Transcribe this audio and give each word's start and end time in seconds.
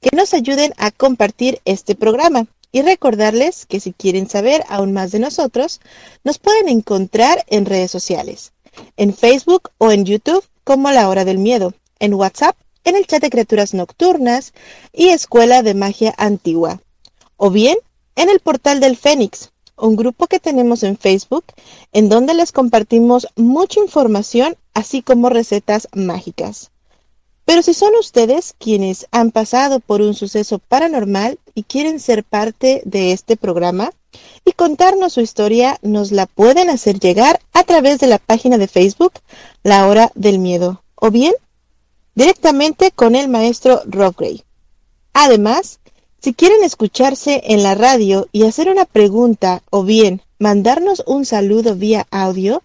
que 0.00 0.14
nos 0.16 0.34
ayuden 0.34 0.72
a 0.76 0.90
compartir 0.90 1.60
este 1.64 1.94
programa 1.94 2.46
y 2.72 2.82
recordarles 2.82 3.66
que 3.66 3.80
si 3.80 3.92
quieren 3.92 4.28
saber 4.28 4.64
aún 4.68 4.92
más 4.92 5.12
de 5.12 5.18
nosotros, 5.20 5.80
nos 6.24 6.38
pueden 6.38 6.68
encontrar 6.68 7.44
en 7.48 7.66
redes 7.66 7.90
sociales, 7.90 8.52
en 8.96 9.14
Facebook 9.14 9.70
o 9.78 9.92
en 9.92 10.04
YouTube 10.04 10.44
como 10.64 10.90
La 10.90 11.08
Hora 11.08 11.24
del 11.24 11.38
Miedo, 11.38 11.72
en 11.98 12.14
WhatsApp, 12.14 12.56
en 12.84 12.96
el 12.96 13.06
chat 13.06 13.22
de 13.22 13.30
criaturas 13.30 13.74
nocturnas 13.74 14.52
y 14.92 15.08
Escuela 15.08 15.62
de 15.62 15.74
Magia 15.74 16.14
Antigua, 16.16 16.80
o 17.36 17.50
bien 17.50 17.78
en 18.16 18.28
el 18.28 18.40
portal 18.40 18.80
del 18.80 18.96
Fénix, 18.96 19.50
un 19.78 19.96
grupo 19.96 20.26
que 20.26 20.40
tenemos 20.40 20.82
en 20.82 20.96
Facebook 20.96 21.44
en 21.92 22.08
donde 22.08 22.34
les 22.34 22.52
compartimos 22.52 23.28
mucha 23.36 23.80
información, 23.80 24.56
así 24.74 25.02
como 25.02 25.28
recetas 25.28 25.88
mágicas. 25.94 26.70
Pero 27.44 27.62
si 27.62 27.72
son 27.72 27.94
ustedes 27.98 28.54
quienes 28.58 29.06
han 29.10 29.30
pasado 29.30 29.80
por 29.80 30.02
un 30.02 30.14
suceso 30.14 30.58
paranormal 30.58 31.38
y 31.54 31.62
quieren 31.62 31.98
ser 31.98 32.22
parte 32.22 32.82
de 32.84 33.12
este 33.12 33.38
programa 33.38 33.90
y 34.44 34.52
contarnos 34.52 35.14
su 35.14 35.22
historia, 35.22 35.78
nos 35.80 36.12
la 36.12 36.26
pueden 36.26 36.68
hacer 36.68 37.00
llegar 37.00 37.40
a 37.54 37.64
través 37.64 38.00
de 38.00 38.06
la 38.06 38.18
página 38.18 38.58
de 38.58 38.68
Facebook 38.68 39.14
La 39.62 39.88
Hora 39.88 40.12
del 40.14 40.38
Miedo 40.38 40.82
o 40.94 41.10
bien 41.10 41.32
directamente 42.14 42.90
con 42.90 43.14
el 43.14 43.28
maestro 43.28 43.80
Rob 43.86 44.14
Gray. 44.16 44.42
Además, 45.14 45.80
si 46.20 46.34
quieren 46.34 46.64
escucharse 46.64 47.42
en 47.46 47.62
la 47.62 47.74
radio 47.74 48.28
y 48.32 48.44
hacer 48.44 48.68
una 48.68 48.84
pregunta 48.84 49.62
o 49.70 49.84
bien 49.84 50.22
mandarnos 50.38 51.02
un 51.06 51.24
saludo 51.24 51.76
vía 51.76 52.06
audio, 52.10 52.62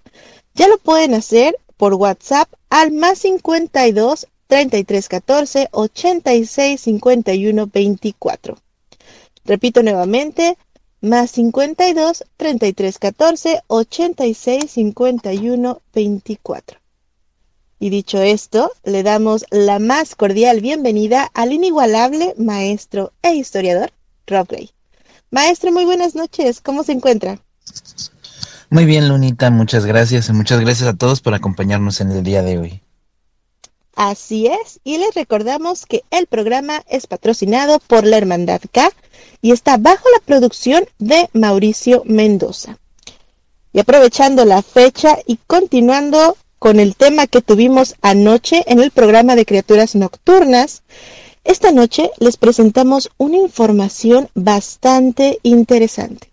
ya 0.55 0.67
lo 0.67 0.77
pueden 0.77 1.13
hacer 1.13 1.55
por 1.77 1.93
WhatsApp 1.93 2.51
al 2.69 2.91
más 2.91 3.19
52 3.19 4.27
33 4.47 5.07
14 5.07 5.67
86 5.71 6.81
51 6.81 7.67
24. 7.67 8.57
Repito 9.45 9.83
nuevamente, 9.83 10.57
más 11.01 11.31
52 11.31 12.23
33 12.37 12.97
14 12.97 13.61
86 13.67 14.71
51 14.71 15.81
24. 15.93 16.82
Y 17.83 17.89
dicho 17.89 18.21
esto, 18.21 18.71
le 18.85 19.03
damos 19.03 19.43
la 19.51 19.77
más 19.77 20.15
cordial 20.15 20.61
bienvenida 20.61 21.29
al 21.33 21.51
inigualable 21.51 22.33
maestro 22.37 23.11
e 23.21 23.35
historiador 23.35 23.91
Rob 24.25 24.47
Gray. 24.47 24.71
Maestro, 25.31 25.69
muy 25.73 25.83
buenas 25.83 26.15
noches, 26.15 26.61
¿cómo 26.61 26.85
se 26.85 26.93
encuentra? 26.93 27.39
Muy 28.69 28.85
bien, 28.85 29.09
Lunita, 29.09 29.51
muchas 29.51 29.85
gracias 29.85 30.29
y 30.29 30.31
muchas 30.31 30.61
gracias 30.61 30.87
a 30.87 30.93
todos 30.93 31.19
por 31.19 31.33
acompañarnos 31.33 31.99
en 31.99 32.11
el 32.11 32.23
día 32.23 32.41
de 32.41 32.57
hoy. 32.57 32.81
Así 33.97 34.47
es, 34.47 34.79
y 34.85 34.97
les 34.97 35.13
recordamos 35.13 35.85
que 35.85 36.05
el 36.09 36.27
programa 36.27 36.85
es 36.87 37.05
patrocinado 37.05 37.79
por 37.79 38.05
la 38.05 38.15
Hermandad 38.15 38.61
K 38.71 38.91
y 39.41 39.51
está 39.51 39.75
bajo 39.75 40.05
la 40.15 40.23
producción 40.23 40.85
de 40.99 41.29
Mauricio 41.33 42.03
Mendoza. 42.05 42.77
Y 43.73 43.79
aprovechando 43.79 44.45
la 44.45 44.61
fecha 44.61 45.17
y 45.27 45.37
continuando 45.47 46.37
con 46.63 46.79
el 46.79 46.95
tema 46.95 47.27
que 47.27 47.41
tuvimos 47.41 47.95
anoche 48.01 48.63
en 48.67 48.79
el 48.79 48.89
programa 48.91 49.35
de 49.35 49.45
criaturas 49.45 49.95
nocturnas. 49.95 50.83
Esta 51.43 51.73
noche 51.73 52.09
les 52.19 52.37
presentamos 52.37 53.11
una 53.17 53.35
información 53.35 54.29
bastante 54.33 55.39
interesante, 55.43 56.31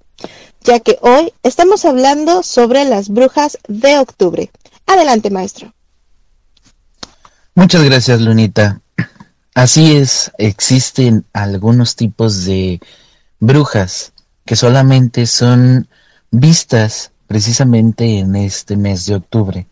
ya 0.63 0.79
que 0.79 0.99
hoy 1.01 1.33
estamos 1.43 1.85
hablando 1.85 2.45
sobre 2.45 2.85
las 2.85 3.09
brujas 3.09 3.59
de 3.67 3.99
octubre. 3.99 4.53
Adelante, 4.87 5.31
maestro. 5.31 5.75
Muchas 7.57 7.83
gracias, 7.83 8.21
Lunita. 8.21 8.83
Así 9.57 9.97
es, 9.97 10.31
existen 10.39 11.27
algunos 11.33 11.97
tipos 11.97 12.45
de 12.45 12.79
brujas 13.41 14.13
que 14.45 14.55
solamente 14.55 15.27
son 15.27 15.89
vistas 16.31 17.11
precisamente 17.27 18.21
en 18.21 18.37
este 18.37 18.77
mes 18.77 19.07
de 19.07 19.17
octubre 19.17 19.67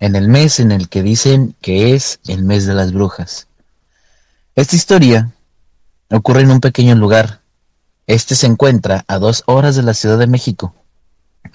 en 0.00 0.16
el 0.16 0.28
mes 0.28 0.60
en 0.60 0.72
el 0.72 0.88
que 0.88 1.02
dicen 1.02 1.54
que 1.60 1.94
es 1.94 2.20
el 2.26 2.44
mes 2.44 2.66
de 2.66 2.74
las 2.74 2.92
brujas. 2.92 3.48
Esta 4.54 4.76
historia 4.76 5.32
ocurre 6.10 6.42
en 6.42 6.50
un 6.50 6.60
pequeño 6.60 6.94
lugar. 6.94 7.40
Este 8.06 8.34
se 8.34 8.46
encuentra 8.46 9.04
a 9.08 9.18
dos 9.18 9.42
horas 9.46 9.76
de 9.76 9.82
la 9.82 9.94
Ciudad 9.94 10.18
de 10.18 10.26
México. 10.26 10.74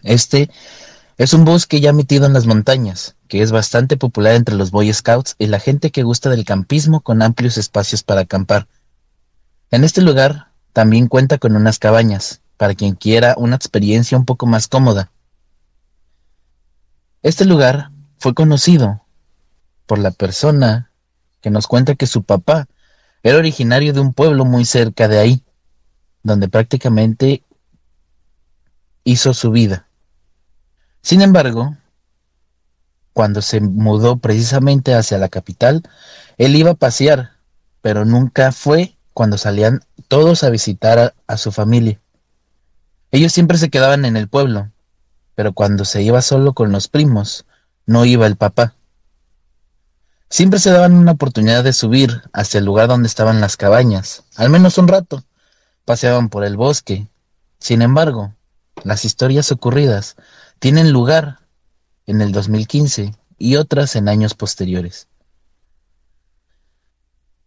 Este 0.03 0.49
es 1.17 1.33
un 1.33 1.45
bosque 1.45 1.81
ya 1.81 1.93
metido 1.93 2.25
en 2.25 2.33
las 2.33 2.45
montañas, 2.45 3.15
que 3.27 3.41
es 3.41 3.51
bastante 3.51 3.97
popular 3.97 4.35
entre 4.35 4.55
los 4.55 4.71
Boy 4.71 4.91
Scouts 4.93 5.35
y 5.37 5.47
la 5.47 5.59
gente 5.59 5.91
que 5.91 6.03
gusta 6.03 6.29
del 6.29 6.45
campismo 6.45 7.01
con 7.01 7.21
amplios 7.21 7.57
espacios 7.57 8.03
para 8.03 8.21
acampar. 8.21 8.67
En 9.71 9.83
este 9.83 10.01
lugar 10.01 10.47
también 10.73 11.07
cuenta 11.07 11.37
con 11.37 11.55
unas 11.55 11.77
cabañas, 11.77 12.41
para 12.57 12.73
quien 12.73 12.95
quiera 12.95 13.35
una 13.37 13.55
experiencia 13.55 14.17
un 14.17 14.25
poco 14.25 14.45
más 14.45 14.67
cómoda. 14.67 15.11
Este 17.21 17.45
lugar 17.45 17.91
fue 18.19 18.33
conocido 18.33 19.01
por 19.85 19.97
la 19.97 20.11
persona 20.11 20.91
que 21.41 21.49
nos 21.49 21.67
cuenta 21.67 21.95
que 21.95 22.05
su 22.05 22.23
papá 22.23 22.67
era 23.23 23.37
originario 23.37 23.93
de 23.93 24.01
un 24.01 24.13
pueblo 24.13 24.45
muy 24.45 24.65
cerca 24.65 25.07
de 25.07 25.19
ahí, 25.19 25.43
donde 26.21 26.49
prácticamente 26.49 27.43
hizo 29.03 29.33
su 29.33 29.51
vida. 29.51 29.87
Sin 31.01 31.21
embargo, 31.21 31.77
cuando 33.13 33.41
se 33.41 33.61
mudó 33.61 34.17
precisamente 34.17 34.93
hacia 34.93 35.17
la 35.17 35.29
capital, 35.29 35.83
él 36.37 36.55
iba 36.55 36.71
a 36.71 36.75
pasear, 36.75 37.31
pero 37.81 38.05
nunca 38.05 38.51
fue 38.51 38.97
cuando 39.13 39.37
salían 39.37 39.81
todos 40.07 40.43
a 40.43 40.49
visitar 40.49 40.99
a, 40.99 41.13
a, 41.27 41.37
su 41.37 41.51
familia. 41.51 41.99
Ellos 43.11 43.31
siempre 43.31 43.57
se 43.57 43.69
quedaban 43.69 44.05
en 44.05 44.17
el 44.17 44.27
pueblo, 44.27 44.71
pero 45.35 45.53
cuando 45.53 45.85
se 45.85 46.01
iba 46.03 46.21
solo 46.21 46.53
con 46.53 46.71
los 46.71 46.87
primos, 46.87 47.45
no 47.89 48.05
iba 48.05 48.27
el 48.27 48.35
papá. 48.35 48.75
Siempre 50.29 50.59
se 50.59 50.69
daban 50.69 50.93
una 50.93 51.13
oportunidad 51.13 51.63
de 51.63 51.73
subir 51.73 52.21
hacia 52.33 52.59
el 52.59 52.65
lugar 52.65 52.87
donde 52.87 53.07
estaban 53.07 53.41
las 53.41 53.57
cabañas, 53.57 54.25
al 54.35 54.51
menos 54.51 54.77
un 54.77 54.87
rato. 54.87 55.23
Paseaban 55.85 56.29
por 56.29 56.43
el 56.43 56.55
bosque, 56.55 57.07
Sin 57.59 57.81
embargo, 57.81 58.35
las 58.83 59.05
historias 59.05 59.51
ocurridas 59.51 60.17
tienen 60.59 60.91
lugar 60.91 61.39
en 62.05 62.21
el 62.21 62.31
2015 62.31 63.15
y 63.39 63.55
otras 63.55 63.95
en 63.95 64.07
años 64.07 64.35
posteriores. 64.35 65.07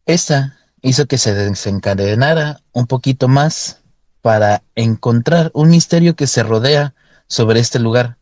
Esta 0.06 0.58
hizo 0.80 1.06
que 1.06 1.18
se 1.18 1.34
desencadenara 1.34 2.62
un 2.72 2.88
poquito 2.88 3.28
más 3.28 3.78
para 4.20 4.64
encontrar 4.74 5.52
un 5.54 5.68
misterio 5.68 6.16
que 6.16 6.26
se 6.26 6.42
rodea 6.42 6.94
sobre 7.28 7.60
este 7.60 7.78
lugar. 7.78 8.18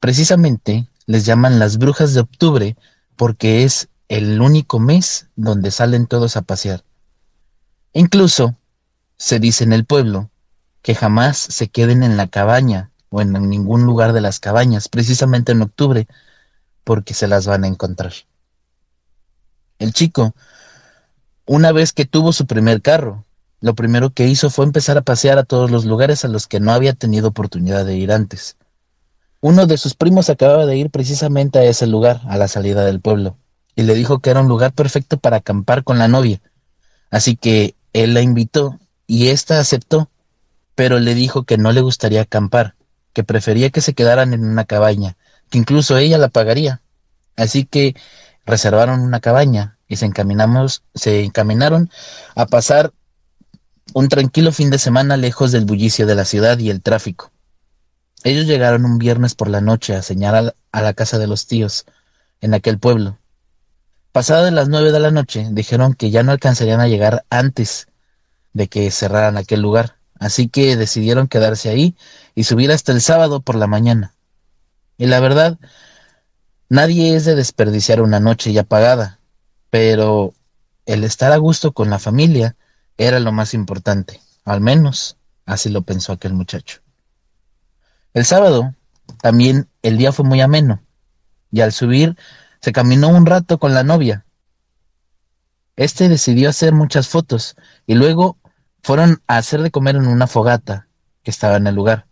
Precisamente 0.00 0.88
les 1.06 1.24
llaman 1.26 1.58
las 1.58 1.78
brujas 1.78 2.14
de 2.14 2.20
octubre 2.20 2.76
porque 3.16 3.64
es 3.64 3.88
el 4.08 4.40
único 4.40 4.78
mes 4.78 5.28
donde 5.36 5.70
salen 5.70 6.06
todos 6.06 6.36
a 6.36 6.42
pasear. 6.42 6.84
Incluso 7.92 8.54
se 9.16 9.40
dice 9.40 9.64
en 9.64 9.72
el 9.72 9.84
pueblo 9.84 10.30
que 10.82 10.94
jamás 10.94 11.36
se 11.36 11.68
queden 11.68 12.02
en 12.02 12.16
la 12.16 12.28
cabaña 12.28 12.90
o 13.10 13.20
en 13.20 13.32
ningún 13.48 13.84
lugar 13.84 14.12
de 14.12 14.20
las 14.20 14.38
cabañas, 14.38 14.88
precisamente 14.88 15.52
en 15.52 15.62
octubre, 15.62 16.06
porque 16.84 17.14
se 17.14 17.26
las 17.26 17.46
van 17.46 17.64
a 17.64 17.68
encontrar. 17.68 18.12
El 19.78 19.92
chico, 19.92 20.34
una 21.46 21.72
vez 21.72 21.92
que 21.92 22.04
tuvo 22.04 22.32
su 22.32 22.46
primer 22.46 22.82
carro, 22.82 23.24
lo 23.60 23.74
primero 23.74 24.10
que 24.10 24.28
hizo 24.28 24.50
fue 24.50 24.64
empezar 24.64 24.98
a 24.98 25.02
pasear 25.02 25.38
a 25.38 25.44
todos 25.44 25.70
los 25.70 25.84
lugares 25.84 26.24
a 26.24 26.28
los 26.28 26.46
que 26.46 26.60
no 26.60 26.72
había 26.72 26.92
tenido 26.92 27.28
oportunidad 27.28 27.84
de 27.84 27.96
ir 27.96 28.12
antes. 28.12 28.56
Uno 29.40 29.66
de 29.66 29.78
sus 29.78 29.94
primos 29.94 30.30
acababa 30.30 30.66
de 30.66 30.76
ir 30.76 30.90
precisamente 30.90 31.60
a 31.60 31.64
ese 31.64 31.86
lugar, 31.86 32.20
a 32.26 32.36
la 32.36 32.48
salida 32.48 32.84
del 32.84 33.00
pueblo, 33.00 33.36
y 33.76 33.82
le 33.82 33.94
dijo 33.94 34.18
que 34.18 34.30
era 34.30 34.40
un 34.40 34.48
lugar 34.48 34.72
perfecto 34.72 35.16
para 35.18 35.36
acampar 35.36 35.84
con 35.84 35.98
la 35.98 36.08
novia. 36.08 36.40
Así 37.10 37.36
que 37.36 37.76
él 37.92 38.14
la 38.14 38.20
invitó 38.20 38.80
y 39.06 39.28
ésta 39.28 39.60
aceptó, 39.60 40.10
pero 40.74 40.98
le 40.98 41.14
dijo 41.14 41.44
que 41.44 41.56
no 41.56 41.70
le 41.70 41.82
gustaría 41.82 42.22
acampar, 42.22 42.74
que 43.12 43.22
prefería 43.22 43.70
que 43.70 43.80
se 43.80 43.94
quedaran 43.94 44.34
en 44.34 44.44
una 44.44 44.64
cabaña, 44.64 45.16
que 45.50 45.58
incluso 45.58 45.96
ella 45.96 46.18
la 46.18 46.28
pagaría. 46.28 46.82
Así 47.36 47.64
que 47.64 47.94
reservaron 48.44 49.00
una 49.00 49.20
cabaña 49.20 49.78
y 49.86 49.96
se 49.96 50.06
encaminamos, 50.06 50.82
se 50.96 51.22
encaminaron 51.22 51.90
a 52.34 52.46
pasar 52.46 52.92
un 53.94 54.08
tranquilo 54.08 54.50
fin 54.50 54.70
de 54.70 54.78
semana 54.78 55.16
lejos 55.16 55.52
del 55.52 55.64
bullicio 55.64 56.06
de 56.06 56.16
la 56.16 56.24
ciudad 56.24 56.58
y 56.58 56.70
el 56.70 56.82
tráfico. 56.82 57.30
Ellos 58.24 58.46
llegaron 58.46 58.84
un 58.84 58.98
viernes 58.98 59.34
por 59.34 59.48
la 59.48 59.60
noche 59.60 59.94
a 59.94 60.02
señalar 60.02 60.56
a 60.72 60.82
la 60.82 60.94
casa 60.94 61.18
de 61.18 61.26
los 61.26 61.46
tíos, 61.46 61.86
en 62.40 62.54
aquel 62.54 62.78
pueblo. 62.78 63.18
Pasadas 64.12 64.52
las 64.52 64.68
nueve 64.68 64.90
de 64.92 65.00
la 65.00 65.10
noche, 65.10 65.46
dijeron 65.52 65.94
que 65.94 66.10
ya 66.10 66.22
no 66.22 66.32
alcanzarían 66.32 66.80
a 66.80 66.88
llegar 66.88 67.24
antes 67.30 67.86
de 68.52 68.68
que 68.68 68.90
cerraran 68.90 69.36
aquel 69.36 69.60
lugar, 69.60 69.96
así 70.18 70.48
que 70.48 70.76
decidieron 70.76 71.28
quedarse 71.28 71.68
ahí 71.68 71.96
y 72.34 72.44
subir 72.44 72.72
hasta 72.72 72.92
el 72.92 73.00
sábado 73.00 73.40
por 73.40 73.54
la 73.54 73.66
mañana. 73.66 74.14
Y 74.96 75.06
la 75.06 75.20
verdad, 75.20 75.58
nadie 76.68 77.14
es 77.14 77.24
de 77.24 77.36
desperdiciar 77.36 78.00
una 78.00 78.18
noche 78.18 78.52
ya 78.52 78.64
pagada, 78.64 79.20
pero 79.70 80.34
el 80.86 81.04
estar 81.04 81.30
a 81.30 81.36
gusto 81.36 81.72
con 81.72 81.90
la 81.90 81.98
familia 81.98 82.56
era 82.96 83.20
lo 83.20 83.30
más 83.30 83.54
importante, 83.54 84.20
al 84.44 84.60
menos 84.60 85.16
así 85.46 85.68
lo 85.68 85.82
pensó 85.82 86.12
aquel 86.12 86.32
muchacho. 86.32 86.80
El 88.18 88.24
sábado 88.24 88.74
también 89.22 89.68
el 89.80 89.96
día 89.96 90.10
fue 90.10 90.24
muy 90.24 90.40
ameno, 90.40 90.82
y 91.52 91.60
al 91.60 91.72
subir 91.72 92.16
se 92.60 92.72
caminó 92.72 93.10
un 93.10 93.26
rato 93.26 93.60
con 93.60 93.74
la 93.74 93.84
novia. 93.84 94.26
Este 95.76 96.08
decidió 96.08 96.50
hacer 96.50 96.72
muchas 96.72 97.06
fotos 97.06 97.54
y 97.86 97.94
luego 97.94 98.36
fueron 98.82 99.22
a 99.28 99.36
hacer 99.36 99.62
de 99.62 99.70
comer 99.70 99.94
en 99.94 100.08
una 100.08 100.26
fogata 100.26 100.88
que 101.22 101.30
estaba 101.30 101.58
en 101.58 101.68
el 101.68 101.76
lugar. 101.76 102.08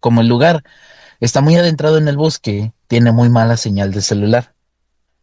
Como 0.00 0.22
el 0.22 0.26
lugar 0.26 0.64
está 1.20 1.40
muy 1.40 1.54
adentrado 1.54 1.96
en 1.96 2.08
el 2.08 2.16
bosque, 2.16 2.72
tiene 2.88 3.12
muy 3.12 3.28
mala 3.28 3.56
señal 3.56 3.92
de 3.92 4.02
celular. 4.02 4.56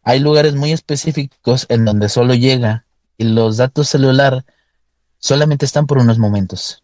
Hay 0.02 0.18
lugares 0.20 0.54
muy 0.54 0.72
específicos 0.72 1.66
en 1.68 1.84
donde 1.84 2.08
solo 2.08 2.32
llega 2.32 2.86
y 3.18 3.24
los 3.24 3.58
datos 3.58 3.90
celular 3.90 4.46
solamente 5.18 5.66
están 5.66 5.86
por 5.86 5.98
unos 5.98 6.18
momentos. 6.18 6.82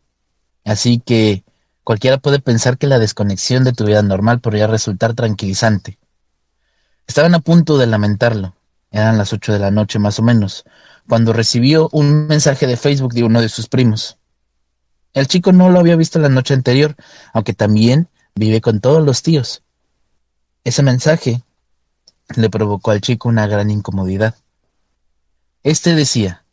Así 0.66 0.98
que 0.98 1.44
cualquiera 1.84 2.18
puede 2.18 2.40
pensar 2.40 2.78
que 2.78 2.86
la 2.86 2.98
desconexión 2.98 3.62
de 3.64 3.72
tu 3.72 3.84
vida 3.84 4.02
normal 4.02 4.40
podría 4.40 4.66
resultar 4.66 5.14
tranquilizante. 5.14 5.98
Estaban 7.06 7.34
a 7.34 7.40
punto 7.40 7.78
de 7.78 7.86
lamentarlo. 7.86 8.56
Eran 8.90 9.18
las 9.18 9.32
ocho 9.32 9.52
de 9.52 9.58
la 9.58 9.70
noche 9.70 9.98
más 9.98 10.18
o 10.18 10.22
menos, 10.22 10.64
cuando 11.08 11.32
recibió 11.32 11.88
un 11.92 12.26
mensaje 12.26 12.66
de 12.66 12.76
Facebook 12.76 13.12
de 13.12 13.24
uno 13.24 13.40
de 13.40 13.48
sus 13.48 13.68
primos. 13.68 14.18
El 15.12 15.28
chico 15.28 15.52
no 15.52 15.68
lo 15.68 15.80
había 15.80 15.96
visto 15.96 16.18
la 16.18 16.28
noche 16.28 16.54
anterior, 16.54 16.96
aunque 17.32 17.54
también 17.54 18.08
vive 18.34 18.60
con 18.60 18.80
todos 18.80 19.04
los 19.04 19.22
tíos. 19.22 19.62
Ese 20.64 20.82
mensaje 20.82 21.42
le 22.36 22.50
provocó 22.50 22.90
al 22.90 23.00
chico 23.00 23.28
una 23.28 23.46
gran 23.46 23.70
incomodidad. 23.70 24.34
Este 25.62 25.94
decía, 25.94 26.44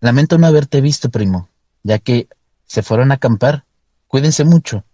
Lamento 0.00 0.38
no 0.38 0.46
haberte 0.46 0.80
visto, 0.80 1.10
primo, 1.10 1.48
ya 1.82 1.98
que 1.98 2.28
se 2.66 2.82
fueron 2.82 3.10
a 3.10 3.16
acampar. 3.16 3.64
Cuídense 4.08 4.44
mucho. 4.44 4.84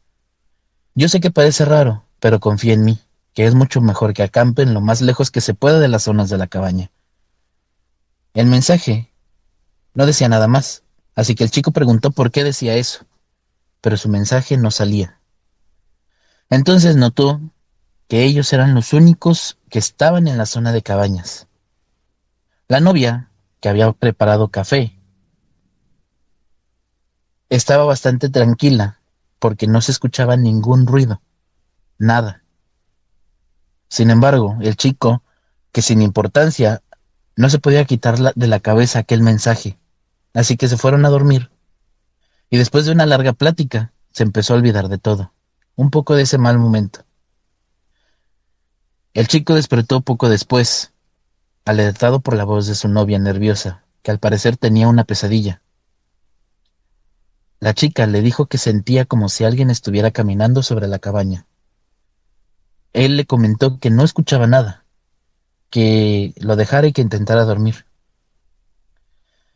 Yo 0.96 1.08
sé 1.08 1.20
que 1.20 1.30
parece 1.30 1.64
raro, 1.64 2.04
pero 2.18 2.40
confía 2.40 2.74
en 2.74 2.84
mí, 2.84 2.98
que 3.32 3.46
es 3.46 3.54
mucho 3.54 3.80
mejor 3.80 4.12
que 4.12 4.24
acampen 4.24 4.74
lo 4.74 4.80
más 4.80 5.00
lejos 5.02 5.30
que 5.30 5.40
se 5.40 5.54
pueda 5.54 5.78
de 5.78 5.86
las 5.86 6.02
zonas 6.02 6.28
de 6.30 6.36
la 6.36 6.48
cabaña. 6.48 6.90
El 8.34 8.46
mensaje 8.46 9.12
no 9.94 10.04
decía 10.04 10.28
nada 10.28 10.48
más, 10.48 10.82
así 11.14 11.36
que 11.36 11.44
el 11.44 11.52
chico 11.52 11.70
preguntó 11.70 12.10
por 12.10 12.32
qué 12.32 12.42
decía 12.42 12.74
eso, 12.74 13.06
pero 13.80 13.96
su 13.96 14.08
mensaje 14.08 14.56
no 14.56 14.72
salía. 14.72 15.20
Entonces 16.50 16.96
notó 16.96 17.40
que 18.08 18.24
ellos 18.24 18.52
eran 18.52 18.74
los 18.74 18.92
únicos 18.92 19.58
que 19.70 19.78
estaban 19.78 20.26
en 20.26 20.38
la 20.38 20.46
zona 20.46 20.72
de 20.72 20.82
cabañas. 20.82 21.46
La 22.66 22.80
novia, 22.80 23.30
que 23.60 23.68
había 23.68 23.92
preparado 23.92 24.48
café, 24.48 24.98
estaba 27.48 27.84
bastante 27.84 28.28
tranquila 28.28 28.98
porque 29.44 29.66
no 29.66 29.82
se 29.82 29.92
escuchaba 29.92 30.38
ningún 30.38 30.86
ruido, 30.86 31.20
nada. 31.98 32.42
Sin 33.90 34.08
embargo, 34.08 34.56
el 34.62 34.74
chico, 34.74 35.22
que 35.70 35.82
sin 35.82 36.00
importancia, 36.00 36.80
no 37.36 37.50
se 37.50 37.58
podía 37.58 37.84
quitar 37.84 38.18
de 38.18 38.46
la 38.46 38.60
cabeza 38.60 39.00
aquel 39.00 39.20
mensaje, 39.20 39.78
así 40.32 40.56
que 40.56 40.66
se 40.66 40.78
fueron 40.78 41.04
a 41.04 41.10
dormir. 41.10 41.50
Y 42.48 42.56
después 42.56 42.86
de 42.86 42.92
una 42.92 43.04
larga 43.04 43.34
plática, 43.34 43.92
se 44.12 44.22
empezó 44.22 44.54
a 44.54 44.56
olvidar 44.56 44.88
de 44.88 44.96
todo, 44.96 45.34
un 45.76 45.90
poco 45.90 46.14
de 46.14 46.22
ese 46.22 46.38
mal 46.38 46.58
momento. 46.58 47.04
El 49.12 49.28
chico 49.28 49.56
despertó 49.56 50.00
poco 50.00 50.30
después, 50.30 50.94
alertado 51.66 52.20
por 52.20 52.34
la 52.34 52.44
voz 52.44 52.66
de 52.66 52.74
su 52.74 52.88
novia 52.88 53.18
nerviosa, 53.18 53.84
que 54.00 54.10
al 54.10 54.18
parecer 54.18 54.56
tenía 54.56 54.88
una 54.88 55.04
pesadilla. 55.04 55.60
La 57.64 57.72
chica 57.72 58.06
le 58.06 58.20
dijo 58.20 58.44
que 58.44 58.58
sentía 58.58 59.06
como 59.06 59.30
si 59.30 59.42
alguien 59.42 59.70
estuviera 59.70 60.10
caminando 60.10 60.62
sobre 60.62 60.86
la 60.86 60.98
cabaña. 60.98 61.46
Él 62.92 63.16
le 63.16 63.24
comentó 63.24 63.78
que 63.78 63.88
no 63.88 64.04
escuchaba 64.04 64.46
nada, 64.46 64.84
que 65.70 66.34
lo 66.36 66.56
dejara 66.56 66.88
y 66.88 66.92
que 66.92 67.00
intentara 67.00 67.46
dormir. 67.46 67.86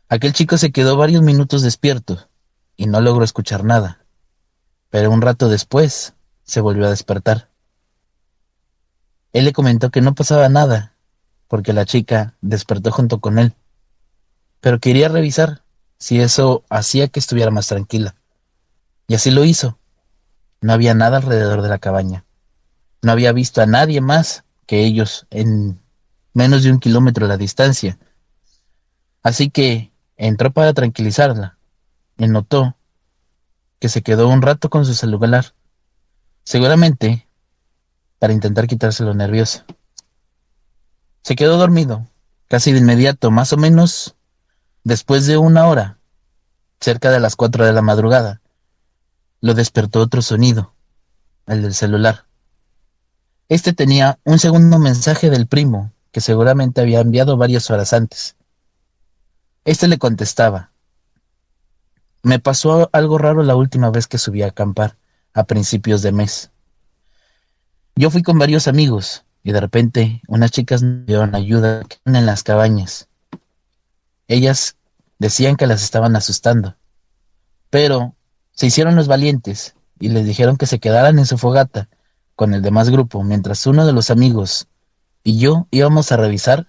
Aquel 0.07 0.33
chico 0.33 0.57
se 0.57 0.71
quedó 0.71 0.97
varios 0.97 1.21
minutos 1.21 1.61
despierto 1.61 2.27
y 2.75 2.87
no 2.87 2.99
logró 2.99 3.23
escuchar 3.23 3.63
nada, 3.63 4.03
pero 4.89 5.11
un 5.11 5.21
rato 5.21 5.47
después 5.47 6.15
se 6.45 6.61
volvió 6.61 6.87
a 6.87 6.89
despertar. 6.89 7.51
Él 9.33 9.45
le 9.45 9.53
comentó 9.53 9.91
que 9.91 10.01
no 10.01 10.15
pasaba 10.15 10.49
nada 10.49 10.95
porque 11.47 11.73
la 11.73 11.85
chica 11.85 12.33
despertó 12.41 12.91
junto 12.91 13.19
con 13.19 13.37
él, 13.37 13.53
pero 14.61 14.79
quería 14.79 15.09
revisar 15.09 15.61
si 15.99 16.21
eso 16.21 16.63
hacía 16.69 17.09
que 17.09 17.19
estuviera 17.19 17.51
más 17.51 17.67
tranquila. 17.67 18.15
Y 19.07 19.15
así 19.15 19.31
lo 19.31 19.43
hizo. 19.43 19.77
No 20.61 20.73
había 20.73 20.93
nada 20.93 21.17
alrededor 21.17 21.61
de 21.61 21.69
la 21.69 21.79
cabaña. 21.79 22.25
No 23.01 23.11
había 23.11 23.31
visto 23.31 23.61
a 23.61 23.65
nadie 23.65 24.01
más 24.01 24.43
que 24.65 24.85
ellos 24.85 25.27
en 25.29 25.79
menos 26.33 26.63
de 26.63 26.71
un 26.71 26.79
kilómetro 26.79 27.25
de 27.25 27.29
la 27.29 27.37
distancia. 27.37 27.97
Así 29.23 29.49
que 29.49 29.91
entró 30.15 30.51
para 30.51 30.73
tranquilizarla 30.73 31.57
y 32.17 32.27
notó 32.27 32.75
que 33.79 33.89
se 33.89 34.01
quedó 34.01 34.27
un 34.27 34.41
rato 34.41 34.69
con 34.69 34.85
su 34.85 34.93
celular, 34.93 35.53
seguramente 36.43 37.27
para 38.19 38.33
intentar 38.33 38.67
quitárselo 38.67 39.13
nervioso. 39.13 39.63
Se 41.23 41.35
quedó 41.35 41.57
dormido, 41.57 42.07
casi 42.47 42.71
de 42.71 42.79
inmediato, 42.79 43.31
más 43.31 43.53
o 43.53 43.57
menos 43.57 44.15
después 44.89 45.27
de 45.27 45.37
una 45.37 45.67
hora, 45.67 45.99
cerca 46.79 47.11
de 47.11 47.19
las 47.19 47.35
cuatro 47.35 47.63
de 47.63 47.71
la 47.71 47.83
madrugada. 47.83 48.41
Lo 49.39 49.53
despertó 49.53 50.01
otro 50.01 50.23
sonido, 50.23 50.73
el 51.45 51.61
del 51.61 51.75
celular. 51.75 52.25
Este 53.49 53.71
tenía 53.71 54.17
un 54.23 54.39
segundo 54.39 54.79
mensaje 54.79 55.29
del 55.29 55.45
primo, 55.45 55.93
que 56.11 56.21
seguramente 56.21 56.81
había 56.81 57.01
enviado 57.01 57.37
varias 57.37 57.69
horas 57.69 57.93
antes. 57.93 58.35
Este 59.63 59.87
le 59.87 59.99
contestaba. 59.99 60.71
me 62.23 62.39
pasó 62.39 62.89
algo 62.91 63.19
raro 63.19 63.43
la 63.43 63.55
última 63.55 63.91
vez 63.91 64.07
que 64.07 64.17
subí 64.17 64.41
a 64.41 64.47
acampar, 64.47 64.97
a 65.33 65.43
principios 65.43 66.01
de 66.01 66.11
mes. 66.11 66.49
Yo 67.95 68.09
fui 68.09 68.23
con 68.23 68.39
varios 68.39 68.67
amigos 68.67 69.23
y 69.43 69.51
de 69.51 69.61
repente 69.61 70.21
unas 70.27 70.49
chicas 70.49 70.81
me 70.81 71.05
dieron 71.05 71.35
ayuda 71.35 71.83
en 72.05 72.25
las 72.25 72.41
cabañas. 72.41 73.07
Ellas 74.27 74.75
decían 75.19 75.57
que 75.57 75.67
las 75.67 75.83
estaban 75.83 76.15
asustando, 76.15 76.75
pero 77.69 78.15
se 78.51 78.67
hicieron 78.67 78.95
los 78.95 79.07
valientes 79.07 79.75
y 79.99 80.09
les 80.09 80.25
dijeron 80.25 80.57
que 80.57 80.65
se 80.65 80.79
quedaran 80.79 81.19
en 81.19 81.25
su 81.25 81.37
fogata 81.37 81.89
con 82.35 82.53
el 82.53 82.61
demás 82.61 82.89
grupo 82.89 83.23
mientras 83.23 83.67
uno 83.67 83.85
de 83.85 83.93
los 83.93 84.09
amigos 84.09 84.67
y 85.23 85.37
yo 85.37 85.67
íbamos 85.71 86.11
a 86.11 86.17
revisar. 86.17 86.67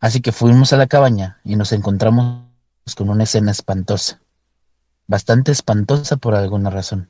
Así 0.00 0.20
que 0.20 0.32
fuimos 0.32 0.72
a 0.72 0.76
la 0.76 0.88
cabaña 0.88 1.40
y 1.44 1.56
nos 1.56 1.72
encontramos 1.72 2.42
con 2.96 3.08
una 3.08 3.24
escena 3.24 3.52
espantosa, 3.52 4.20
bastante 5.06 5.52
espantosa 5.52 6.16
por 6.16 6.34
alguna 6.34 6.70
razón. 6.70 7.08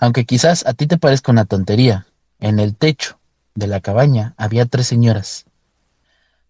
Aunque 0.00 0.26
quizás 0.26 0.66
a 0.66 0.74
ti 0.74 0.86
te 0.86 0.98
parezca 0.98 1.32
una 1.32 1.46
tontería, 1.46 2.06
en 2.38 2.60
el 2.60 2.76
techo 2.76 3.18
de 3.54 3.66
la 3.66 3.80
cabaña 3.80 4.34
había 4.36 4.66
tres 4.66 4.86
señoras, 4.86 5.46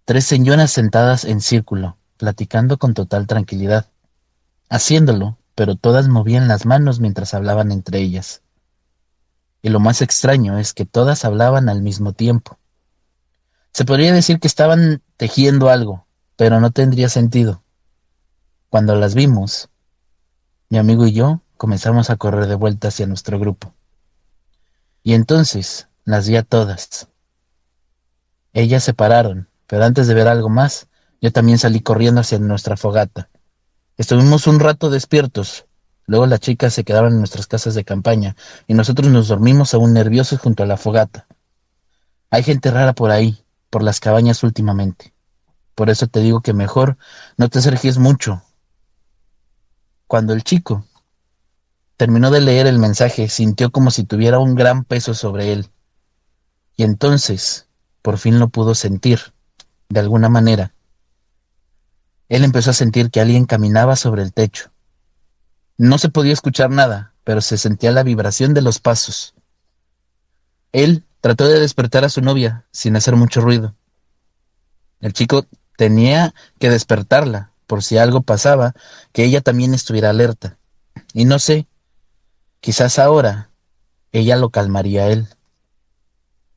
tres 0.04 0.24
señoras 0.24 0.72
sentadas 0.72 1.24
en 1.24 1.40
círculo, 1.40 1.96
platicando 2.16 2.78
con 2.78 2.94
total 2.94 3.26
tranquilidad, 3.26 3.86
haciéndolo, 4.68 5.38
pero 5.54 5.76
todas 5.76 6.08
movían 6.08 6.48
las 6.48 6.66
manos 6.66 7.00
mientras 7.00 7.34
hablaban 7.34 7.72
entre 7.72 8.00
ellas. 8.00 8.42
Y 9.62 9.70
lo 9.70 9.80
más 9.80 10.02
extraño 10.02 10.58
es 10.58 10.74
que 10.74 10.84
todas 10.84 11.24
hablaban 11.24 11.68
al 11.68 11.82
mismo 11.82 12.12
tiempo. 12.12 12.58
Se 13.72 13.84
podría 13.84 14.12
decir 14.12 14.38
que 14.38 14.48
estaban 14.48 15.02
tejiendo 15.16 15.70
algo, 15.70 16.06
pero 16.36 16.60
no 16.60 16.70
tendría 16.70 17.08
sentido. 17.08 17.62
Cuando 18.68 18.94
las 18.96 19.14
vimos, 19.14 19.68
mi 20.68 20.78
amigo 20.78 21.06
y 21.06 21.12
yo 21.12 21.40
comenzamos 21.56 22.10
a 22.10 22.16
correr 22.16 22.46
de 22.46 22.54
vuelta 22.54 22.88
hacia 22.88 23.06
nuestro 23.06 23.38
grupo. 23.38 23.74
Y 25.02 25.14
entonces 25.14 25.88
las 26.04 26.28
vi 26.28 26.36
a 26.36 26.42
todas. 26.42 27.08
Ellas 28.52 28.84
se 28.84 28.94
pararon, 28.94 29.48
pero 29.66 29.84
antes 29.84 30.06
de 30.06 30.14
ver 30.14 30.28
algo 30.28 30.48
más, 30.48 30.88
yo 31.20 31.32
también 31.32 31.58
salí 31.58 31.80
corriendo 31.80 32.20
hacia 32.20 32.38
nuestra 32.38 32.76
fogata. 32.76 33.28
Estuvimos 33.96 34.46
un 34.46 34.60
rato 34.60 34.90
despiertos. 34.90 35.66
Luego 36.06 36.26
las 36.26 36.40
chicas 36.40 36.74
se 36.74 36.84
quedaron 36.84 37.14
en 37.14 37.18
nuestras 37.18 37.46
casas 37.46 37.74
de 37.74 37.84
campaña 37.84 38.36
y 38.66 38.74
nosotros 38.74 39.10
nos 39.10 39.28
dormimos 39.28 39.74
aún 39.74 39.92
nerviosos 39.92 40.40
junto 40.40 40.62
a 40.62 40.66
la 40.66 40.76
fogata. 40.76 41.26
Hay 42.30 42.42
gente 42.42 42.70
rara 42.70 42.92
por 42.92 43.10
ahí, 43.10 43.38
por 43.70 43.82
las 43.82 43.98
cabañas 44.00 44.42
últimamente. 44.42 45.12
Por 45.74 45.90
eso 45.90 46.06
te 46.06 46.20
digo 46.20 46.40
que 46.40 46.52
mejor 46.52 46.96
no 47.36 47.48
te 47.48 47.58
acerques 47.58 47.98
mucho 47.98 48.42
cuando 50.06 50.32
el 50.32 50.44
chico 50.44 50.86
terminó 51.96 52.30
de 52.30 52.40
leer 52.40 52.66
el 52.66 52.78
mensaje, 52.78 53.28
sintió 53.28 53.72
como 53.72 53.90
si 53.90 54.04
tuviera 54.04 54.38
un 54.38 54.54
gran 54.54 54.84
peso 54.84 55.14
sobre 55.14 55.52
él. 55.52 55.70
Y 56.76 56.84
entonces, 56.84 57.66
por 58.02 58.18
fin 58.18 58.38
lo 58.38 58.48
pudo 58.48 58.74
sentir, 58.74 59.32
de 59.88 60.00
alguna 60.00 60.28
manera. 60.28 60.75
Él 62.28 62.44
empezó 62.44 62.70
a 62.70 62.74
sentir 62.74 63.10
que 63.10 63.20
alguien 63.20 63.46
caminaba 63.46 63.96
sobre 63.96 64.22
el 64.22 64.32
techo. 64.32 64.70
No 65.78 65.98
se 65.98 66.08
podía 66.08 66.32
escuchar 66.32 66.70
nada, 66.70 67.14
pero 67.24 67.40
se 67.40 67.58
sentía 67.58 67.92
la 67.92 68.02
vibración 68.02 68.54
de 68.54 68.62
los 68.62 68.78
pasos. 68.78 69.34
Él 70.72 71.04
trató 71.20 71.46
de 71.46 71.60
despertar 71.60 72.04
a 72.04 72.08
su 72.08 72.20
novia 72.20 72.66
sin 72.70 72.96
hacer 72.96 73.16
mucho 73.16 73.40
ruido. 73.40 73.74
El 75.00 75.12
chico 75.12 75.46
tenía 75.76 76.34
que 76.58 76.70
despertarla, 76.70 77.52
por 77.66 77.82
si 77.82 77.98
algo 77.98 78.22
pasaba, 78.22 78.74
que 79.12 79.24
ella 79.24 79.40
también 79.40 79.74
estuviera 79.74 80.10
alerta. 80.10 80.58
Y 81.12 81.24
no 81.24 81.38
sé, 81.38 81.66
quizás 82.60 82.98
ahora 82.98 83.50
ella 84.12 84.36
lo 84.36 84.50
calmaría 84.50 85.02
a 85.02 85.08
él. 85.08 85.28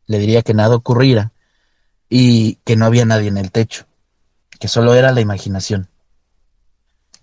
Le 0.05 0.19
diría 0.19 0.41
que 0.41 0.53
nada 0.53 0.75
ocurriera 0.75 1.33
y 2.09 2.55
que 2.65 2.75
no 2.75 2.85
había 2.85 3.05
nadie 3.05 3.27
en 3.27 3.37
el 3.37 3.51
techo, 3.51 3.85
que 4.59 4.67
solo 4.67 4.93
era 4.93 5.11
la 5.11 5.21
imaginación. 5.21 5.89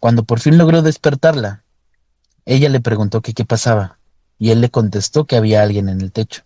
Cuando 0.00 0.25
por 0.25 0.40
fin 0.40 0.59
logró 0.59 0.83
despertarla, 0.83 1.64
ella 2.45 2.69
le 2.69 2.81
preguntó 2.81 3.23
qué 3.23 3.45
pasaba, 3.45 3.99
y 4.38 4.50
él 4.50 4.61
le 4.61 4.71
contestó 4.71 5.26
que 5.26 5.37
había 5.37 5.62
alguien 5.62 5.88
en 5.88 6.00
el 6.00 6.12
techo. 6.12 6.43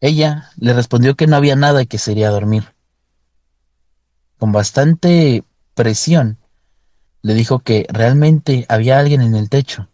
Ella 0.00 0.50
le 0.56 0.72
respondió 0.72 1.14
que 1.14 1.26
no 1.26 1.36
había 1.36 1.56
nada 1.56 1.82
y 1.82 1.86
que 1.86 1.98
se 1.98 2.12
iría 2.12 2.28
a 2.28 2.32
dormir. 2.32 2.74
Con 4.38 4.52
bastante 4.52 5.44
presión, 5.74 6.38
le 7.22 7.34
dijo 7.34 7.60
que 7.60 7.86
realmente 7.90 8.64
había 8.68 8.98
alguien 8.98 9.20
en 9.20 9.34
el 9.34 9.50
techo. 9.50 9.88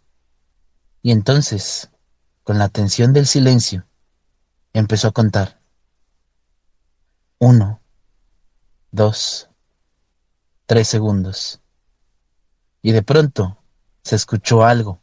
Y 1.01 1.11
entonces, 1.11 1.89
con 2.43 2.57
la 2.57 2.69
tensión 2.69 3.11
del 3.11 3.27
silencio, 3.27 3.85
empezó 4.71 5.09
a 5.09 5.11
contar. 5.11 5.59
Uno, 7.39 7.81
dos, 8.91 9.49
tres 10.65 10.87
segundos. 10.87 11.61
Y 12.81 12.91
de 12.91 13.03
pronto 13.03 13.57
se 14.03 14.15
escuchó 14.15 14.63
algo. 14.63 15.01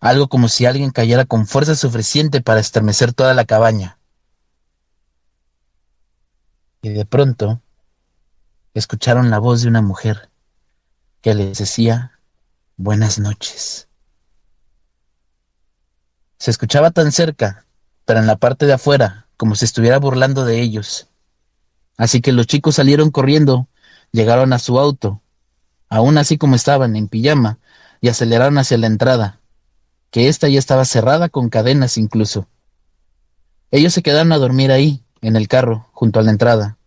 Algo 0.00 0.28
como 0.28 0.48
si 0.48 0.66
alguien 0.66 0.90
cayera 0.90 1.24
con 1.24 1.46
fuerza 1.46 1.74
suficiente 1.74 2.40
para 2.40 2.60
estremecer 2.60 3.12
toda 3.12 3.34
la 3.34 3.44
cabaña. 3.44 3.98
Y 6.82 6.90
de 6.90 7.04
pronto 7.04 7.60
escucharon 8.74 9.30
la 9.30 9.38
voz 9.38 9.62
de 9.62 9.68
una 9.68 9.82
mujer 9.82 10.30
que 11.22 11.34
les 11.34 11.58
decía 11.58 12.20
buenas 12.76 13.18
noches. 13.18 13.88
Se 16.38 16.50
escuchaba 16.50 16.90
tan 16.90 17.10
cerca, 17.10 17.66
pero 18.04 18.20
en 18.20 18.26
la 18.26 18.36
parte 18.36 18.66
de 18.66 18.74
afuera, 18.74 19.26
como 19.36 19.54
si 19.54 19.64
estuviera 19.64 19.98
burlando 19.98 20.44
de 20.44 20.60
ellos. 20.60 21.08
Así 21.96 22.20
que 22.20 22.32
los 22.32 22.46
chicos 22.46 22.74
salieron 22.74 23.10
corriendo, 23.10 23.68
llegaron 24.12 24.52
a 24.52 24.58
su 24.58 24.78
auto, 24.78 25.22
aún 25.88 26.18
así 26.18 26.38
como 26.38 26.54
estaban, 26.54 26.96
en 26.96 27.08
pijama, 27.08 27.58
y 28.00 28.08
aceleraron 28.08 28.58
hacia 28.58 28.78
la 28.78 28.86
entrada, 28.86 29.40
que 30.10 30.28
ésta 30.28 30.48
ya 30.48 30.58
estaba 30.58 30.84
cerrada 30.84 31.28
con 31.28 31.48
cadenas 31.48 31.96
incluso. 31.96 32.48
Ellos 33.70 33.92
se 33.92 34.02
quedaron 34.02 34.32
a 34.32 34.38
dormir 34.38 34.70
ahí, 34.70 35.02
en 35.22 35.36
el 35.36 35.48
carro, 35.48 35.88
junto 35.92 36.20
a 36.20 36.22
la 36.22 36.30
entrada, 36.30 36.78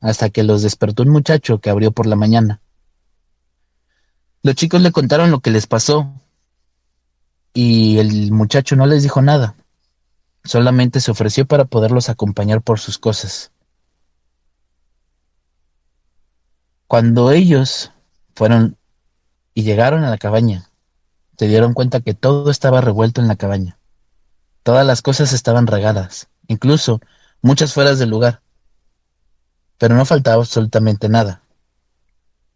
hasta 0.00 0.30
que 0.30 0.42
los 0.42 0.62
despertó 0.62 1.02
un 1.02 1.10
muchacho 1.10 1.60
que 1.60 1.70
abrió 1.70 1.92
por 1.92 2.06
la 2.06 2.16
mañana. 2.16 2.60
Los 4.42 4.56
chicos 4.56 4.82
le 4.82 4.92
contaron 4.92 5.30
lo 5.30 5.40
que 5.40 5.50
les 5.50 5.66
pasó 5.66 6.12
y 7.54 7.98
el 7.98 8.30
muchacho 8.32 8.76
no 8.76 8.86
les 8.86 9.02
dijo 9.02 9.22
nada, 9.22 9.54
solamente 10.44 11.00
se 11.00 11.10
ofreció 11.10 11.46
para 11.46 11.64
poderlos 11.64 12.10
acompañar 12.10 12.60
por 12.60 12.78
sus 12.78 12.98
cosas. 12.98 13.53
Cuando 16.94 17.32
ellos 17.32 17.90
fueron 18.36 18.76
y 19.52 19.64
llegaron 19.64 20.04
a 20.04 20.10
la 20.10 20.16
cabaña, 20.16 20.70
se 21.36 21.48
dieron 21.48 21.74
cuenta 21.74 21.98
que 21.98 22.14
todo 22.14 22.52
estaba 22.52 22.80
revuelto 22.80 23.20
en 23.20 23.26
la 23.26 23.34
cabaña. 23.34 23.80
Todas 24.62 24.86
las 24.86 25.02
cosas 25.02 25.32
estaban 25.32 25.66
regadas, 25.66 26.28
incluso 26.46 27.00
muchas 27.42 27.74
fueras 27.74 27.98
del 27.98 28.10
lugar 28.10 28.42
pero 29.76 29.96
no 29.96 30.04
faltaba 30.04 30.36
absolutamente 30.36 31.08
nada. 31.08 31.42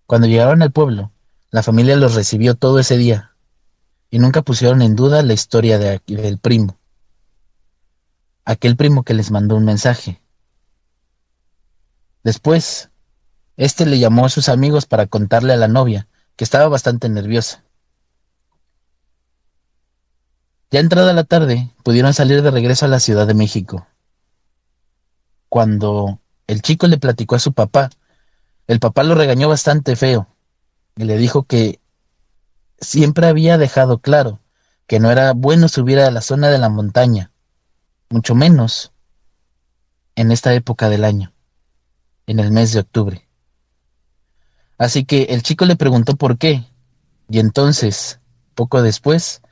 Cuando 0.07 0.28
llegaron 0.28 0.62
al 0.62 0.71
pueblo, 0.71 1.11
la 1.50 1.64
familia 1.64 1.97
los 1.97 2.14
recibió 2.14 2.54
todo 2.54 2.78
ese 2.78 2.97
día, 2.97 3.35
y 4.09 4.21
nunca 4.21 4.42
pusieron 4.42 4.83
en 4.83 4.95
duda 4.95 5.25
la 5.25 5.33
historia 5.33 5.80
de, 5.80 6.00
del 6.07 6.38
primo. 6.38 6.78
Aquel 8.45 8.76
primo 8.76 9.02
que 9.02 9.14
les 9.14 9.33
mandó 9.33 9.57
un 9.57 9.64
mensaje. 9.64 10.23
Después, 12.23 12.90
este 13.59 13.85
le 13.85 13.99
llamó 13.99 14.25
a 14.25 14.31
sus 14.31 14.49
amigos 14.49 14.87
para 14.87 15.07
contarle 15.07 15.53
a 15.53 15.57
la 15.59 15.69
novia, 15.69 16.09
que 16.37 16.45
estaba 16.45 16.69
bastante 16.69 17.11
nerviosa. 17.11 17.62
Ya 20.71 20.81
entrada 20.81 21.12
la 21.12 21.25
tarde, 21.25 21.71
pudieron 21.83 22.15
salir 22.15 22.41
de 22.41 22.50
regreso 22.50 22.87
a 22.87 22.88
la 22.88 23.00
Ciudad 23.00 23.27
de 23.27 23.35
México. 23.35 23.87
Cuando 25.50 26.21
el 26.49 26.62
chico 26.62 26.87
le 26.88 26.97
platicó 26.99 27.37
a 27.37 27.41
su 27.41 27.53
papá. 27.53 27.91
El 28.67 28.81
papá 28.81 29.05
lo 29.05 29.15
regañó 29.15 29.49
bastante 29.49 29.97
feo 29.97 30.27
y 30.97 31.05
le 31.05 31.17
dijo 31.19 31.45
que 31.45 31.79
siempre 32.81 33.27
había 33.27 33.59
dejado 33.59 33.99
claro 33.99 34.41
que 34.87 34.99
no 34.99 35.11
era 35.11 35.35
bueno 35.35 35.69
subir 35.69 36.00
a 36.00 36.11
la 36.11 36.23
zona 36.23 36.49
de 36.49 36.59
la 36.59 36.71
montaña, 36.71 37.31
mucho 38.09 38.35
menos 38.35 38.93
en 40.17 40.33
esta 40.33 40.55
época 40.55 40.88
del 40.88 41.05
año, 41.05 41.35
en 42.27 42.41
el 42.41 42.50
mes 42.50 42.73
de 42.73 42.81
octubre. 42.81 43.27
Así 44.78 45.04
que 45.04 45.25
el 45.25 45.42
chico 45.42 45.64
le 45.64 45.76
preguntó 45.76 46.16
por 46.16 46.38
qué, 46.38 46.64
y 47.28 47.40
entonces, 47.40 48.20
poco 48.54 48.80
después, 48.80 49.42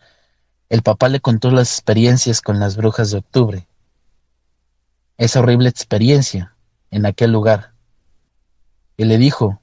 el 0.69 0.83
papá 0.83 1.09
le 1.09 1.21
contó 1.21 1.51
las 1.51 1.73
experiencias 1.73 2.41
con 2.41 2.61
las 2.61 2.77
brujas 2.77 3.11
de 3.11 3.19
octubre. 3.19 3.69
Esa 5.19 5.41
horrible 5.41 5.69
experiencia 5.69 6.57
en 6.91 7.07
aquel 7.07 7.33
lugar. 7.33 7.73
Y 8.97 9.05
le 9.05 9.19
dijo 9.19 9.61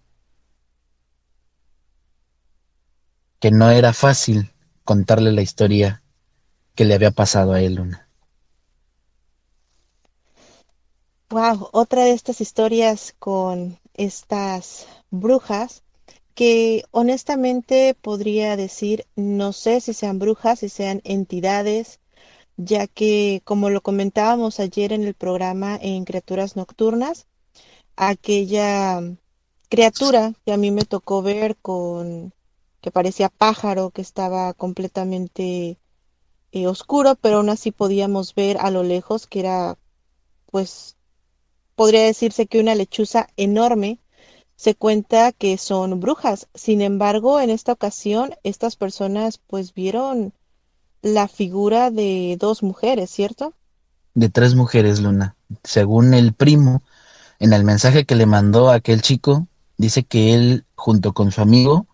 que 3.39 3.51
no 3.51 3.69
era 3.71 3.93
fácil 3.93 4.53
contarle 4.83 5.31
la 5.31 5.41
historia 5.41 6.03
que 6.75 6.85
le 6.85 6.93
había 6.93 7.11
pasado 7.11 7.53
a 7.53 7.61
él, 7.61 7.75
Luna. 7.75 8.07
Wow, 11.29 11.69
otra 11.71 12.03
de 12.03 12.11
estas 12.11 12.41
historias 12.41 13.15
con 13.17 13.79
estas 13.95 14.87
brujas 15.13 15.83
que 16.35 16.83
honestamente 16.91 17.95
podría 18.01 18.57
decir, 18.57 19.05
no 19.15 19.53
sé 19.53 19.79
si 19.81 19.93
sean 19.93 20.19
brujas, 20.19 20.59
si 20.59 20.69
sean 20.69 21.01
entidades, 21.03 21.99
ya 22.57 22.87
que 22.87 23.41
como 23.45 23.69
lo 23.69 23.81
comentábamos 23.81 24.59
ayer 24.59 24.93
en 24.93 25.03
el 25.03 25.13
programa 25.13 25.77
en 25.81 26.05
Criaturas 26.05 26.55
Nocturnas, 26.55 27.27
aquella 27.95 29.01
criatura 29.69 30.33
que 30.45 30.53
a 30.53 30.57
mí 30.57 30.71
me 30.71 30.85
tocó 30.85 31.21
ver 31.21 31.57
con 31.57 32.33
que 32.81 32.91
parecía 32.91 33.29
pájaro, 33.29 33.91
que 33.91 34.01
estaba 34.01 34.53
completamente 34.53 35.77
eh, 36.51 36.67
oscuro, 36.67 37.15
pero 37.15 37.37
aún 37.37 37.49
así 37.49 37.71
podíamos 37.71 38.35
ver 38.35 38.57
a 38.59 38.71
lo 38.71 38.83
lejos 38.83 39.27
que 39.27 39.39
era, 39.39 39.77
pues, 40.51 40.97
podría 41.75 42.03
decirse 42.03 42.47
que 42.47 42.59
una 42.59 42.75
lechuza 42.75 43.27
enorme. 43.37 43.99
Se 44.63 44.75
cuenta 44.75 45.33
que 45.33 45.57
son 45.57 45.99
brujas. 45.99 46.47
Sin 46.55 46.81
embargo, 46.81 47.41
en 47.41 47.49
esta 47.49 47.73
ocasión, 47.73 48.33
estas 48.43 48.77
personas 48.77 49.37
pues 49.37 49.73
vieron 49.73 50.31
la 51.01 51.27
figura 51.27 51.91
de 51.91 52.37
dos 52.39 52.63
mujeres, 52.63 53.09
¿cierto? 53.09 53.53
De 54.13 54.29
tres 54.29 54.55
mujeres, 54.55 55.01
Luna. 55.01 55.35
Según 55.65 56.13
el 56.13 56.31
primo, 56.31 56.81
en 57.39 57.51
el 57.51 57.65
mensaje 57.65 58.05
que 58.05 58.15
le 58.15 58.25
mandó 58.25 58.69
a 58.69 58.75
aquel 58.75 59.01
chico, 59.01 59.47
dice 59.75 60.05
que 60.05 60.33
él, 60.33 60.63
junto 60.75 61.11
con 61.11 61.33
su 61.33 61.41
amigo, 61.41 61.85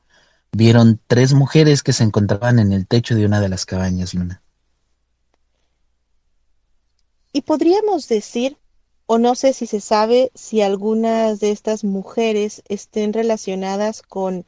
vieron 0.52 1.02
tres 1.08 1.34
mujeres 1.34 1.82
que 1.82 1.91
se 1.91 2.04
encontraban 2.04 2.60
en 2.60 2.72
el 2.72 2.86
techo 2.86 3.15
de 3.15 3.26
una 3.26 3.41
de 3.41 3.50
las 3.50 3.65
cabañas, 3.65 4.13
Luna. 4.13 4.44
Y 7.34 7.41
podríamos 7.41 8.08
decir, 8.08 8.60
o 9.12 9.17
no 9.17 9.34
sé 9.34 9.54
si 9.54 9.65
se 9.65 9.80
sabe, 9.80 10.32
si 10.36 10.62
algunas 10.62 11.39
de 11.39 11.50
estas 11.50 11.84
mujeres 11.84 12.62
estén 12.69 13.12
relacionadas 13.12 14.04
con 14.04 14.45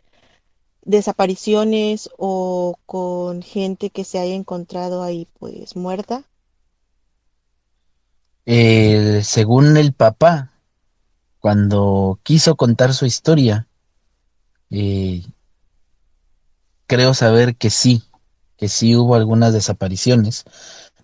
desapariciones 0.84 2.12
o 2.20 2.76
con 2.86 3.42
gente 3.42 3.90
que 3.90 4.04
se 4.04 4.20
haya 4.20 4.36
encontrado 4.36 5.02
ahí 5.02 5.28
pues 5.40 5.76
muerta? 5.76 6.30
Eh, 8.46 9.22
según 9.24 9.78
el 9.78 9.94
papá, 9.94 10.52
cuando 11.40 12.20
quiso 12.22 12.56
contar 12.56 12.94
su 12.94 13.08
historia, 13.08 13.68
eh, 14.70 15.24
creo 16.86 17.16
saber 17.16 17.56
que 17.56 17.72
sí, 17.72 18.04
que 18.58 18.70
sí 18.70 18.96
hubo 18.96 19.16
algunas 19.16 19.54
desapariciones, 19.54 20.46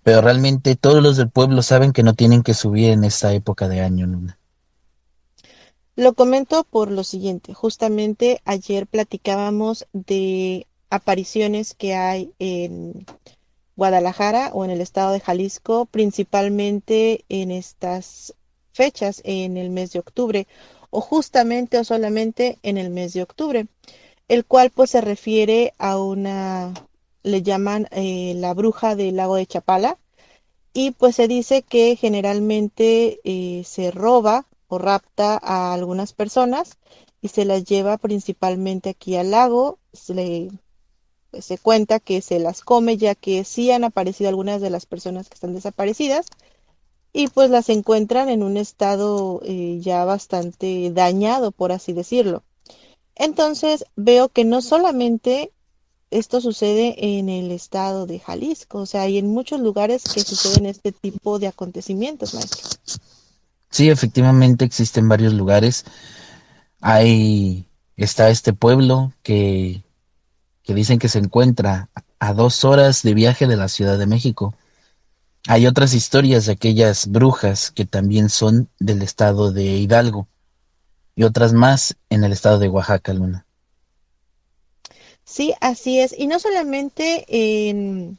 pero 0.07 0.21
realmente 0.21 0.77
todos 0.77 1.03
los 1.03 1.17
del 1.17 1.29
pueblo 1.29 1.61
saben 1.61 1.91
que 1.91 2.01
no 2.01 2.13
tienen 2.13 2.41
que 2.41 2.53
subir 2.53 2.91
en 2.91 3.03
esta 3.03 3.33
época 3.33 3.67
de 3.67 3.81
año, 3.81 4.07
Luna. 4.07 4.39
Lo 5.97 6.13
comento 6.13 6.63
por 6.63 6.91
lo 6.91 7.03
siguiente, 7.03 7.53
justamente 7.53 8.39
ayer 8.45 8.87
platicábamos 8.87 9.85
de 9.91 10.65
apariciones 10.89 11.73
que 11.73 11.93
hay 11.95 12.31
en 12.39 13.05
Guadalajara 13.75 14.51
o 14.53 14.63
en 14.63 14.71
el 14.71 14.79
estado 14.79 15.11
de 15.11 15.19
Jalisco, 15.19 15.85
principalmente 15.87 17.25
en 17.27 17.51
estas 17.51 18.33
fechas, 18.71 19.19
en 19.25 19.57
el 19.57 19.71
mes 19.71 19.91
de 19.91 19.99
octubre, 19.99 20.47
o 20.89 21.01
justamente 21.01 21.79
o 21.79 21.83
solamente 21.83 22.59
en 22.63 22.77
el 22.77 22.91
mes 22.91 23.11
de 23.11 23.23
octubre, 23.23 23.67
el 24.29 24.45
cual 24.45 24.69
pues 24.69 24.91
se 24.91 25.01
refiere 25.01 25.73
a 25.77 25.99
una, 25.99 26.73
le 27.27 27.43
llaman 27.43 27.87
eh, 27.91 28.33
la 28.35 28.53
bruja 28.53 28.95
del 28.95 29.17
lago 29.17 29.35
de 29.35 29.45
Chapala, 29.45 29.97
y 30.73 30.91
pues 30.91 31.15
se 31.15 31.27
dice 31.27 31.63
que 31.63 31.95
generalmente 31.95 33.19
eh, 33.23 33.63
se 33.65 33.91
roba 33.91 34.45
o 34.67 34.77
rapta 34.77 35.39
a 35.41 35.73
algunas 35.73 36.13
personas 36.13 36.77
y 37.21 37.29
se 37.29 37.45
las 37.45 37.63
lleva 37.63 37.97
principalmente 37.97 38.89
aquí 38.91 39.15
al 39.15 39.31
lago. 39.31 39.79
Se, 39.93 40.49
pues, 41.31 41.45
se 41.45 41.57
cuenta 41.57 41.99
que 41.99 42.21
se 42.21 42.39
las 42.39 42.61
come 42.61 42.97
ya 42.97 43.15
que 43.15 43.43
sí 43.43 43.71
han 43.71 43.83
aparecido 43.85 44.29
algunas 44.29 44.61
de 44.61 44.69
las 44.69 44.85
personas 44.85 45.29
que 45.29 45.35
están 45.35 45.53
desaparecidas 45.53 46.27
y 47.13 47.27
pues 47.29 47.49
las 47.49 47.69
encuentran 47.69 48.29
en 48.29 48.43
un 48.43 48.57
estado 48.57 49.41
eh, 49.43 49.79
ya 49.81 50.05
bastante 50.05 50.91
dañado, 50.91 51.51
por 51.51 51.71
así 51.71 51.93
decirlo. 51.93 52.43
Entonces 53.15 53.85
veo 53.95 54.29
que 54.29 54.45
no 54.45 54.61
solamente 54.61 55.51
esto 56.09 56.41
sucede 56.41 57.17
en 57.17 57.29
el 57.29 57.51
estado 57.51 58.05
de 58.05 58.19
Jalisco, 58.19 58.79
o 58.79 58.85
sea, 58.85 59.01
hay 59.01 59.17
en 59.17 59.27
muchos 59.27 59.59
lugares 59.59 60.03
que 60.03 60.21
suceden 60.21 60.65
este 60.65 60.91
tipo 60.91 61.39
de 61.39 61.47
acontecimientos, 61.47 62.33
maestro. 62.33 62.69
Sí, 63.69 63.89
efectivamente 63.89 64.63
existen 64.63 65.09
varios 65.09 65.33
lugares. 65.33 65.85
Hay, 66.79 67.67
está 67.97 68.29
este 68.29 68.53
pueblo 68.53 69.11
que, 69.23 69.83
que 70.63 70.73
dicen 70.73 70.99
que 70.99 71.09
se 71.09 71.19
encuentra 71.19 71.89
a 72.19 72.33
dos 72.33 72.63
horas 72.63 73.03
de 73.03 73.13
viaje 73.13 73.47
de 73.47 73.57
la 73.57 73.67
Ciudad 73.67 73.97
de 73.97 74.05
México. 74.05 74.55
Hay 75.47 75.67
otras 75.67 75.93
historias 75.93 76.45
de 76.45 76.53
aquellas 76.53 77.07
brujas 77.07 77.71
que 77.71 77.85
también 77.85 78.29
son 78.29 78.69
del 78.79 79.01
estado 79.01 79.51
de 79.51 79.63
Hidalgo 79.63 80.27
y 81.15 81.23
otras 81.23 81.53
más 81.53 81.95
en 82.09 82.23
el 82.23 82.31
estado 82.31 82.59
de 82.59 82.69
Oaxaca, 82.69 83.13
Luna. 83.13 83.46
Sí, 85.27 85.53
así 85.61 85.99
es. 85.99 86.15
Y 86.17 86.27
no 86.27 86.39
solamente 86.39 87.25
en, 87.27 88.17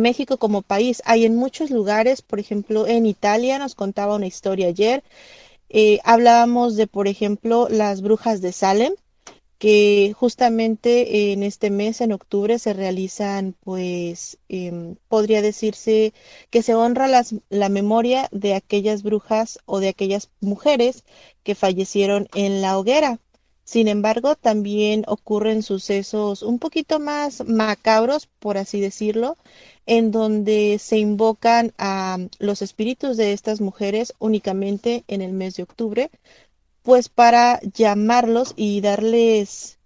México 0.00 0.36
como 0.38 0.62
país. 0.62 1.02
Hay 1.06 1.24
en 1.24 1.36
muchos 1.36 1.70
lugares, 1.70 2.22
por 2.22 2.38
ejemplo, 2.38 2.86
en 2.86 3.06
Italia 3.06 3.58
nos 3.58 3.74
contaba 3.74 4.16
una 4.16 4.26
historia 4.26 4.68
ayer. 4.68 5.02
Eh, 5.70 6.00
hablábamos 6.04 6.76
de, 6.76 6.86
por 6.86 7.08
ejemplo, 7.08 7.68
las 7.70 8.02
brujas 8.02 8.42
de 8.42 8.52
Salem, 8.52 8.94
que 9.58 10.14
justamente 10.16 11.32
en 11.32 11.42
este 11.42 11.70
mes, 11.70 12.00
en 12.02 12.12
octubre, 12.12 12.58
se 12.58 12.74
realizan, 12.74 13.54
pues, 13.64 14.38
em, 14.48 14.96
podría 15.08 15.42
decirse 15.42 16.12
que 16.50 16.62
se 16.62 16.74
honra 16.74 17.08
la 17.50 17.68
memoria 17.70 18.28
de 18.32 18.54
aquellas 18.54 19.02
brujas 19.02 19.58
o 19.66 19.80
de 19.80 19.88
aquellas 19.88 20.30
mujeres 20.40 21.04
que 21.42 21.54
fallecieron 21.54 22.28
en 22.34 22.60
la 22.62 22.78
hoguera. 22.78 23.20
Sin 23.66 23.88
embargo, 23.88 24.36
también 24.36 25.02
ocurren 25.08 25.64
sucesos 25.64 26.42
un 26.42 26.60
poquito 26.60 27.00
más 27.00 27.44
macabros, 27.48 28.28
por 28.38 28.58
así 28.58 28.80
decirlo, 28.80 29.36
en 29.86 30.12
donde 30.12 30.78
se 30.78 30.98
invocan 30.98 31.72
a 31.76 32.16
los 32.38 32.62
espíritus 32.62 33.16
de 33.16 33.32
estas 33.32 33.60
mujeres 33.60 34.14
únicamente 34.20 35.02
en 35.08 35.20
el 35.20 35.32
mes 35.32 35.56
de 35.56 35.64
octubre, 35.64 36.12
pues 36.84 37.08
para 37.08 37.60
llamarlos 37.62 38.54
y 38.54 38.80
darles 38.82 39.80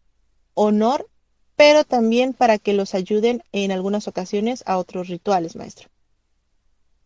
honor, 0.53 1.09
pero 1.57 1.85
también 1.85 2.35
para 2.35 2.59
que 2.59 2.75
los 2.75 2.95
ayuden 2.95 3.43
en 3.53 3.73
algunas 3.73 4.09
ocasiones 4.09 4.63
a 4.67 4.77
otros 4.77 5.09
rituales, 5.09 5.57
maestro. 5.57 5.89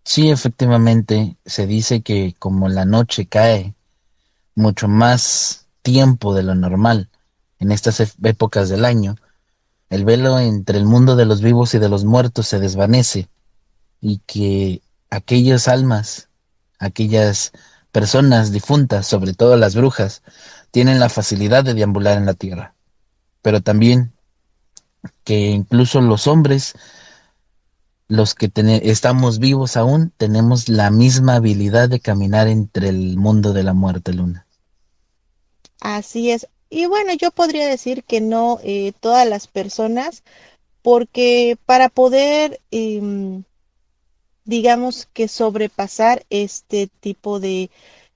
Sí, 0.02 0.28
efectivamente, 0.28 1.36
se 1.46 1.68
dice 1.68 2.02
que 2.02 2.34
como 2.36 2.68
la 2.68 2.84
noche 2.84 3.26
cae 3.26 3.74
mucho 4.56 4.88
más 4.88 5.63
tiempo 5.84 6.34
de 6.34 6.42
lo 6.42 6.56
normal 6.56 7.10
en 7.60 7.70
estas 7.70 8.00
épocas 8.00 8.68
del 8.68 8.84
año, 8.84 9.16
el 9.90 10.04
velo 10.04 10.40
entre 10.40 10.78
el 10.78 10.86
mundo 10.86 11.14
de 11.14 11.26
los 11.26 11.40
vivos 11.40 11.74
y 11.74 11.78
de 11.78 11.88
los 11.88 12.04
muertos 12.04 12.48
se 12.48 12.58
desvanece 12.58 13.28
y 14.00 14.18
que 14.26 14.82
aquellas 15.10 15.68
almas, 15.68 16.30
aquellas 16.78 17.52
personas 17.92 18.50
difuntas, 18.50 19.06
sobre 19.06 19.34
todo 19.34 19.56
las 19.56 19.76
brujas, 19.76 20.22
tienen 20.72 20.98
la 20.98 21.10
facilidad 21.10 21.62
de 21.62 21.74
deambular 21.74 22.16
en 22.16 22.26
la 22.26 22.34
tierra, 22.34 22.74
pero 23.42 23.60
también 23.60 24.12
que 25.22 25.50
incluso 25.50 26.00
los 26.00 26.26
hombres, 26.26 26.74
los 28.08 28.34
que 28.34 28.50
estamos 28.82 29.38
vivos 29.38 29.76
aún, 29.76 30.12
tenemos 30.16 30.68
la 30.70 30.90
misma 30.90 31.36
habilidad 31.36 31.90
de 31.90 32.00
caminar 32.00 32.48
entre 32.48 32.88
el 32.88 33.18
mundo 33.18 33.52
de 33.52 33.62
la 33.62 33.74
muerte, 33.74 34.14
Luna. 34.14 34.43
Así 35.80 36.30
es. 36.30 36.46
Y 36.70 36.86
bueno, 36.86 37.12
yo 37.14 37.30
podría 37.30 37.66
decir 37.66 38.04
que 38.04 38.20
no 38.20 38.58
eh, 38.64 38.92
todas 39.00 39.28
las 39.28 39.46
personas, 39.46 40.22
porque 40.82 41.56
para 41.66 41.88
poder, 41.88 42.60
em, 42.70 43.44
digamos 44.44 45.06
que 45.12 45.28
sobrepasar 45.28 46.24
este 46.30 46.88
tipo 47.00 47.40
de, 47.40 47.70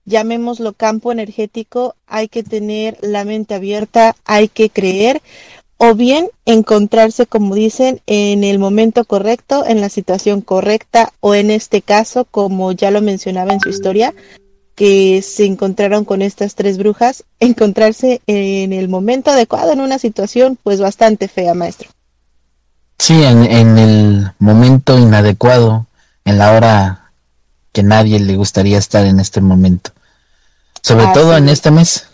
llamémoslo 0.04 0.72
campo 0.72 1.12
energético, 1.12 1.94
hay 2.06 2.28
que 2.28 2.42
tener 2.42 2.98
la 3.00 3.24
mente 3.24 3.54
abierta, 3.54 4.16
hay 4.24 4.48
que 4.48 4.70
creer, 4.70 5.22
o 5.76 5.94
bien 5.94 6.28
encontrarse, 6.44 7.26
como 7.26 7.54
dicen, 7.54 8.00
en 8.06 8.42
el 8.42 8.58
momento 8.58 9.04
correcto, 9.04 9.64
en 9.64 9.80
la 9.80 9.88
situación 9.88 10.40
correcta, 10.40 11.12
o 11.20 11.34
en 11.34 11.50
este 11.50 11.82
caso, 11.82 12.24
como 12.24 12.72
ya 12.72 12.90
lo 12.90 13.00
mencionaba 13.00 13.52
en 13.52 13.60
su 13.60 13.68
historia, 13.68 14.12
que 14.78 15.22
se 15.22 15.44
encontraron 15.44 16.04
con 16.04 16.22
estas 16.22 16.54
tres 16.54 16.78
brujas, 16.78 17.24
encontrarse 17.40 18.22
en 18.28 18.72
el 18.72 18.88
momento 18.88 19.32
adecuado, 19.32 19.72
en 19.72 19.80
una 19.80 19.98
situación 19.98 20.56
pues 20.62 20.80
bastante 20.80 21.26
fea, 21.26 21.52
maestro. 21.52 21.90
Sí, 22.96 23.22
en, 23.24 23.44
en 23.44 23.78
el 23.78 24.32
momento 24.38 24.96
inadecuado, 24.96 25.86
en 26.24 26.38
la 26.38 26.52
hora 26.52 27.10
que 27.72 27.82
nadie 27.82 28.18
le 28.20 28.36
gustaría 28.36 28.78
estar 28.78 29.04
en 29.04 29.20
este 29.20 29.40
momento. 29.40 29.90
Sobre 30.80 31.06
todo 31.12 31.36
en 31.36 31.48
este 31.48 31.70
mes. 31.70 32.06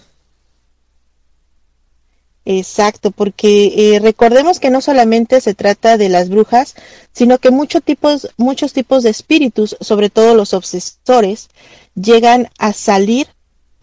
Exacto, 2.47 3.11
porque 3.11 3.95
eh, 3.95 4.01
recordemos 4.01 4.61
que 4.61 4.69
no 4.69 4.83
solamente 4.83 5.41
se 5.41 5.55
trata 5.55 5.97
de 5.97 6.11
las 6.11 6.29
brujas, 6.29 6.75
sino 7.13 7.39
que 7.39 7.51
muchos 7.51 7.83
tipos, 7.83 8.29
muchos 8.37 8.75
tipos 8.75 9.03
de 9.03 9.11
espíritus, 9.11 9.77
sobre 9.81 10.11
todo 10.11 10.35
los 10.35 10.53
obsesores, 10.53 11.49
llegan 11.95 12.49
a 12.59 12.73
salir 12.73 13.29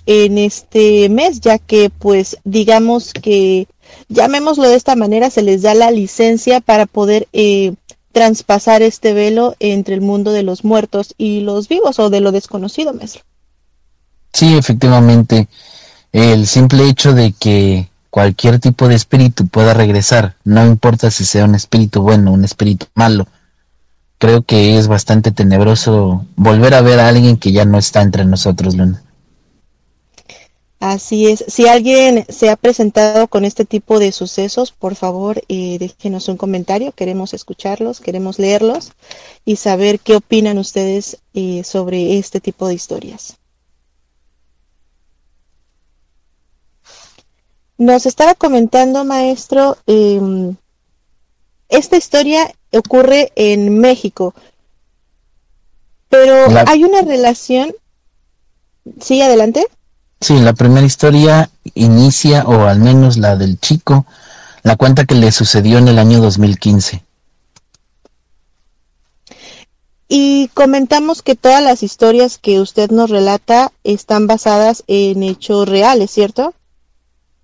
en 0.06 0.38
este 0.38 1.10
mes, 1.10 1.42
ya 1.42 1.58
que 1.58 1.90
pues 1.90 2.38
digamos 2.44 3.14
que, 3.14 3.68
llamémoslo 4.10 4.68
de 4.68 4.76
esta 4.76 4.96
manera, 4.96 5.30
se 5.30 5.42
les 5.42 5.62
da 5.62 5.74
la 5.74 5.92
licencia 5.92 6.60
para 6.60 6.86
poder 6.86 7.28
eh, 7.34 7.74
traspasar 8.12 8.82
este 8.82 9.14
velo 9.14 9.56
entre 9.60 9.96
el 9.96 10.02
mundo 10.02 10.32
de 10.32 10.44
los 10.44 10.64
muertos 10.64 11.14
y 11.18 11.42
los 11.42 11.68
vivos 11.68 12.00
o 12.00 12.10
de 12.10 12.22
lo 12.22 12.32
desconocido, 12.32 12.94
maestro. 12.94 13.24
Sí, 14.34 14.56
efectivamente, 14.58 15.48
el 16.12 16.48
simple 16.48 16.88
hecho 16.90 17.14
de 17.14 17.34
que 17.34 17.90
cualquier 18.10 18.60
tipo 18.60 18.88
de 18.88 18.96
espíritu 18.96 19.48
pueda 19.48 19.74
regresar, 19.74 20.36
no 20.44 20.66
importa 20.66 21.12
si 21.12 21.26
sea 21.26 21.46
un 21.46 21.56
espíritu 21.56 22.02
bueno 22.02 22.32
un 22.32 22.44
espíritu 22.44 22.86
malo. 22.96 23.28
Creo 24.22 24.44
que 24.44 24.78
es 24.78 24.88
bastante 24.88 25.32
tenebroso 25.32 26.28
volver 26.36 26.76
a 26.76 26.82
ver 26.82 27.00
a 27.00 27.08
alguien 27.08 27.38
que 27.38 27.52
ya 27.52 27.66
no 27.66 27.80
está 27.80 28.04
entre 28.04 28.24
nosotros, 28.24 28.76
Luna. 28.76 29.04
Así 30.80 31.26
es. 31.26 31.44
Si 31.48 31.68
alguien 31.68 32.24
se 32.30 32.52
ha 32.52 32.56
presentado 32.56 33.28
con 33.30 33.46
este 33.46 33.66
tipo 33.66 33.98
de 33.98 34.12
sucesos, 34.12 34.72
por 34.74 34.94
favor, 34.94 35.42
eh, 35.48 35.78
déjenos 35.80 36.28
un 36.28 36.38
comentario. 36.38 36.92
Queremos 36.92 37.34
escucharlos, 37.34 38.00
queremos 38.00 38.38
leerlos 38.38 38.92
y 39.44 39.56
saber 39.56 40.00
qué 40.00 40.18
opinan 40.18 40.60
ustedes 40.60 41.18
eh, 41.34 41.64
sobre 41.64 42.20
este 42.20 42.40
tipo 42.40 42.68
de 42.68 42.76
historias. 42.76 43.40
Nos 47.80 48.06
estaba 48.06 48.36
comentando, 48.36 49.04
maestro, 49.04 49.78
em, 49.88 50.56
esta 51.72 51.98
historia 51.98 52.54
ocurre 52.72 53.32
en 53.36 53.80
México, 53.80 54.36
pero 56.10 56.36
hay 56.68 56.84
una 56.84 57.02
relación. 57.02 57.74
Sí, 59.00 59.22
adelante. 59.22 59.66
Sí, 60.20 60.38
la 60.40 60.54
primera 60.54 60.86
historia 60.86 61.50
inicia, 61.74 62.44
o 62.44 62.68
al 62.68 62.80
menos 62.80 63.18
la 63.18 63.36
del 63.36 63.60
chico, 63.60 64.06
la 64.64 64.76
cuenta 64.76 65.06
que 65.06 65.16
le 65.16 65.32
sucedió 65.32 65.78
en 65.80 65.88
el 65.88 65.98
año 65.98 66.20
2015. 66.20 67.04
Y 70.10 70.50
comentamos 70.54 71.22
que 71.22 71.36
todas 71.36 71.64
las 71.64 71.84
historias 71.84 72.38
que 72.38 72.60
usted 72.60 72.92
nos 72.92 73.10
relata 73.10 73.72
están 73.86 74.28
basadas 74.28 74.84
en 74.88 75.24
hechos 75.24 75.70
reales, 75.70 76.12
¿cierto? 76.12 76.54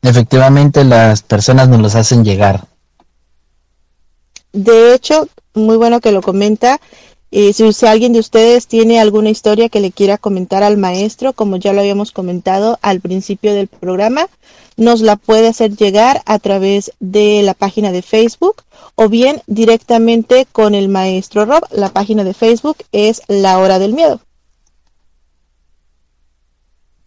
Efectivamente, 0.01 0.83
las 0.83 1.21
personas 1.21 1.69
nos 1.69 1.79
los 1.79 1.95
hacen 1.95 2.25
llegar. 2.25 2.67
De 4.57 4.95
hecho, 4.95 5.27
muy 5.53 5.77
bueno 5.77 6.01
que 6.01 6.11
lo 6.11 6.23
comenta. 6.23 6.81
Eh, 7.29 7.53
si, 7.53 7.71
si, 7.73 7.85
alguien 7.85 8.11
de 8.13 8.19
ustedes 8.19 8.65
tiene 8.65 8.99
alguna 8.99 9.29
historia 9.29 9.69
que 9.69 9.81
le 9.81 9.91
quiera 9.91 10.17
comentar 10.17 10.63
al 10.63 10.77
maestro, 10.77 11.33
como 11.33 11.57
ya 11.57 11.73
lo 11.73 11.81
habíamos 11.81 12.11
comentado 12.11 12.79
al 12.81 12.99
principio 12.99 13.53
del 13.53 13.67
programa, 13.67 14.27
nos 14.75 15.01
la 15.01 15.15
puede 15.15 15.47
hacer 15.47 15.75
llegar 15.75 16.23
a 16.25 16.39
través 16.39 16.91
de 16.99 17.43
la 17.43 17.53
página 17.53 17.91
de 17.91 18.01
Facebook 18.01 18.63
o 18.95 19.09
bien 19.09 19.43
directamente 19.45 20.47
con 20.51 20.73
el 20.73 20.89
maestro 20.89 21.45
Rob. 21.45 21.61
La 21.69 21.89
página 21.89 22.23
de 22.23 22.33
Facebook 22.33 22.77
es 22.91 23.21
La 23.27 23.59
Hora 23.59 23.77
del 23.77 23.93
Miedo. 23.93 24.21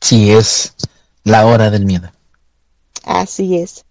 Sí, 0.00 0.30
es 0.30 0.74
La 1.24 1.46
Hora 1.46 1.70
del 1.70 1.84
Miedo. 1.84 2.12
Así 3.02 3.56
es. 3.56 3.84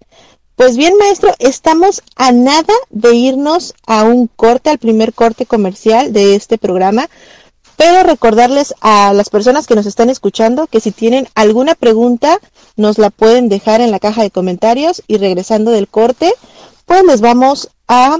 Pues 0.59 0.75
bien, 0.75 0.97
maestro, 0.97 1.33
estamos 1.39 2.03
a 2.17 2.33
nada 2.33 2.73
de 2.89 3.15
irnos 3.15 3.75
a 3.87 4.03
un 4.03 4.27
corte, 4.27 4.69
al 4.69 4.77
primer 4.77 5.13
corte 5.13 5.45
comercial 5.45 6.11
de 6.11 6.35
este 6.35 6.57
programa, 6.57 7.09
pero 7.77 8.03
recordarles 8.03 8.75
a 8.81 9.13
las 9.13 9.29
personas 9.29 9.67
que 9.67 9.75
nos 9.75 9.85
están 9.85 10.09
escuchando 10.09 10.67
que 10.67 10.81
si 10.81 10.91
tienen 10.91 11.29
alguna 11.33 11.75
pregunta, 11.75 12.39
nos 12.75 12.97
la 12.97 13.09
pueden 13.09 13.47
dejar 13.47 13.79
en 13.79 13.89
la 13.89 14.01
caja 14.01 14.21
de 14.21 14.31
comentarios 14.31 15.01
y 15.07 15.15
regresando 15.15 15.71
del 15.71 15.87
corte, 15.87 16.33
pues 16.85 17.05
les 17.05 17.21
vamos 17.21 17.69
a 17.87 18.17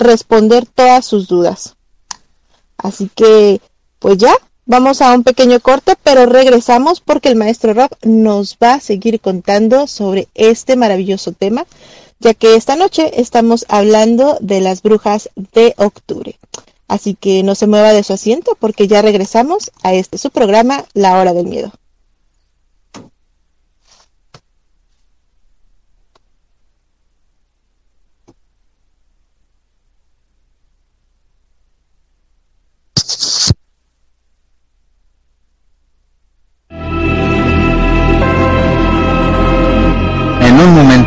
responder 0.00 0.66
todas 0.66 1.06
sus 1.06 1.28
dudas. 1.28 1.76
Así 2.76 3.08
que, 3.14 3.60
pues 4.00 4.18
ya, 4.18 4.34
Vamos 4.70 5.00
a 5.00 5.14
un 5.14 5.24
pequeño 5.24 5.60
corte, 5.60 5.94
pero 6.02 6.26
regresamos 6.26 7.00
porque 7.00 7.30
el 7.30 7.36
maestro 7.36 7.72
Rob 7.72 7.88
nos 8.02 8.58
va 8.62 8.74
a 8.74 8.80
seguir 8.80 9.18
contando 9.18 9.86
sobre 9.86 10.28
este 10.34 10.76
maravilloso 10.76 11.32
tema, 11.32 11.64
ya 12.20 12.34
que 12.34 12.54
esta 12.54 12.76
noche 12.76 13.18
estamos 13.18 13.64
hablando 13.70 14.36
de 14.42 14.60
las 14.60 14.82
brujas 14.82 15.30
de 15.54 15.72
octubre. 15.78 16.38
Así 16.86 17.14
que 17.14 17.42
no 17.42 17.54
se 17.54 17.66
mueva 17.66 17.94
de 17.94 18.02
su 18.02 18.12
asiento 18.12 18.58
porque 18.60 18.88
ya 18.88 19.00
regresamos 19.00 19.70
a 19.82 19.94
este 19.94 20.18
su 20.18 20.28
programa, 20.28 20.84
La 20.92 21.18
Hora 21.18 21.32
del 21.32 21.46
Miedo. 21.46 21.72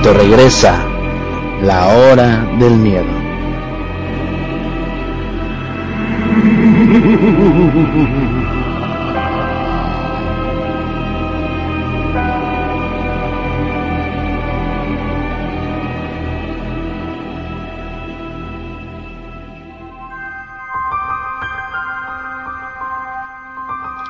Regresa 0.03 0.83
la 1.61 1.87
hora 1.89 2.47
del 2.59 2.71
miedo. 2.71 3.05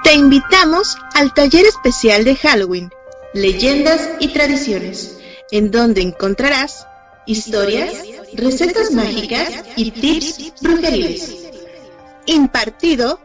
Te 0.03 0.13
invitamos 0.13 0.97
al 1.13 1.33
taller 1.33 1.65
especial 1.65 2.23
de 2.23 2.35
Halloween, 2.35 2.91
Leyendas 3.33 4.09
y 4.19 4.29
Tradiciones 4.29 5.20
en 5.51 5.71
donde 5.71 6.01
encontrarás 6.01 6.87
historias, 7.25 7.93
recetas 8.33 8.91
mágicas 8.91 9.49
y 9.75 9.91
tips 9.91 10.53
brujeriles. 10.61 11.37
Impartido 12.25 13.19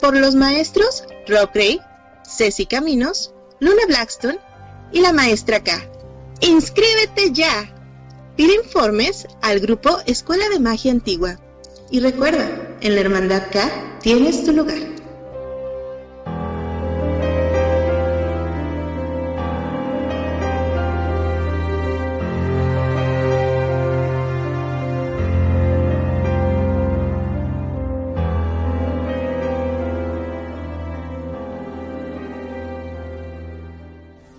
por 0.00 0.16
los 0.16 0.34
maestros 0.34 1.04
Rob 1.26 1.50
Gray, 1.52 1.80
Ceci 2.24 2.66
Caminos, 2.66 3.32
Luna 3.60 3.82
Blackstone 3.86 4.38
y 4.92 5.00
la 5.00 5.12
maestra 5.12 5.62
K. 5.62 5.88
¡Inscríbete 6.40 7.32
ya! 7.32 7.74
Pide 8.36 8.54
informes 8.54 9.26
al 9.42 9.60
grupo 9.60 9.98
Escuela 10.06 10.48
de 10.48 10.60
Magia 10.60 10.92
Antigua. 10.92 11.40
Y 11.90 12.00
recuerda, 12.00 12.76
en 12.80 12.94
la 12.94 13.00
Hermandad 13.00 13.44
K 13.50 13.98
tienes 14.00 14.44
tu 14.44 14.52
lugar. 14.52 14.97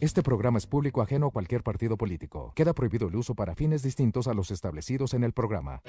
Este 0.00 0.22
programa 0.22 0.58
es 0.58 0.66
público 0.66 1.02
ajeno 1.02 1.28
a 1.28 1.30
cualquier 1.30 1.62
partido 1.62 1.96
político. 1.96 2.52
Queda 2.54 2.72
prohibido 2.72 3.08
el 3.08 3.16
uso 3.16 3.34
para 3.34 3.54
fines 3.54 3.82
distintos 3.82 4.26
a 4.26 4.34
los 4.34 4.50
establecidos 4.50 5.14
en 5.14 5.24
el 5.24 5.32
programa. 5.32 5.82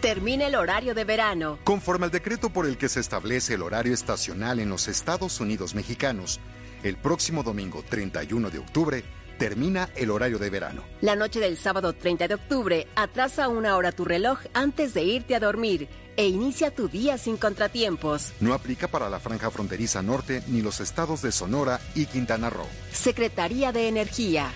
Termina 0.00 0.46
el 0.46 0.54
horario 0.54 0.94
de 0.94 1.04
verano. 1.04 1.58
Conforme 1.64 2.06
al 2.06 2.10
decreto 2.10 2.50
por 2.50 2.66
el 2.66 2.76
que 2.76 2.88
se 2.88 3.00
establece 3.00 3.54
el 3.54 3.62
horario 3.62 3.94
estacional 3.94 4.58
en 4.58 4.68
los 4.68 4.88
Estados 4.88 5.40
Unidos 5.40 5.74
mexicanos, 5.74 6.40
el 6.82 6.96
próximo 6.96 7.42
domingo 7.42 7.82
31 7.88 8.50
de 8.50 8.58
octubre 8.58 9.04
termina 9.38 9.88
el 9.96 10.10
horario 10.10 10.38
de 10.38 10.50
verano. 10.50 10.82
La 11.00 11.16
noche 11.16 11.40
del 11.40 11.56
sábado 11.56 11.92
30 11.92 12.28
de 12.28 12.34
octubre 12.34 12.86
atrasa 12.94 13.48
una 13.48 13.76
hora 13.76 13.92
tu 13.92 14.04
reloj 14.04 14.38
antes 14.54 14.94
de 14.94 15.04
irte 15.04 15.34
a 15.34 15.40
dormir 15.40 15.88
e 16.16 16.28
inicia 16.28 16.74
tu 16.74 16.88
día 16.88 17.18
sin 17.18 17.36
contratiempos. 17.36 18.32
No 18.40 18.54
aplica 18.54 18.88
para 18.88 19.08
la 19.08 19.20
franja 19.20 19.50
fronteriza 19.50 20.02
norte 20.02 20.42
ni 20.48 20.62
los 20.62 20.80
estados 20.80 21.22
de 21.22 21.32
Sonora 21.32 21.80
y 21.94 22.06
Quintana 22.06 22.50
Roo. 22.50 22.66
Secretaría 22.92 23.72
de 23.72 23.88
Energía. 23.88 24.52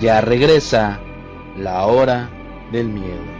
Ya 0.00 0.20
regresa 0.20 1.00
la 1.56 1.86
hora 1.86 2.30
del 2.70 2.88
miedo. 2.88 3.38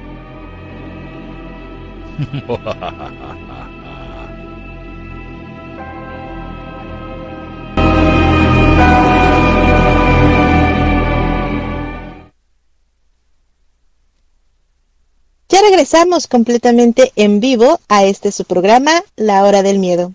Ya 15.50 15.62
regresamos 15.62 16.26
completamente 16.26 17.10
en 17.16 17.40
vivo 17.40 17.80
a 17.88 18.04
este 18.04 18.32
su 18.32 18.44
programa, 18.44 19.02
La 19.16 19.44
Hora 19.44 19.62
del 19.62 19.78
Miedo. 19.78 20.12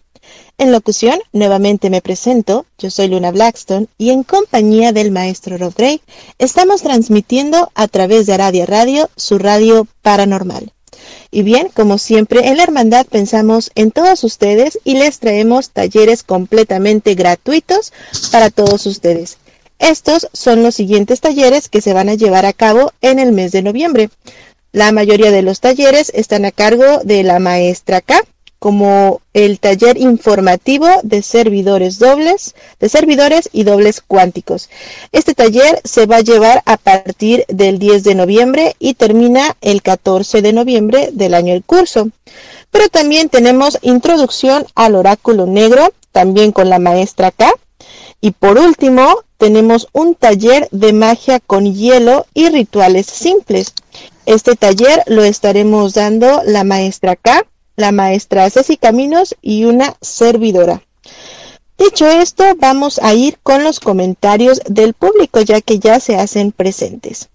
En 0.59 0.71
locución, 0.71 1.19
nuevamente 1.31 1.89
me 1.89 2.03
presento, 2.03 2.67
yo 2.77 2.91
soy 2.91 3.07
Luna 3.07 3.31
Blackstone 3.31 3.87
y 3.97 4.11
en 4.11 4.21
compañía 4.21 4.91
del 4.91 5.09
maestro 5.09 5.57
Rob 5.57 5.73
Gray 5.75 6.01
estamos 6.37 6.83
transmitiendo 6.83 7.71
a 7.73 7.87
través 7.87 8.27
de 8.27 8.33
Aradia 8.35 8.67
Radio, 8.67 9.09
su 9.15 9.39
radio 9.39 9.87
paranormal. 10.03 10.71
Y 11.31 11.41
bien, 11.41 11.69
como 11.73 11.97
siempre, 11.97 12.49
en 12.49 12.57
la 12.57 12.63
Hermandad 12.63 13.07
pensamos 13.07 13.71
en 13.73 13.89
todos 13.89 14.23
ustedes 14.23 14.77
y 14.83 14.93
les 14.93 15.17
traemos 15.17 15.71
talleres 15.71 16.21
completamente 16.21 17.15
gratuitos 17.15 17.91
para 18.31 18.51
todos 18.51 18.85
ustedes. 18.85 19.39
Estos 19.79 20.29
son 20.31 20.61
los 20.61 20.75
siguientes 20.75 21.19
talleres 21.21 21.69
que 21.69 21.81
se 21.81 21.93
van 21.93 22.07
a 22.07 22.13
llevar 22.13 22.45
a 22.45 22.53
cabo 22.53 22.93
en 23.01 23.17
el 23.17 23.31
mes 23.31 23.51
de 23.51 23.63
noviembre. 23.63 24.11
La 24.73 24.91
mayoría 24.91 25.29
de 25.29 25.43
los 25.43 25.59
talleres 25.59 26.12
están 26.15 26.45
a 26.45 26.51
cargo 26.51 26.83
de 27.03 27.21
la 27.21 27.38
maestra 27.38 28.01
K, 28.01 28.19
como 28.57 29.21
el 29.36 29.59
taller 29.59 29.97
informativo 29.97 30.88
de 31.03 31.21
servidores 31.21 31.99
dobles, 31.99 32.55
de 32.79 32.89
servidores 32.89 33.49
y 33.53 33.65
dobles 33.65 34.01
cuánticos. 34.01 34.71
Este 35.12 35.36
taller 35.36 35.79
se 35.83 36.07
va 36.07 36.15
a 36.15 36.21
llevar 36.21 36.63
a 36.65 36.77
partir 36.77 37.45
del 37.49 37.77
10 37.77 38.03
de 38.03 38.15
noviembre 38.15 38.75
y 38.79 38.95
termina 38.95 39.55
el 39.62 39.83
14 39.83 40.41
de 40.41 40.53
noviembre 40.53 41.09
del 41.13 41.36
año 41.36 41.53
el 41.53 41.63
curso. 41.63 42.09
Pero 42.71 42.89
también 42.89 43.29
tenemos 43.29 43.77
introducción 43.83 44.65
al 44.73 44.95
oráculo 44.95 45.45
negro, 45.45 45.93
también 46.12 46.51
con 46.51 46.71
la 46.71 46.79
maestra 46.79 47.29
K. 47.29 47.51
Y 48.23 48.31
por 48.31 48.57
último, 48.57 49.25
tenemos 49.38 49.89
un 49.91 50.15
taller 50.15 50.69
de 50.71 50.93
magia 50.93 51.41
con 51.41 51.75
hielo 51.75 52.25
y 52.33 52.47
rituales 52.47 53.05
simples. 53.05 53.73
Este 54.25 54.55
taller 54.55 55.03
lo 55.07 55.25
estaremos 55.25 55.93
dando 55.93 56.41
la 56.45 56.63
maestra 56.63 57.17
K, 57.17 57.45
la 57.75 57.91
maestra 57.91 58.49
Ceci 58.49 58.77
Caminos 58.77 59.36
y 59.41 59.65
una 59.65 59.97
servidora. 59.99 60.83
Dicho 61.77 62.07
esto, 62.07 62.45
vamos 62.57 62.97
a 63.03 63.13
ir 63.13 63.39
con 63.43 63.65
los 63.65 63.81
comentarios 63.81 64.62
del 64.69 64.93
público 64.93 65.41
ya 65.41 65.59
que 65.59 65.79
ya 65.79 65.99
se 65.99 66.15
hacen 66.15 66.53
presentes. 66.53 67.27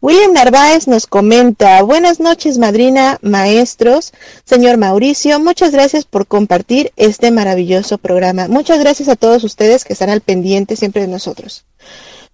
William 0.00 0.32
Narváez 0.32 0.86
nos 0.86 1.06
comenta, 1.06 1.82
buenas 1.82 2.20
noches 2.20 2.58
madrina, 2.58 3.18
maestros, 3.22 4.12
señor 4.44 4.76
Mauricio, 4.76 5.40
muchas 5.40 5.72
gracias 5.72 6.04
por 6.04 6.26
compartir 6.26 6.92
este 6.96 7.30
maravilloso 7.30 7.96
programa. 7.96 8.46
Muchas 8.48 8.78
gracias 8.78 9.08
a 9.08 9.16
todos 9.16 9.44
ustedes 9.44 9.84
que 9.84 9.94
están 9.94 10.10
al 10.10 10.20
pendiente 10.20 10.76
siempre 10.76 11.02
de 11.02 11.08
nosotros. 11.08 11.64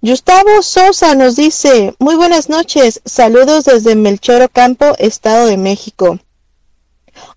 Gustavo 0.03 0.63
Sosa 0.63 1.15
nos 1.15 1.37
dice, 1.37 1.95
muy 1.99 2.17
buenas 2.17 2.49
noches, 2.49 3.03
saludos 3.05 3.65
desde 3.65 3.95
Melchoro 3.95 4.49
Campo, 4.49 4.95
Estado 4.99 5.47
de 5.47 5.57
México. 5.57 6.19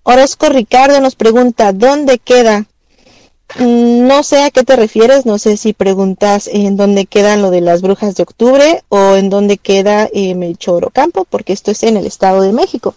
Orozco 0.01 0.49
Ricardo 0.49 0.99
nos 0.99 1.15
pregunta, 1.15 1.73
¿dónde 1.73 2.17
queda? 2.17 2.65
Mm, 3.59 4.07
no 4.07 4.23
sé 4.23 4.43
a 4.43 4.51
qué 4.51 4.63
te 4.63 4.75
refieres, 4.75 5.25
no 5.25 5.37
sé 5.37 5.57
si 5.57 5.73
preguntas 5.73 6.49
en 6.51 6.75
dónde 6.75 7.05
quedan 7.05 7.41
lo 7.41 7.51
de 7.51 7.61
las 7.61 7.81
brujas 7.81 8.15
de 8.15 8.23
octubre 8.23 8.83
o 8.89 9.15
en 9.15 9.29
dónde 9.29 9.57
queda 9.57 10.09
eh, 10.11 10.33
Melchoro 10.35 10.89
Campo, 10.89 11.25
porque 11.25 11.53
esto 11.53 11.71
es 11.71 11.83
en 11.83 11.97
el 11.97 12.05
Estado 12.05 12.41
de 12.41 12.53
México. 12.53 12.95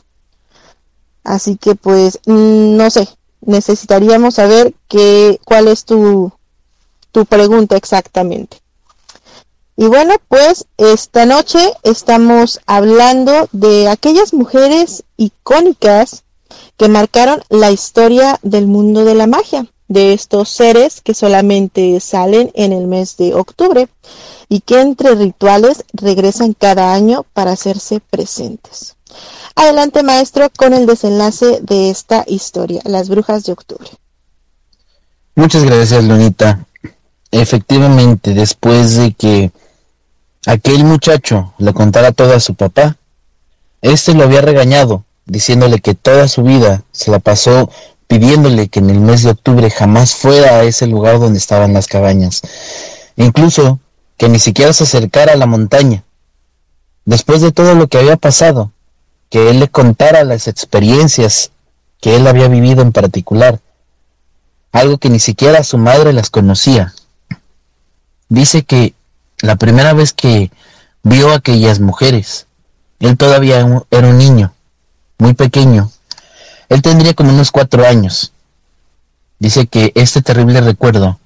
Así 1.25 1.57
que 1.57 1.75
pues, 1.75 2.21
mm, 2.27 2.77
no 2.77 2.91
sé, 2.91 3.09
necesitaríamos 3.41 4.37
saber 4.37 4.75
qué, 4.89 5.39
cuál 5.45 5.69
es 5.69 5.85
tu, 5.85 6.33
tu 7.13 7.27
pregunta 7.27 7.77
exactamente. 7.77 8.59
Y 9.77 9.87
bueno, 9.89 10.15
pues 10.29 10.67
esta 10.79 11.27
noche 11.27 11.59
estamos 11.83 12.61
hablando 12.67 13.49
de 13.53 13.89
aquellas 13.89 14.33
mujeres 14.33 15.05
icónicas 15.19 16.25
que 16.79 16.89
marcaron 16.89 17.43
la 17.51 17.71
historia 17.71 18.39
del 18.43 18.67
mundo 18.69 19.05
de 19.05 19.15
la 19.15 19.27
magia, 19.27 19.67
de 19.89 20.13
estos 20.13 20.49
seres 20.49 21.01
que 21.01 21.15
solamente 21.15 22.01
salen 22.01 22.51
en 22.55 22.73
el 22.73 22.87
mes 22.87 23.17
de 23.17 23.35
octubre 23.35 23.89
y 24.49 24.61
que 24.61 24.81
entre 24.81 25.15
rituales 25.15 25.85
regresan 25.93 26.55
cada 26.55 26.95
año 26.95 27.25
para 27.33 27.53
hacerse 27.53 28.01
presentes. 28.01 28.97
Adelante 29.55 30.03
maestro 30.03 30.51
con 30.57 30.75
el 30.75 30.87
desenlace 30.87 31.61
de 31.63 31.91
esta 31.91 32.25
historia, 32.27 32.81
las 32.85 33.09
brujas 33.09 33.45
de 33.45 33.53
octubre. 33.53 33.91
Muchas 35.35 35.65
gracias, 35.65 36.05
Lunita. 36.05 36.67
Efectivamente, 37.31 38.35
después 38.35 38.97
de 38.97 39.13
que 39.13 39.51
aquel 40.47 40.85
muchacho 40.85 41.53
le 41.59 41.75
contara 41.75 42.13
todo 42.13 42.35
a 42.35 42.41
su 42.41 42.55
papá. 42.55 42.97
Este 43.83 44.15
lo 44.15 44.25
había 44.25 44.41
regañado, 44.41 45.05
diciéndole 45.27 45.81
que 45.81 45.95
toda 45.95 46.29
su 46.29 46.43
vida 46.43 46.83
se 46.93 47.11
la 47.11 47.19
pasó 47.19 47.71
pidiéndole 48.07 48.69
que 48.69 48.79
en 48.79 48.91
el 48.91 49.01
mes 49.01 49.23
de 49.23 49.31
octubre 49.31 49.71
jamás 49.71 50.15
fuera 50.15 50.57
a 50.57 50.65
ese 50.65 50.87
lugar 50.87 51.19
donde 51.19 51.39
estaban 51.39 51.73
las 51.73 51.87
cabañas, 51.87 52.43
incluso 53.17 53.81
que 54.17 54.29
ni 54.29 54.39
siquiera 54.39 54.73
se 54.73 54.85
acercara 54.85 55.33
a 55.33 55.37
la 55.37 55.47
montaña. 55.47 56.05
Después 57.05 57.41
de 57.41 57.53
todo 57.53 57.75
lo 57.75 57.89
que 57.89 57.99
había 57.99 58.17
pasado, 58.17 58.73
que 59.31 59.51
él 59.51 59.61
le 59.61 59.69
contara 59.69 60.25
las 60.25 60.49
experiencias 60.49 61.51
que 62.01 62.17
él 62.17 62.27
había 62.27 62.49
vivido 62.49 62.83
en 62.83 62.93
particular, 62.93 63.61
algo 64.73 64.99
que 64.99 65.11
ni 65.11 65.19
siquiera 65.19 65.65
su 65.65 65.79
madre 65.79 66.13
las 66.13 66.31
conocía. 66.31 66.95
Dice 68.29 68.65
que 68.65 68.95
la 69.41 69.57
primera 69.57 69.93
vez 69.93 70.13
que 70.13 70.51
vio 71.03 71.31
a 71.31 71.37
aquellas 71.37 71.79
mujeres. 71.79 72.47
Él 72.99 73.17
todavía 73.17 73.85
era 73.91 74.09
un 74.09 74.19
niño, 74.19 74.53
muy 75.19 75.35
pequeño. 75.35 75.91
Él 76.69 76.83
tendría 76.83 77.15
como 77.15 77.31
unos 77.31 77.51
cuatro 77.51 77.87
años. 77.87 78.33
Dice 79.39 79.67
que 79.67 79.93
este 79.95 80.23
terrible 80.23 80.61
recuerdo, 80.61 81.19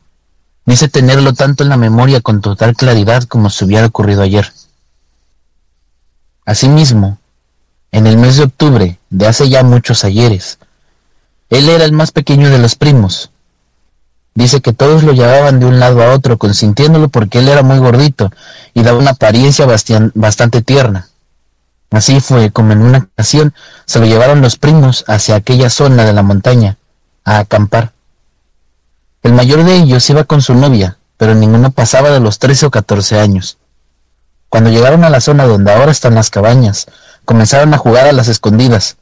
dice 0.66 0.88
tenerlo 0.88 1.32
tanto 1.32 1.62
en 1.62 1.68
la 1.68 1.76
memoria 1.76 2.20
con 2.20 2.40
total 2.40 2.74
claridad 2.74 3.24
como 3.24 3.50
si 3.50 3.64
hubiera 3.64 3.86
ocurrido 3.86 4.22
ayer. 4.22 4.52
Asimismo, 6.44 7.18
en 7.92 8.06
el 8.06 8.16
mes 8.16 8.36
de 8.36 8.44
octubre 8.44 8.98
de 9.10 9.26
hace 9.26 9.48
ya 9.48 9.62
muchos 9.62 10.04
ayeres, 10.04 10.58
él 11.48 11.68
era 11.68 11.84
el 11.84 11.92
más 11.92 12.12
pequeño 12.12 12.50
de 12.50 12.58
los 12.58 12.74
primos, 12.74 13.30
Dice 14.40 14.62
que 14.62 14.72
todos 14.72 15.02
lo 15.02 15.12
llevaban 15.12 15.60
de 15.60 15.66
un 15.66 15.80
lado 15.80 16.02
a 16.02 16.14
otro, 16.14 16.38
consintiéndolo 16.38 17.10
porque 17.10 17.40
él 17.40 17.48
era 17.50 17.62
muy 17.62 17.78
gordito 17.78 18.30
y 18.72 18.82
daba 18.82 18.98
una 18.98 19.10
apariencia 19.10 19.66
bastante 20.14 20.62
tierna. 20.62 21.09
Así 21.90 22.20
fue 22.20 22.50
como 22.50 22.72
en 22.72 22.82
una 22.82 22.98
ocasión 22.98 23.54
se 23.84 23.98
lo 23.98 24.06
llevaron 24.06 24.40
los 24.40 24.56
primos 24.56 25.04
hacia 25.08 25.34
aquella 25.34 25.70
zona 25.70 26.04
de 26.04 26.12
la 26.12 26.22
montaña, 26.22 26.76
a 27.24 27.38
acampar. 27.38 27.92
El 29.22 29.32
mayor 29.32 29.64
de 29.64 29.74
ellos 29.74 30.08
iba 30.08 30.24
con 30.24 30.40
su 30.40 30.54
novia, 30.54 30.98
pero 31.16 31.34
ninguno 31.34 31.72
pasaba 31.72 32.10
de 32.10 32.20
los 32.20 32.38
trece 32.38 32.66
o 32.66 32.70
catorce 32.70 33.18
años. 33.18 33.58
Cuando 34.48 34.70
llegaron 34.70 35.04
a 35.04 35.10
la 35.10 35.20
zona 35.20 35.46
donde 35.46 35.72
ahora 35.72 35.92
están 35.92 36.14
las 36.14 36.30
cabañas, 36.30 36.86
comenzaron 37.24 37.74
a 37.74 37.78
jugar 37.78 38.06
a 38.06 38.12
las 38.12 38.28
escondidas, 38.28 38.96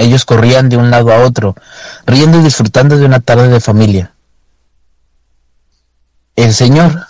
ellos 0.00 0.24
corrían 0.24 0.68
de 0.68 0.76
un 0.76 0.90
lado 0.90 1.12
a 1.12 1.18
otro, 1.18 1.54
riendo 2.06 2.40
y 2.40 2.42
disfrutando 2.42 2.96
de 2.96 3.04
una 3.04 3.20
tarde 3.20 3.48
de 3.48 3.60
familia. 3.60 4.14
El 6.36 6.54
señor, 6.54 7.06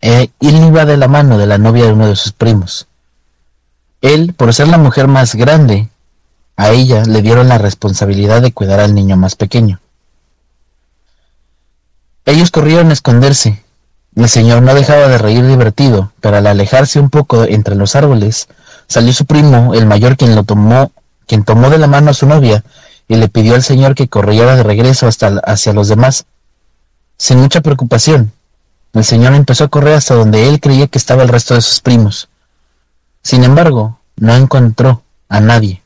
eh, 0.00 0.30
él 0.40 0.64
iba 0.64 0.84
de 0.84 0.96
la 0.96 1.08
mano 1.08 1.38
de 1.38 1.46
la 1.46 1.58
novia 1.58 1.86
de 1.86 1.92
uno 1.92 2.06
de 2.06 2.14
sus 2.14 2.32
primos. 2.32 2.87
Él, 4.00 4.34
por 4.34 4.54
ser 4.54 4.68
la 4.68 4.78
mujer 4.78 5.08
más 5.08 5.34
grande, 5.34 5.88
a 6.56 6.70
ella 6.70 7.04
le 7.04 7.22
dieron 7.22 7.48
la 7.48 7.58
responsabilidad 7.58 8.42
de 8.42 8.52
cuidar 8.52 8.80
al 8.80 8.94
niño 8.94 9.16
más 9.16 9.36
pequeño. 9.36 9.80
Ellos 12.24 12.50
corrieron 12.50 12.90
a 12.90 12.92
esconderse. 12.92 13.62
El 14.14 14.28
señor 14.28 14.62
no 14.62 14.74
dejaba 14.74 15.08
de 15.08 15.18
reír 15.18 15.46
divertido, 15.46 16.12
pero 16.20 16.36
al 16.36 16.46
alejarse 16.46 17.00
un 17.00 17.10
poco 17.10 17.44
entre 17.44 17.74
los 17.74 17.96
árboles, 17.96 18.48
salió 18.86 19.12
su 19.12 19.24
primo, 19.24 19.74
el 19.74 19.86
mayor, 19.86 20.16
quien 20.16 20.34
lo 20.34 20.44
tomó, 20.44 20.92
quien 21.26 21.44
tomó 21.44 21.70
de 21.70 21.78
la 21.78 21.86
mano 21.86 22.10
a 22.10 22.14
su 22.14 22.26
novia 22.26 22.64
y 23.08 23.16
le 23.16 23.28
pidió 23.28 23.54
al 23.54 23.62
señor 23.62 23.94
que 23.94 24.08
corriera 24.08 24.56
de 24.56 24.62
regreso 24.62 25.06
hasta 25.06 25.40
hacia 25.44 25.72
los 25.72 25.88
demás. 25.88 26.26
Sin 27.16 27.38
mucha 27.38 27.60
preocupación, 27.60 28.32
el 28.92 29.04
señor 29.04 29.34
empezó 29.34 29.64
a 29.64 29.68
correr 29.68 29.94
hasta 29.94 30.14
donde 30.14 30.48
él 30.48 30.60
creía 30.60 30.86
que 30.86 30.98
estaba 30.98 31.22
el 31.22 31.28
resto 31.28 31.54
de 31.54 31.62
sus 31.62 31.80
primos. 31.80 32.28
Sin 33.22 33.44
embargo, 33.44 34.00
no 34.16 34.34
encontró 34.34 35.02
a 35.28 35.40
nadie. 35.40 35.82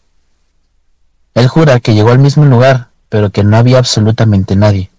Él 1.34 1.48
jura 1.48 1.80
que 1.80 1.94
llegó 1.94 2.10
al 2.10 2.18
mismo 2.18 2.44
lugar, 2.44 2.88
pero 3.08 3.30
que 3.30 3.44
no 3.44 3.56
había 3.56 3.78
absolutamente 3.78 4.56
nadie. 4.56 4.90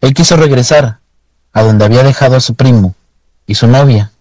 Él 0.00 0.14
quiso 0.14 0.36
regresar 0.36 1.00
a 1.52 1.62
donde 1.62 1.84
había 1.84 2.02
dejado 2.02 2.36
a 2.36 2.40
su 2.40 2.54
primo 2.54 2.94
y 3.46 3.54
su 3.54 3.66
novia, 3.66 4.12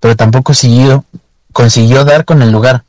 pero 0.00 0.16
tampoco 0.16 0.54
siguió, 0.54 1.04
consiguió 1.52 2.04
dar 2.04 2.24
con 2.24 2.42
el 2.42 2.50
lugar. 2.50 2.84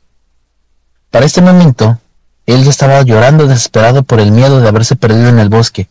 Para 1.10 1.26
este 1.26 1.40
momento, 1.40 1.98
él 2.46 2.64
ya 2.64 2.70
estaba 2.70 3.02
llorando 3.02 3.46
desesperado 3.46 4.02
por 4.02 4.20
el 4.20 4.32
miedo 4.32 4.60
de 4.60 4.68
haberse 4.68 4.96
perdido 4.96 5.28
en 5.28 5.38
el 5.38 5.48
bosque. 5.48 5.88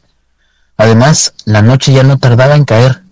Además, 0.77 1.33
la 1.45 1.61
noche 1.61 1.93
ya 1.93 2.03
no 2.03 2.17
tardaba 2.17 2.55
en 2.55 2.65
caer. 2.65 3.03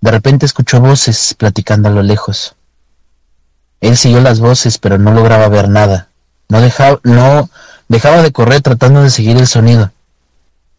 De 0.00 0.10
repente 0.10 0.46
escuchó 0.46 0.80
voces 0.80 1.34
platicando 1.36 1.88
a 1.88 1.92
lo 1.92 2.02
lejos. 2.02 2.56
Él 3.80 3.96
siguió 3.96 4.20
las 4.20 4.40
voces, 4.40 4.78
pero 4.78 4.98
no 4.98 5.12
lograba 5.12 5.48
ver 5.48 5.68
nada. 5.68 6.08
No 6.48 6.60
dejaba, 6.60 7.00
no 7.02 7.48
dejaba 7.88 8.22
de 8.22 8.32
correr 8.32 8.60
tratando 8.60 9.02
de 9.02 9.10
seguir 9.10 9.36
el 9.36 9.46
sonido. 9.46 9.92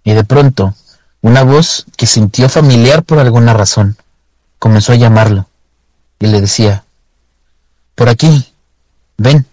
Y 0.04 0.14
de 0.14 0.24
pronto, 0.24 0.76
una 1.22 1.44
voz 1.44 1.86
que 1.98 2.08
sintió 2.08 2.50
familiar 2.50 3.04
por 3.04 3.20
alguna 3.20 3.54
razón 3.54 3.98
comenzó 4.60 4.94
a 4.94 4.96
llamarlo 4.96 5.48
y 6.20 6.28
le 6.28 6.42
decía, 6.42 6.84
Por 7.96 8.10
aquí, 8.10 8.54
ven. 9.18 9.46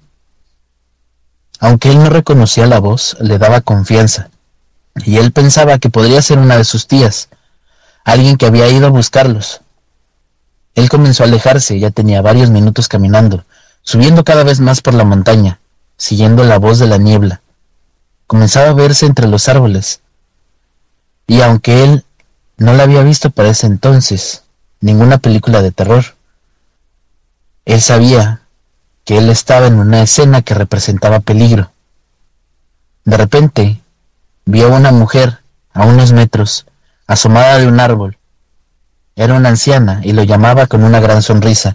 Aunque 1.60 1.90
él 1.90 1.98
no 1.98 2.10
reconocía 2.10 2.66
la 2.66 2.78
voz, 2.78 3.16
le 3.20 3.38
daba 3.38 3.62
confianza, 3.62 4.30
y 4.94 5.16
él 5.16 5.32
pensaba 5.32 5.78
que 5.78 5.90
podría 5.90 6.22
ser 6.22 6.38
una 6.38 6.56
de 6.56 6.64
sus 6.64 6.86
tías, 6.86 7.28
alguien 8.04 8.36
que 8.36 8.46
había 8.46 8.68
ido 8.68 8.86
a 8.86 8.90
buscarlos. 8.90 9.62
Él 10.78 10.88
comenzó 10.88 11.24
a 11.24 11.26
alejarse, 11.26 11.80
ya 11.80 11.90
tenía 11.90 12.22
varios 12.22 12.50
minutos 12.50 12.86
caminando, 12.86 13.44
subiendo 13.82 14.22
cada 14.22 14.44
vez 14.44 14.60
más 14.60 14.80
por 14.80 14.94
la 14.94 15.02
montaña, 15.02 15.58
siguiendo 15.96 16.44
la 16.44 16.60
voz 16.60 16.78
de 16.78 16.86
la 16.86 16.98
niebla. 16.98 17.40
Comenzaba 18.28 18.68
a 18.68 18.74
verse 18.74 19.04
entre 19.04 19.26
los 19.26 19.48
árboles, 19.48 20.02
y 21.26 21.40
aunque 21.40 21.82
él 21.82 22.04
no 22.58 22.74
la 22.74 22.84
había 22.84 23.02
visto 23.02 23.30
para 23.30 23.48
ese 23.48 23.66
entonces, 23.66 24.44
ninguna 24.80 25.18
película 25.18 25.62
de 25.62 25.72
terror, 25.72 26.04
él 27.64 27.80
sabía 27.80 28.42
que 29.04 29.18
él 29.18 29.30
estaba 29.30 29.66
en 29.66 29.80
una 29.80 30.02
escena 30.02 30.42
que 30.42 30.54
representaba 30.54 31.18
peligro. 31.18 31.72
De 33.04 33.16
repente, 33.16 33.80
vio 34.44 34.72
a 34.72 34.76
una 34.76 34.92
mujer 34.92 35.40
a 35.72 35.86
unos 35.86 36.12
metros, 36.12 36.66
asomada 37.08 37.58
de 37.58 37.66
un 37.66 37.80
árbol. 37.80 38.16
Era 39.18 39.34
una 39.34 39.48
anciana 39.48 40.00
y 40.04 40.12
lo 40.12 40.22
llamaba 40.22 40.68
con 40.68 40.84
una 40.84 41.00
gran 41.00 41.22
sonrisa. 41.22 41.74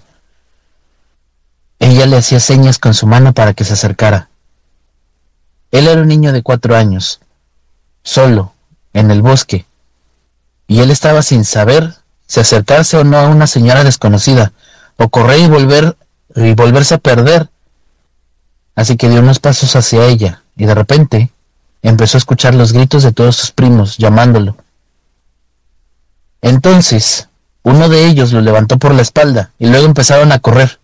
Ella 1.77 2.05
le 2.05 2.15
hacía 2.15 2.39
señas 2.39 2.79
con 2.79 2.93
su 2.93 3.05
mano 3.05 3.33
para 3.33 3.53
que 3.53 3.65
se 3.65 3.73
acercara. 3.73 4.29
Él 5.69 5.89
era 5.89 6.01
un 6.01 6.07
niño 6.07 6.31
de 6.31 6.41
cuatro 6.41 6.73
años, 6.73 7.19
solo, 8.01 8.53
en 8.93 9.11
el 9.11 9.21
bosque, 9.21 9.65
y 10.67 10.79
él 10.79 10.89
estaba 10.89 11.21
sin 11.21 11.43
saber 11.43 11.93
si 12.27 12.39
acercarse 12.39 12.95
o 12.95 13.03
no 13.03 13.17
a 13.17 13.27
una 13.27 13.45
señora 13.45 13.83
desconocida, 13.83 14.53
o 14.95 15.09
correr 15.09 15.39
y 15.39 15.47
volver 15.47 15.97
y 16.37 16.53
volverse 16.53 16.93
a 16.93 16.99
perder. 16.99 17.49
Así 18.73 18.95
que 18.95 19.09
dio 19.09 19.19
unos 19.19 19.39
pasos 19.39 19.75
hacia 19.75 20.05
ella, 20.05 20.43
y 20.55 20.65
de 20.65 20.75
repente 20.75 21.29
empezó 21.81 22.15
a 22.15 22.19
escuchar 22.19 22.55
los 22.55 22.71
gritos 22.71 23.03
de 23.03 23.11
todos 23.11 23.35
sus 23.35 23.51
primos 23.51 23.97
llamándolo. 23.97 24.55
Entonces, 26.41 27.27
uno 27.63 27.89
de 27.89 28.05
ellos 28.07 28.33
lo 28.33 28.41
levantó 28.41 28.77
por 28.77 28.93
la 28.93 29.01
espalda 29.01 29.51
y 29.57 29.67
luego 29.67 29.85
empezaron 29.85 30.31
a 30.31 30.39
correr. 30.39 30.79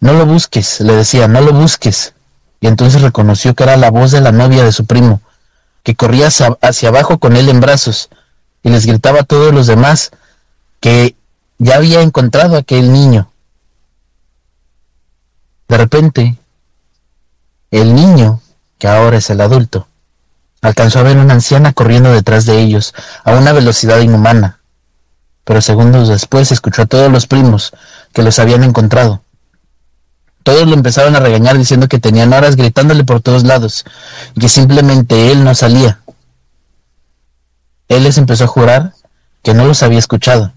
No 0.00 0.12
lo 0.14 0.24
busques, 0.26 0.80
le 0.80 0.94
decía, 0.94 1.28
no 1.28 1.40
lo 1.40 1.52
busques. 1.52 2.14
Y 2.60 2.68
entonces 2.68 3.02
reconoció 3.02 3.54
que 3.54 3.64
era 3.64 3.76
la 3.76 3.90
voz 3.90 4.12
de 4.12 4.20
la 4.20 4.32
novia 4.32 4.64
de 4.64 4.72
su 4.72 4.86
primo, 4.86 5.20
que 5.82 5.96
corría 5.96 6.28
hacia, 6.28 6.88
abajo 6.88 7.18
con 7.18 7.36
él 7.36 7.48
en 7.48 7.60
brazos, 7.60 8.08
y 8.62 8.70
les 8.70 8.86
gritaba 8.86 9.20
a 9.20 9.24
todos 9.24 9.52
los 9.52 9.66
demás 9.66 10.12
que 10.80 11.16
ya 11.58 11.76
había 11.76 12.02
encontrado 12.02 12.54
a 12.54 12.60
aquel 12.60 12.92
niño. 12.92 13.32
De 15.68 15.76
repente, 15.76 16.36
el 17.72 17.94
niño, 17.94 18.40
que 18.78 18.86
ahora 18.86 19.16
es 19.16 19.30
el 19.30 19.40
adulto, 19.40 19.88
alcanzó 20.62 21.00
a 21.00 21.02
ver 21.02 21.18
una 21.18 21.34
anciana 21.34 21.72
corriendo 21.72 22.12
detrás 22.12 22.46
de 22.46 22.58
ellos 22.60 22.94
a 23.24 23.32
una 23.32 23.52
velocidad 23.52 24.00
inhumana, 24.00 24.60
pero 25.44 25.60
segundos 25.60 26.08
después 26.08 26.50
escuchó 26.52 26.82
a 26.82 26.86
todos 26.86 27.12
los 27.12 27.26
primos 27.26 27.72
que 28.14 28.22
los 28.22 28.38
habían 28.38 28.64
encontrado. 28.64 29.22
Todos 30.42 30.66
lo 30.66 30.74
empezaron 30.74 31.14
a 31.14 31.20
regañar 31.20 31.58
diciendo 31.58 31.88
que 31.88 31.98
tenían 31.98 32.32
horas 32.32 32.56
gritándole 32.56 33.04
por 33.04 33.20
todos 33.20 33.44
lados 33.44 33.84
y 34.34 34.40
que 34.40 34.48
simplemente 34.48 35.30
él 35.30 35.44
no 35.44 35.54
salía. 35.54 36.00
Él 37.88 38.04
les 38.04 38.16
empezó 38.16 38.44
a 38.44 38.48
jurar 38.48 38.94
que 39.42 39.52
no 39.52 39.66
los 39.66 39.82
había 39.82 39.98
escuchado 39.98 40.52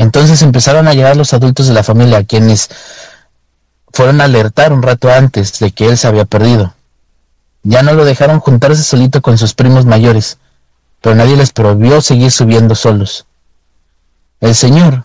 entonces 0.00 0.40
empezaron 0.40 0.88
a 0.88 0.94
llegar 0.94 1.14
los 1.14 1.34
adultos 1.34 1.68
de 1.68 1.74
la 1.74 1.82
familia, 1.82 2.24
quienes 2.24 2.70
fueron 3.92 4.22
a 4.22 4.24
alertar 4.24 4.72
un 4.72 4.80
rato 4.80 5.12
antes 5.12 5.58
de 5.58 5.72
que 5.72 5.88
él 5.88 5.98
se 5.98 6.08
había 6.08 6.24
perdido. 6.24 6.74
Ya 7.62 7.82
no 7.82 7.92
lo 7.92 8.04
dejaron 8.04 8.40
juntarse 8.40 8.82
solito 8.82 9.20
con 9.20 9.38
sus 9.38 9.54
primos 9.54 9.84
mayores, 9.84 10.38
pero 11.00 11.14
nadie 11.14 11.36
les 11.36 11.52
prohibió 11.52 12.00
seguir 12.00 12.30
subiendo 12.30 12.74
solos. 12.74 13.26
El 14.40 14.54
señor 14.54 15.04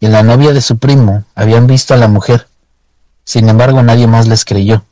y 0.00 0.08
la 0.08 0.22
novia 0.22 0.52
de 0.52 0.60
su 0.60 0.78
primo 0.78 1.24
habían 1.34 1.66
visto 1.66 1.94
a 1.94 1.96
la 1.96 2.08
mujer, 2.08 2.46
sin 3.24 3.48
embargo 3.48 3.82
nadie 3.82 4.06
más 4.06 4.28
les 4.28 4.44
creyó. 4.44 4.84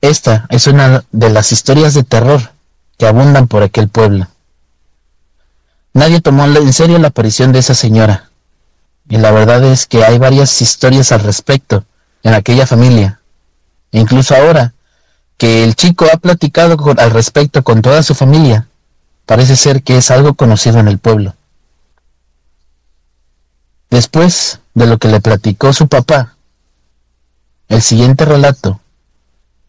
Esta 0.00 0.46
es 0.50 0.66
una 0.66 1.04
de 1.12 1.30
las 1.30 1.52
historias 1.52 1.94
de 1.94 2.04
terror 2.04 2.52
que 2.98 3.06
abundan 3.06 3.48
por 3.48 3.62
aquel 3.62 3.88
pueblo. 3.88 4.28
Nadie 5.92 6.20
tomó 6.20 6.44
en 6.44 6.72
serio 6.72 6.98
la 6.98 7.08
aparición 7.08 7.52
de 7.52 7.60
esa 7.60 7.74
señora. 7.74 8.30
Y 9.08 9.16
la 9.16 9.30
verdad 9.30 9.64
es 9.64 9.86
que 9.86 10.04
hay 10.04 10.18
varias 10.18 10.60
historias 10.60 11.12
al 11.12 11.20
respecto 11.20 11.84
en 12.22 12.34
aquella 12.34 12.66
familia. 12.66 13.20
Incluso 13.92 14.34
ahora 14.34 14.74
que 15.36 15.64
el 15.64 15.74
chico 15.74 16.06
ha 16.12 16.16
platicado 16.16 16.76
al 16.98 17.10
respecto 17.10 17.62
con 17.62 17.82
toda 17.82 18.02
su 18.02 18.14
familia, 18.14 18.68
parece 19.26 19.56
ser 19.56 19.82
que 19.82 19.98
es 19.98 20.10
algo 20.10 20.34
conocido 20.34 20.78
en 20.78 20.88
el 20.88 20.98
pueblo. 20.98 21.34
Después 23.90 24.60
de 24.74 24.86
lo 24.86 24.98
que 24.98 25.08
le 25.08 25.20
platicó 25.20 25.72
su 25.72 25.88
papá, 25.88 26.36
el 27.68 27.82
siguiente 27.82 28.24
relato, 28.24 28.80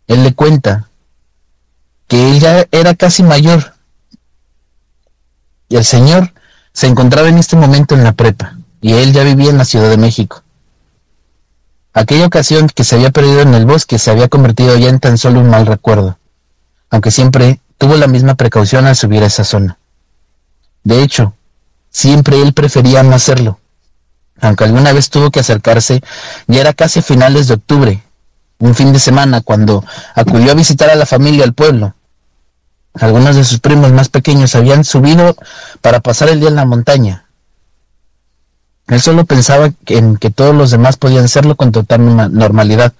él 0.07 0.23
le 0.23 0.33
cuenta 0.33 0.89
que 2.07 2.29
él 2.29 2.39
ya 2.39 2.65
era 2.71 2.95
casi 2.95 3.23
mayor 3.23 3.73
y 5.69 5.75
el 5.75 5.85
señor 5.85 6.33
se 6.73 6.87
encontraba 6.87 7.27
en 7.27 7.37
este 7.37 7.55
momento 7.55 7.95
en 7.95 8.03
la 8.03 8.13
prepa, 8.13 8.57
y 8.81 8.93
él 8.93 9.11
ya 9.11 9.23
vivía 9.23 9.49
en 9.49 9.57
la 9.57 9.65
Ciudad 9.65 9.89
de 9.89 9.97
México. 9.97 10.43
Aquella 11.97 12.27
ocasión 12.27 12.69
que 12.69 12.83
se 12.83 12.93
había 12.93 13.09
perdido 13.09 13.41
en 13.41 13.55
el 13.55 13.65
bosque 13.65 13.97
se 13.97 14.11
había 14.11 14.27
convertido 14.27 14.77
ya 14.77 14.87
en 14.87 14.99
tan 14.99 15.17
solo 15.17 15.39
un 15.39 15.49
mal 15.49 15.65
recuerdo, 15.65 16.19
aunque 16.91 17.09
siempre 17.09 17.59
tuvo 17.79 17.95
la 17.95 18.05
misma 18.05 18.35
precaución 18.35 18.85
al 18.85 18.95
subir 18.95 19.23
a 19.23 19.25
esa 19.25 19.43
zona. 19.43 19.79
De 20.83 21.01
hecho, 21.01 21.33
siempre 21.89 22.39
él 22.39 22.53
prefería 22.53 23.01
no 23.01 23.15
hacerlo, 23.15 23.59
aunque 24.39 24.65
alguna 24.65 24.93
vez 24.93 25.09
tuvo 25.09 25.31
que 25.31 25.39
acercarse, 25.39 26.03
ya 26.45 26.61
era 26.61 26.73
casi 26.73 26.99
a 26.99 27.01
finales 27.01 27.47
de 27.47 27.55
octubre, 27.55 28.03
un 28.59 28.75
fin 28.75 28.93
de 28.93 28.99
semana, 28.99 29.41
cuando 29.41 29.83
acudió 30.13 30.51
a 30.51 30.55
visitar 30.55 30.91
a 30.91 30.95
la 30.95 31.07
familia 31.07 31.45
al 31.45 31.53
pueblo, 31.53 31.95
algunos 32.93 33.35
de 33.35 33.43
sus 33.43 33.59
primos 33.59 33.91
más 33.91 34.09
pequeños 34.09 34.53
habían 34.53 34.83
subido 34.83 35.35
para 35.81 35.99
pasar 36.01 36.29
el 36.29 36.41
día 36.41 36.49
en 36.49 36.57
la 36.57 36.65
montaña. 36.65 37.26
Él 38.87 39.01
solo 39.01 39.25
pensaba 39.25 39.71
en 39.87 40.15
que 40.17 40.29
todos 40.29 40.55
los 40.55 40.71
demás 40.71 40.97
podían 40.97 41.25
hacerlo 41.25 41.55
con 41.55 41.71
total 41.71 42.33
normalidad. 42.33 42.93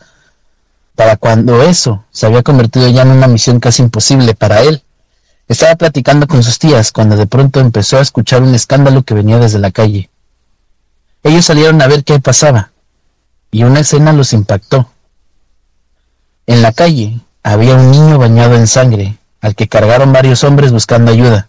Para 0.95 1.15
cuando 1.15 1.61
eso 1.63 2.03
se 2.11 2.25
había 2.25 2.43
convertido 2.43 2.87
ya 2.89 3.03
en 3.03 3.11
una 3.11 3.27
misión 3.27 3.59
casi 3.59 3.83
imposible 3.83 4.35
para 4.35 4.61
él. 4.61 4.83
Estaba 5.47 5.75
platicando 5.75 6.27
con 6.27 6.43
sus 6.43 6.59
tías 6.59 6.91
cuando 6.91 7.15
de 7.15 7.25
pronto 7.25 7.59
empezó 7.61 7.97
a 7.97 8.01
escuchar 8.01 8.41
un 8.41 8.53
escándalo 8.53 9.03
que 9.03 9.13
venía 9.13 9.37
desde 9.39 9.59
la 9.59 9.71
calle. 9.71 10.09
Ellos 11.23 11.45
salieron 11.45 11.81
a 11.81 11.87
ver 11.87 12.03
qué 12.03 12.19
pasaba. 12.19 12.71
y 13.49 13.63
una 13.63 13.79
escena 13.79 14.11
los 14.11 14.33
impactó. 14.33 14.89
En 16.47 16.61
la 16.61 16.73
calle 16.73 17.21
había 17.43 17.75
un 17.75 17.91
niño 17.91 18.17
bañado 18.17 18.55
en 18.55 18.67
sangre, 18.67 19.17
al 19.39 19.55
que 19.55 19.69
cargaron 19.69 20.11
varios 20.11 20.43
hombres 20.43 20.71
buscando 20.73 21.11
ayuda. 21.11 21.47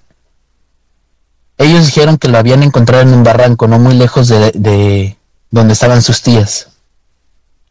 Ellos 1.59 1.86
dijeron 1.86 2.18
que 2.18 2.28
lo 2.28 2.38
habían 2.38 2.62
encontrado 2.62 3.02
en 3.02 3.12
un 3.12 3.24
barranco 3.24 3.66
no 3.66 3.78
muy 3.78 3.94
lejos 3.94 4.28
de, 4.28 4.52
de 4.52 5.18
donde 5.50 5.72
estaban 5.72 6.02
sus 6.02 6.22
tías. 6.22 6.68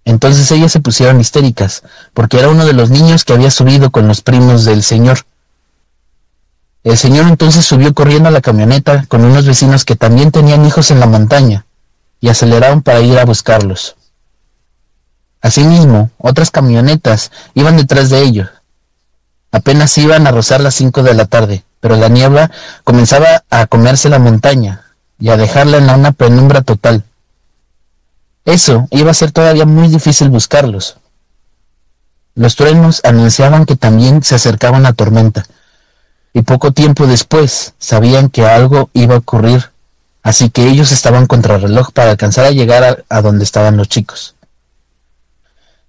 Entonces 0.03 0.51
ellas 0.51 0.71
se 0.71 0.79
pusieron 0.79 1.19
histéricas, 1.19 1.83
porque 2.13 2.39
era 2.39 2.49
uno 2.49 2.65
de 2.65 2.73
los 2.73 2.89
niños 2.89 3.25
que 3.25 3.33
había 3.33 3.51
subido 3.51 3.89
con 3.91 4.07
los 4.07 4.21
primos 4.21 4.65
del 4.65 4.83
señor. 4.83 5.19
El 6.83 6.97
señor 6.97 7.27
entonces 7.27 7.65
subió 7.65 7.93
corriendo 7.93 8.29
a 8.29 8.31
la 8.31 8.41
camioneta 8.41 9.05
con 9.07 9.25
unos 9.25 9.45
vecinos 9.45 9.83
que 9.83 9.95
también 9.95 10.31
tenían 10.31 10.65
hijos 10.65 10.91
en 10.91 10.99
la 10.99 11.07
montaña, 11.07 11.65
y 12.21 12.29
aceleraron 12.29 12.81
para 12.81 13.01
ir 13.01 13.19
a 13.19 13.25
buscarlos. 13.25 13.95
Asimismo, 15.41 16.11
otras 16.17 16.51
camionetas 16.51 17.31
iban 17.53 17.77
detrás 17.77 18.09
de 18.09 18.21
ellos. 18.21 18.49
Apenas 19.51 19.97
iban 19.97 20.27
a 20.27 20.31
rozar 20.31 20.61
las 20.61 20.75
cinco 20.75 21.03
de 21.03 21.13
la 21.13 21.25
tarde, 21.25 21.63
pero 21.79 21.95
la 21.95 22.09
niebla 22.09 22.51
comenzaba 22.83 23.43
a 23.49 23.67
comerse 23.67 24.09
la 24.09 24.19
montaña 24.19 24.83
y 25.19 25.29
a 25.29 25.37
dejarla 25.37 25.77
en 25.77 25.89
una 25.89 26.11
penumbra 26.11 26.61
total. 26.61 27.03
Eso 28.45 28.87
iba 28.91 29.11
a 29.11 29.15
ser 29.15 29.31
todavía 29.31 29.65
muy 29.65 29.87
difícil 29.89 30.29
buscarlos. 30.29 30.97
Los 32.35 32.55
truenos 32.55 33.01
anunciaban 33.03 33.65
que 33.65 33.75
también 33.75 34.23
se 34.23 34.35
acercaba 34.35 34.77
una 34.77 34.93
tormenta, 34.93 35.45
y 36.33 36.43
poco 36.43 36.71
tiempo 36.71 37.07
después 37.07 37.73
sabían 37.79 38.29
que 38.29 38.45
algo 38.45 38.89
iba 38.93 39.15
a 39.15 39.19
ocurrir, 39.19 39.71
así 40.21 40.49
que 40.49 40.67
ellos 40.67 40.91
estaban 40.91 41.25
contra 41.25 41.57
reloj 41.57 41.91
para 41.91 42.11
alcanzar 42.11 42.45
a 42.45 42.51
llegar 42.51 42.83
a, 42.83 42.97
a 43.09 43.21
donde 43.21 43.43
estaban 43.43 43.75
los 43.75 43.89
chicos. 43.89 44.36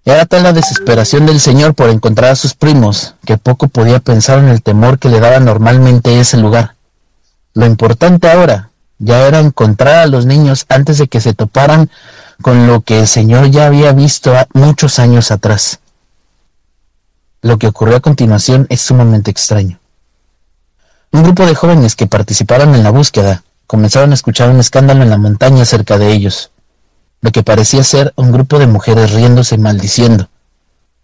Era 0.09 0.25
tal 0.25 0.43
la 0.43 0.55
desesperación 0.55 1.27
del 1.27 1.39
señor 1.39 1.75
por 1.75 1.91
encontrar 1.91 2.31
a 2.31 2.35
sus 2.35 2.55
primos 2.55 3.15
que 3.27 3.37
poco 3.37 3.69
podía 3.69 3.99
pensar 3.99 4.39
en 4.39 4.49
el 4.49 4.63
temor 4.63 4.99
que 4.99 5.11
le 5.11 5.21
daba 5.21 5.39
normalmente 5.39 6.19
ese 6.19 6.39
lugar. 6.39 6.77
Lo 7.53 7.67
importante 7.67 8.31
ahora 8.31 8.71
ya 8.99 9.27
era 9.27 9.39
encontrar 9.39 9.97
a 9.97 10.07
los 10.07 10.25
niños 10.25 10.65
antes 10.71 10.97
de 10.97 11.09
que 11.09 11.21
se 11.21 11.35
toparan 11.35 11.91
con 12.41 12.67
lo 12.67 12.81
que 12.81 13.01
el 13.01 13.07
señor 13.07 13.51
ya 13.51 13.67
había 13.67 13.93
visto 13.93 14.33
muchos 14.55 14.99
años 14.99 15.31
atrás. 15.31 15.81
Lo 17.43 17.59
que 17.59 17.67
ocurrió 17.67 17.97
a 17.97 18.01
continuación 18.01 18.67
es 18.71 18.81
sumamente 18.81 19.31
extraño. 19.31 19.79
Un 21.13 21.23
grupo 21.23 21.45
de 21.45 21.55
jóvenes 21.55 21.97
que 21.97 22.07
participaron 22.07 22.75
en 22.75 22.83
la 22.83 22.93
búsqueda 22.93 23.45
comenzaron 23.67 24.13
a 24.13 24.15
escuchar 24.15 24.49
un 24.49 24.61
escándalo 24.61 25.03
en 25.03 25.11
la 25.11 25.19
montaña 25.19 25.67
cerca 25.67 25.99
de 25.99 26.13
ellos 26.13 26.51
lo 27.21 27.33
que 27.33 27.43
parecía 27.43 27.83
ser 27.83 28.13
un 28.17 28.33
grupo 28.33 28.59
de 28.59 28.67
mujeres 28.67 29.13
riéndose 29.13 29.57
y 29.57 29.59
maldiciendo, 29.59 30.29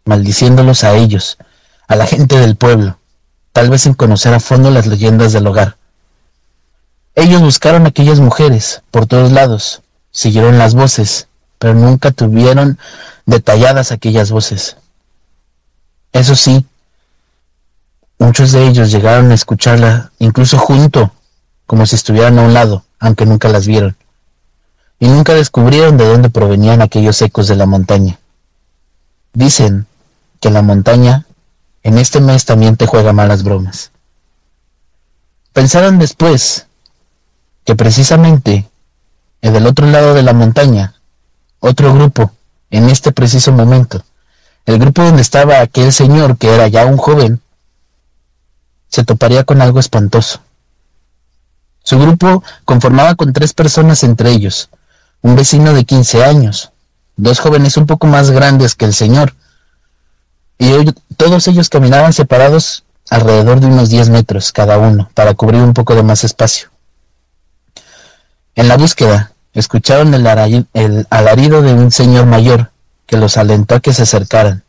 maldiciéndolos 0.04 0.84
a 0.84 0.94
ellos, 0.94 1.38
a 1.88 1.96
la 1.96 2.06
gente 2.06 2.38
del 2.38 2.56
pueblo, 2.56 2.98
tal 3.52 3.70
vez 3.70 3.82
sin 3.82 3.94
conocer 3.94 4.32
a 4.34 4.40
fondo 4.40 4.70
las 4.70 4.86
leyendas 4.86 5.32
del 5.32 5.46
hogar. 5.46 5.76
Ellos 7.16 7.40
buscaron 7.40 7.84
a 7.84 7.88
aquellas 7.88 8.20
mujeres 8.20 8.82
por 8.90 9.06
todos 9.06 9.32
lados, 9.32 9.82
siguieron 10.10 10.58
las 10.58 10.74
voces, 10.74 11.28
pero 11.58 11.74
nunca 11.74 12.10
tuvieron 12.10 12.78
detalladas 13.26 13.92
aquellas 13.92 14.30
voces. 14.30 14.76
Eso 16.12 16.36
sí, 16.36 16.64
muchos 18.18 18.52
de 18.52 18.66
ellos 18.66 18.90
llegaron 18.92 19.30
a 19.30 19.34
escucharla 19.34 20.12
incluso 20.18 20.58
junto, 20.58 21.12
como 21.66 21.86
si 21.86 21.96
estuvieran 21.96 22.38
a 22.38 22.42
un 22.42 22.54
lado, 22.54 22.84
aunque 23.00 23.26
nunca 23.26 23.48
las 23.48 23.66
vieron 23.66 23.96
y 25.04 25.08
nunca 25.08 25.34
descubrieron 25.34 25.98
de 25.98 26.08
dónde 26.08 26.30
provenían 26.30 26.80
aquellos 26.80 27.20
ecos 27.20 27.46
de 27.46 27.56
la 27.56 27.66
montaña. 27.66 28.18
Dicen 29.34 29.86
que 30.40 30.48
la 30.48 30.62
montaña 30.62 31.26
en 31.82 31.98
este 31.98 32.22
mes 32.22 32.46
también 32.46 32.78
te 32.78 32.86
juega 32.86 33.12
malas 33.12 33.42
bromas. 33.42 33.90
Pensaron 35.52 35.98
después 35.98 36.68
que 37.66 37.74
precisamente 37.74 38.66
en 39.42 39.52
del 39.52 39.66
otro 39.66 39.86
lado 39.86 40.14
de 40.14 40.22
la 40.22 40.32
montaña, 40.32 40.94
otro 41.60 41.92
grupo, 41.92 42.32
en 42.70 42.88
este 42.88 43.12
preciso 43.12 43.52
momento, 43.52 44.02
el 44.64 44.78
grupo 44.78 45.02
donde 45.02 45.20
estaba 45.20 45.60
aquel 45.60 45.92
señor 45.92 46.38
que 46.38 46.54
era 46.54 46.66
ya 46.68 46.86
un 46.86 46.96
joven, 46.96 47.42
se 48.88 49.04
toparía 49.04 49.44
con 49.44 49.60
algo 49.60 49.80
espantoso. 49.80 50.40
Su 51.82 51.98
grupo 51.98 52.42
conformaba 52.64 53.16
con 53.16 53.34
tres 53.34 53.52
personas 53.52 54.02
entre 54.02 54.30
ellos, 54.30 54.70
un 55.24 55.36
vecino 55.36 55.72
de 55.72 55.86
15 55.86 56.22
años, 56.22 56.70
dos 57.16 57.40
jóvenes 57.40 57.78
un 57.78 57.86
poco 57.86 58.06
más 58.06 58.30
grandes 58.30 58.74
que 58.74 58.84
el 58.84 58.92
señor, 58.92 59.32
y 60.58 60.92
todos 61.16 61.48
ellos 61.48 61.70
caminaban 61.70 62.12
separados 62.12 62.84
alrededor 63.08 63.58
de 63.60 63.68
unos 63.68 63.88
10 63.88 64.10
metros 64.10 64.52
cada 64.52 64.76
uno 64.76 65.08
para 65.14 65.32
cubrir 65.32 65.62
un 65.62 65.72
poco 65.72 65.94
de 65.94 66.02
más 66.02 66.24
espacio. 66.24 66.68
En 68.54 68.68
la 68.68 68.76
búsqueda, 68.76 69.32
escucharon 69.54 70.12
el, 70.12 70.66
el 70.74 71.06
alarido 71.08 71.62
de 71.62 71.72
un 71.72 71.90
señor 71.90 72.26
mayor 72.26 72.70
que 73.06 73.16
los 73.16 73.38
alentó 73.38 73.76
a 73.76 73.80
que 73.80 73.94
se 73.94 74.02
acercaran, 74.02 74.62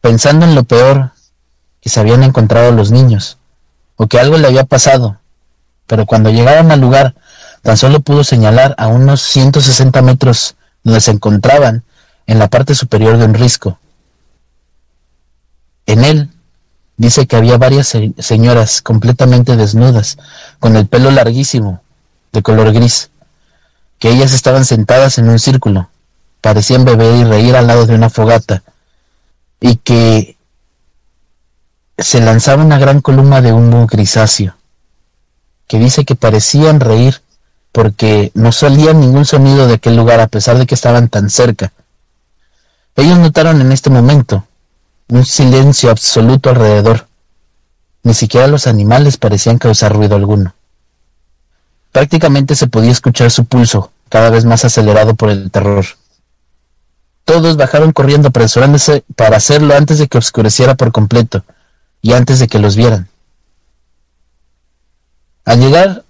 pensando 0.00 0.46
en 0.46 0.54
lo 0.54 0.62
peor, 0.62 1.10
que 1.80 1.88
se 1.88 1.98
habían 1.98 2.22
encontrado 2.22 2.70
los 2.70 2.92
niños, 2.92 3.38
o 3.96 4.06
que 4.06 4.20
algo 4.20 4.38
le 4.38 4.46
había 4.46 4.66
pasado, 4.66 5.18
pero 5.88 6.06
cuando 6.06 6.30
llegaron 6.30 6.70
al 6.70 6.80
lugar 6.80 7.16
Tan 7.64 7.78
solo 7.78 8.00
pudo 8.00 8.24
señalar 8.24 8.74
a 8.76 8.88
unos 8.88 9.22
160 9.22 10.02
metros 10.02 10.54
donde 10.82 11.00
se 11.00 11.12
encontraban 11.12 11.82
en 12.26 12.38
la 12.38 12.48
parte 12.48 12.74
superior 12.74 13.16
de 13.16 13.24
un 13.24 13.32
risco. 13.32 13.78
En 15.86 16.04
él 16.04 16.28
dice 16.98 17.26
que 17.26 17.36
había 17.36 17.56
varias 17.56 17.96
señoras 18.18 18.82
completamente 18.82 19.56
desnudas, 19.56 20.18
con 20.60 20.76
el 20.76 20.86
pelo 20.86 21.10
larguísimo, 21.10 21.80
de 22.34 22.42
color 22.42 22.70
gris, 22.74 23.08
que 23.98 24.10
ellas 24.10 24.34
estaban 24.34 24.66
sentadas 24.66 25.16
en 25.16 25.30
un 25.30 25.38
círculo, 25.38 25.88
parecían 26.42 26.84
beber 26.84 27.14
y 27.16 27.24
reír 27.24 27.56
al 27.56 27.66
lado 27.66 27.86
de 27.86 27.94
una 27.94 28.10
fogata, 28.10 28.62
y 29.58 29.76
que 29.76 30.36
se 31.96 32.20
lanzaba 32.20 32.62
una 32.62 32.78
gran 32.78 33.00
columna 33.00 33.40
de 33.40 33.54
humo 33.54 33.86
grisáceo, 33.86 34.54
que 35.66 35.78
dice 35.78 36.04
que 36.04 36.14
parecían 36.14 36.80
reír 36.80 37.23
porque 37.74 38.30
no 38.34 38.52
salía 38.52 38.92
ningún 38.92 39.24
sonido 39.24 39.66
de 39.66 39.74
aquel 39.74 39.96
lugar 39.96 40.20
a 40.20 40.28
pesar 40.28 40.56
de 40.58 40.64
que 40.64 40.76
estaban 40.76 41.08
tan 41.08 41.28
cerca. 41.28 41.72
Ellos 42.94 43.18
notaron 43.18 43.60
en 43.60 43.72
este 43.72 43.90
momento 43.90 44.46
un 45.08 45.26
silencio 45.26 45.90
absoluto 45.90 46.50
alrededor. 46.50 47.08
Ni 48.04 48.14
siquiera 48.14 48.46
los 48.46 48.68
animales 48.68 49.16
parecían 49.16 49.58
causar 49.58 49.92
ruido 49.92 50.14
alguno. 50.14 50.54
Prácticamente 51.90 52.54
se 52.54 52.68
podía 52.68 52.92
escuchar 52.92 53.32
su 53.32 53.44
pulso, 53.44 53.90
cada 54.08 54.30
vez 54.30 54.44
más 54.44 54.64
acelerado 54.64 55.16
por 55.16 55.30
el 55.30 55.50
terror. 55.50 55.84
Todos 57.24 57.56
bajaron 57.56 57.90
corriendo 57.90 58.28
apresurándose 58.28 59.02
para 59.16 59.38
hacerlo 59.38 59.74
antes 59.74 59.98
de 59.98 60.06
que 60.06 60.18
oscureciera 60.18 60.76
por 60.76 60.92
completo 60.92 61.44
y 62.02 62.12
antes 62.12 62.38
de 62.38 62.46
que 62.46 62.60
los 62.60 62.76
vieran. 62.76 63.08
Al 65.44 65.58
llegar 65.58 66.03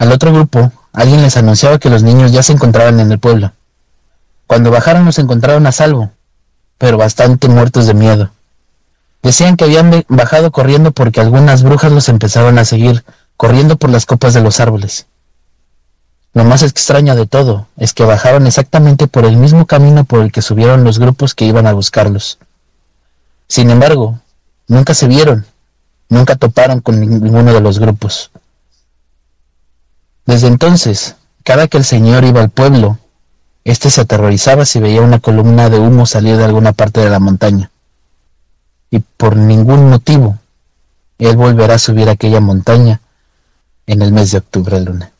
al 0.00 0.12
otro 0.12 0.32
grupo, 0.32 0.72
alguien 0.94 1.20
les 1.20 1.36
anunciaba 1.36 1.78
que 1.78 1.90
los 1.90 2.02
niños 2.02 2.32
ya 2.32 2.42
se 2.42 2.54
encontraban 2.54 3.00
en 3.00 3.12
el 3.12 3.18
pueblo. 3.18 3.52
Cuando 4.46 4.70
bajaron 4.70 5.04
los 5.04 5.18
encontraron 5.18 5.66
a 5.66 5.72
salvo, 5.72 6.10
pero 6.78 6.96
bastante 6.96 7.48
muertos 7.48 7.86
de 7.86 7.92
miedo. 7.92 8.30
Decían 9.22 9.58
que 9.58 9.64
habían 9.64 10.06
bajado 10.08 10.52
corriendo 10.52 10.92
porque 10.92 11.20
algunas 11.20 11.62
brujas 11.62 11.92
los 11.92 12.08
empezaron 12.08 12.58
a 12.58 12.64
seguir, 12.64 13.04
corriendo 13.36 13.76
por 13.76 13.90
las 13.90 14.06
copas 14.06 14.32
de 14.32 14.40
los 14.40 14.58
árboles. 14.58 15.06
Lo 16.32 16.44
más 16.44 16.62
extraño 16.62 17.14
de 17.14 17.26
todo 17.26 17.66
es 17.76 17.92
que 17.92 18.04
bajaron 18.04 18.46
exactamente 18.46 19.06
por 19.06 19.26
el 19.26 19.36
mismo 19.36 19.66
camino 19.66 20.04
por 20.04 20.22
el 20.22 20.32
que 20.32 20.40
subieron 20.40 20.82
los 20.82 20.98
grupos 20.98 21.34
que 21.34 21.44
iban 21.44 21.66
a 21.66 21.74
buscarlos. 21.74 22.38
Sin 23.48 23.68
embargo, 23.68 24.18
nunca 24.66 24.94
se 24.94 25.08
vieron, 25.08 25.44
nunca 26.08 26.36
toparon 26.36 26.80
con 26.80 26.98
ninguno 26.98 27.52
de 27.52 27.60
los 27.60 27.78
grupos. 27.78 28.30
Desde 30.30 30.46
entonces, 30.46 31.16
cada 31.42 31.66
que 31.66 31.76
el 31.76 31.84
señor 31.84 32.22
iba 32.22 32.40
al 32.40 32.50
pueblo, 32.50 32.98
éste 33.64 33.90
se 33.90 34.02
aterrorizaba 34.02 34.64
si 34.64 34.78
veía 34.78 35.02
una 35.02 35.18
columna 35.18 35.68
de 35.68 35.80
humo 35.80 36.06
salir 36.06 36.36
de 36.36 36.44
alguna 36.44 36.72
parte 36.72 37.00
de 37.00 37.10
la 37.10 37.18
montaña. 37.18 37.72
Y 38.92 39.00
por 39.00 39.34
ningún 39.34 39.90
motivo, 39.90 40.38
él 41.18 41.36
volverá 41.36 41.74
a 41.74 41.78
subir 41.80 42.08
aquella 42.08 42.38
montaña 42.38 43.00
en 43.88 44.02
el 44.02 44.12
mes 44.12 44.30
de 44.30 44.38
octubre, 44.38 44.80
Luna. 44.80 45.10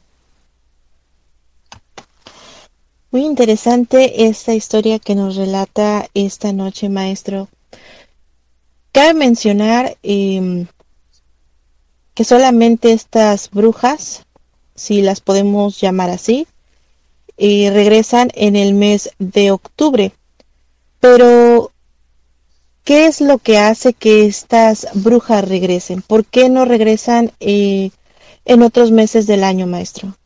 Muy 3.11 3.25
interesante 3.25 4.29
esta 4.29 4.55
historia 4.55 5.01
que 5.01 5.17
nos 5.17 5.35
relata 5.35 6.07
esta 6.15 6.53
noche, 6.53 6.89
maestro. 6.89 7.49
Cabe 8.93 9.15
mencionar 9.15 9.97
eh, 10.05 10.67
que 12.15 12.23
solamente 12.23 12.93
estas 12.93 13.51
brujas 13.51 14.25
si 14.81 15.03
las 15.03 15.21
podemos 15.21 15.79
llamar 15.79 16.09
así, 16.09 16.47
eh, 17.37 17.71
regresan 17.71 18.31
en 18.35 18.57
el 18.57 18.73
mes 18.73 19.11
de 19.19 19.51
octubre. 19.51 20.15
Pero, 21.01 21.71
¿qué 22.83 23.07
es 23.07 23.21
lo 23.21 23.37
que 23.37 23.59
hace 23.59 23.93
que 23.93 24.25
estas 24.25 24.89
brujas 24.95 25.47
regresen? 25.47 26.01
¿Por 26.01 26.25
qué 26.25 26.49
no 26.49 26.65
regresan 26.65 27.31
eh, 27.41 27.91
en 28.47 28.63
otros 28.63 28.91
meses 28.91 29.27
del 29.27 29.45
año, 29.45 29.67
maestro? 29.67 30.17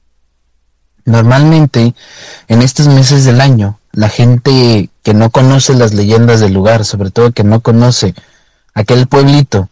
Normalmente, 1.04 1.92
en 2.46 2.62
estos 2.62 2.86
meses 2.86 3.24
del 3.24 3.40
año, 3.40 3.80
la 3.90 4.08
gente 4.08 4.88
que 5.02 5.14
no 5.14 5.30
conoce 5.30 5.74
las 5.74 5.94
leyendas 5.94 6.38
del 6.38 6.54
lugar, 6.54 6.84
sobre 6.84 7.10
todo 7.10 7.32
que 7.32 7.44
no 7.44 7.60
conoce 7.60 8.14
aquel 8.72 9.08
pueblito, 9.08 9.68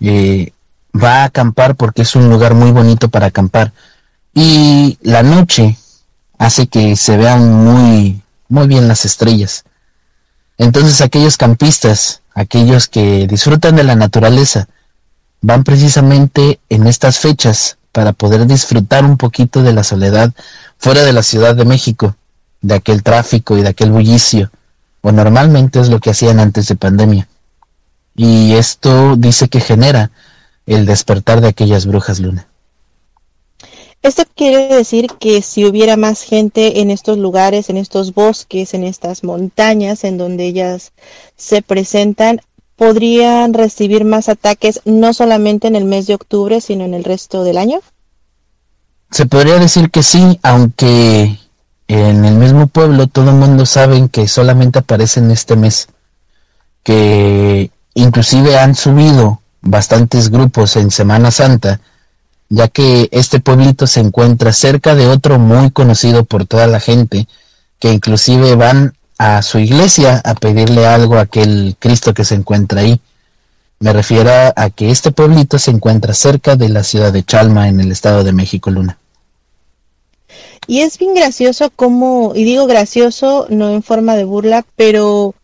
eh, 0.00 0.52
va 0.92 1.22
a 1.22 1.24
acampar 1.24 1.76
porque 1.76 2.02
es 2.02 2.16
un 2.16 2.28
lugar 2.28 2.54
muy 2.54 2.72
bonito 2.72 3.08
para 3.08 3.26
acampar. 3.26 3.72
Y 4.34 4.98
la 5.02 5.22
noche 5.22 5.76
hace 6.38 6.66
que 6.66 6.96
se 6.96 7.16
vean 7.16 7.52
muy, 7.52 8.22
muy 8.48 8.66
bien 8.66 8.88
las 8.88 9.04
estrellas. 9.04 9.64
Entonces 10.58 11.00
aquellos 11.00 11.36
campistas, 11.36 12.22
aquellos 12.34 12.88
que 12.88 13.26
disfrutan 13.26 13.76
de 13.76 13.84
la 13.84 13.94
naturaleza, 13.94 14.68
van 15.40 15.64
precisamente 15.64 16.60
en 16.68 16.86
estas 16.86 17.18
fechas 17.18 17.78
para 17.90 18.12
poder 18.12 18.46
disfrutar 18.46 19.04
un 19.04 19.18
poquito 19.18 19.62
de 19.62 19.72
la 19.72 19.84
soledad 19.84 20.32
fuera 20.78 21.02
de 21.02 21.12
la 21.12 21.22
Ciudad 21.22 21.54
de 21.54 21.64
México, 21.64 22.16
de 22.62 22.74
aquel 22.74 23.02
tráfico 23.02 23.58
y 23.58 23.62
de 23.62 23.68
aquel 23.68 23.90
bullicio, 23.90 24.50
o 25.02 25.12
normalmente 25.12 25.80
es 25.80 25.88
lo 25.88 26.00
que 26.00 26.10
hacían 26.10 26.40
antes 26.40 26.68
de 26.68 26.76
pandemia. 26.76 27.28
Y 28.14 28.54
esto 28.54 29.16
dice 29.16 29.48
que 29.48 29.60
genera 29.60 30.10
el 30.66 30.86
despertar 30.86 31.40
de 31.40 31.48
aquellas 31.48 31.86
brujas 31.86 32.20
luna. 32.20 32.46
Esto 34.02 34.24
quiere 34.34 34.66
decir 34.74 35.06
que 35.20 35.42
si 35.42 35.64
hubiera 35.64 35.96
más 35.96 36.22
gente 36.22 36.80
en 36.80 36.90
estos 36.90 37.18
lugares, 37.18 37.70
en 37.70 37.76
estos 37.76 38.14
bosques, 38.14 38.74
en 38.74 38.82
estas 38.82 39.22
montañas 39.22 40.02
en 40.02 40.18
donde 40.18 40.44
ellas 40.46 40.92
se 41.36 41.62
presentan, 41.62 42.40
podrían 42.74 43.54
recibir 43.54 44.04
más 44.04 44.28
ataques 44.28 44.80
no 44.84 45.14
solamente 45.14 45.68
en 45.68 45.76
el 45.76 45.84
mes 45.84 46.08
de 46.08 46.14
octubre, 46.14 46.60
sino 46.60 46.84
en 46.84 46.94
el 46.94 47.04
resto 47.04 47.44
del 47.44 47.58
año? 47.58 47.78
Se 49.12 49.26
podría 49.26 49.60
decir 49.60 49.88
que 49.90 50.02
sí, 50.02 50.40
aunque 50.42 51.38
en 51.86 52.24
el 52.24 52.34
mismo 52.34 52.66
pueblo 52.66 53.06
todo 53.06 53.30
el 53.30 53.36
mundo 53.36 53.66
sabe 53.66 54.08
que 54.08 54.26
solamente 54.26 54.80
aparece 54.80 55.20
en 55.20 55.30
este 55.30 55.54
mes, 55.54 55.88
que 56.82 57.70
inclusive 57.94 58.58
han 58.58 58.74
subido 58.74 59.40
bastantes 59.60 60.28
grupos 60.28 60.74
en 60.74 60.90
Semana 60.90 61.30
Santa, 61.30 61.80
ya 62.54 62.68
que 62.68 63.08
este 63.12 63.40
pueblito 63.40 63.86
se 63.86 64.00
encuentra 64.00 64.52
cerca 64.52 64.94
de 64.94 65.08
otro 65.08 65.38
muy 65.38 65.70
conocido 65.70 66.24
por 66.24 66.44
toda 66.44 66.66
la 66.66 66.80
gente, 66.80 67.26
que 67.78 67.90
inclusive 67.90 68.56
van 68.56 68.94
a 69.16 69.40
su 69.40 69.58
iglesia 69.58 70.20
a 70.22 70.34
pedirle 70.34 70.86
algo 70.86 71.16
a 71.16 71.22
aquel 71.22 71.76
Cristo 71.78 72.12
que 72.12 72.26
se 72.26 72.34
encuentra 72.34 72.82
ahí. 72.82 73.00
Me 73.78 73.94
refiero 73.94 74.30
a 74.54 74.68
que 74.68 74.90
este 74.90 75.12
pueblito 75.12 75.58
se 75.58 75.70
encuentra 75.70 76.12
cerca 76.12 76.54
de 76.54 76.68
la 76.68 76.84
ciudad 76.84 77.10
de 77.10 77.24
Chalma 77.24 77.68
en 77.68 77.80
el 77.80 77.90
estado 77.90 78.22
de 78.22 78.32
México 78.32 78.70
Luna. 78.70 78.98
Y 80.66 80.80
es 80.80 80.98
bien 80.98 81.14
gracioso 81.14 81.70
como, 81.74 82.32
y 82.34 82.44
digo 82.44 82.66
gracioso 82.66 83.46
no 83.48 83.70
en 83.70 83.82
forma 83.82 84.14
de 84.14 84.24
burla, 84.24 84.66
pero 84.76 85.34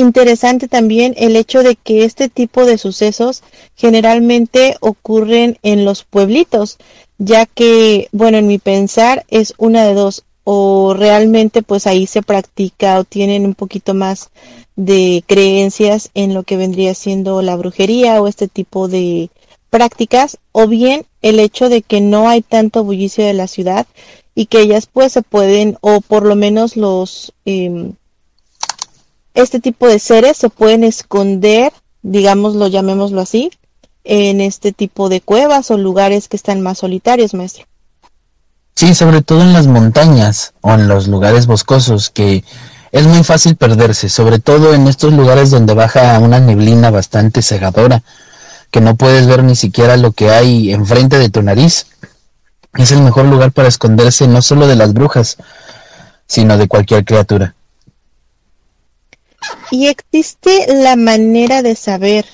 interesante 0.00 0.68
también 0.68 1.14
el 1.16 1.36
hecho 1.36 1.62
de 1.62 1.76
que 1.76 2.04
este 2.04 2.28
tipo 2.28 2.64
de 2.64 2.78
sucesos 2.78 3.42
generalmente 3.74 4.76
ocurren 4.80 5.58
en 5.62 5.84
los 5.84 6.04
pueblitos, 6.04 6.78
ya 7.18 7.46
que, 7.46 8.08
bueno, 8.12 8.38
en 8.38 8.46
mi 8.46 8.58
pensar 8.58 9.24
es 9.28 9.54
una 9.58 9.84
de 9.84 9.94
dos, 9.94 10.24
o 10.44 10.94
realmente 10.94 11.62
pues 11.62 11.88
ahí 11.88 12.06
se 12.06 12.22
practica 12.22 13.00
o 13.00 13.04
tienen 13.04 13.44
un 13.44 13.54
poquito 13.54 13.94
más 13.94 14.30
de 14.76 15.24
creencias 15.26 16.10
en 16.14 16.34
lo 16.34 16.44
que 16.44 16.56
vendría 16.56 16.94
siendo 16.94 17.42
la 17.42 17.56
brujería 17.56 18.22
o 18.22 18.28
este 18.28 18.46
tipo 18.46 18.86
de 18.86 19.30
prácticas 19.70 20.38
o 20.52 20.68
bien 20.68 21.04
el 21.20 21.40
hecho 21.40 21.68
de 21.68 21.82
que 21.82 22.00
no 22.00 22.28
hay 22.28 22.42
tanto 22.42 22.84
bullicio 22.84 23.24
de 23.24 23.34
la 23.34 23.48
ciudad 23.48 23.88
y 24.36 24.46
que 24.46 24.60
ellas 24.60 24.88
pues 24.92 25.12
se 25.12 25.22
pueden 25.22 25.78
o 25.80 26.00
por 26.00 26.24
lo 26.24 26.36
menos 26.36 26.76
los 26.76 27.32
eh, 27.44 27.90
este 29.36 29.60
tipo 29.60 29.86
de 29.86 30.00
seres 30.00 30.36
se 30.36 30.48
pueden 30.50 30.82
esconder 30.82 31.72
digámoslo 32.02 32.66
llamémoslo 32.66 33.20
así 33.20 33.50
en 34.02 34.40
este 34.40 34.72
tipo 34.72 35.08
de 35.08 35.20
cuevas 35.20 35.70
o 35.70 35.78
lugares 35.78 36.28
que 36.28 36.36
están 36.36 36.60
más 36.60 36.78
solitarios 36.78 37.34
maestro 37.34 37.66
Sí, 38.76 38.94
sobre 38.94 39.22
todo 39.22 39.40
en 39.40 39.54
las 39.54 39.66
montañas 39.66 40.52
o 40.60 40.74
en 40.74 40.86
los 40.86 41.08
lugares 41.08 41.46
boscosos, 41.46 42.10
que 42.10 42.44
es 42.92 43.06
muy 43.06 43.24
fácil 43.24 43.56
perderse, 43.56 44.10
sobre 44.10 44.38
todo 44.38 44.74
en 44.74 44.86
estos 44.86 45.14
lugares 45.14 45.50
donde 45.50 45.72
baja 45.72 46.18
una 46.18 46.40
neblina 46.40 46.90
bastante 46.90 47.40
cegadora, 47.40 48.02
que 48.70 48.82
no 48.82 48.94
puedes 48.94 49.26
ver 49.26 49.44
ni 49.44 49.56
siquiera 49.56 49.96
lo 49.96 50.12
que 50.12 50.28
hay 50.28 50.74
enfrente 50.74 51.18
de 51.18 51.30
tu 51.30 51.40
nariz. 51.42 51.86
Es 52.74 52.92
el 52.92 53.00
mejor 53.00 53.24
lugar 53.24 53.52
para 53.52 53.68
esconderse 53.68 54.28
no 54.28 54.42
solo 54.42 54.66
de 54.66 54.76
las 54.76 54.92
brujas, 54.92 55.38
sino 56.26 56.58
de 56.58 56.68
cualquier 56.68 57.06
criatura. 57.06 57.54
¿Y 59.70 59.86
existe 59.86 60.66
la 60.74 60.96
manera 60.96 61.62
de 61.62 61.74
saber 61.76 62.26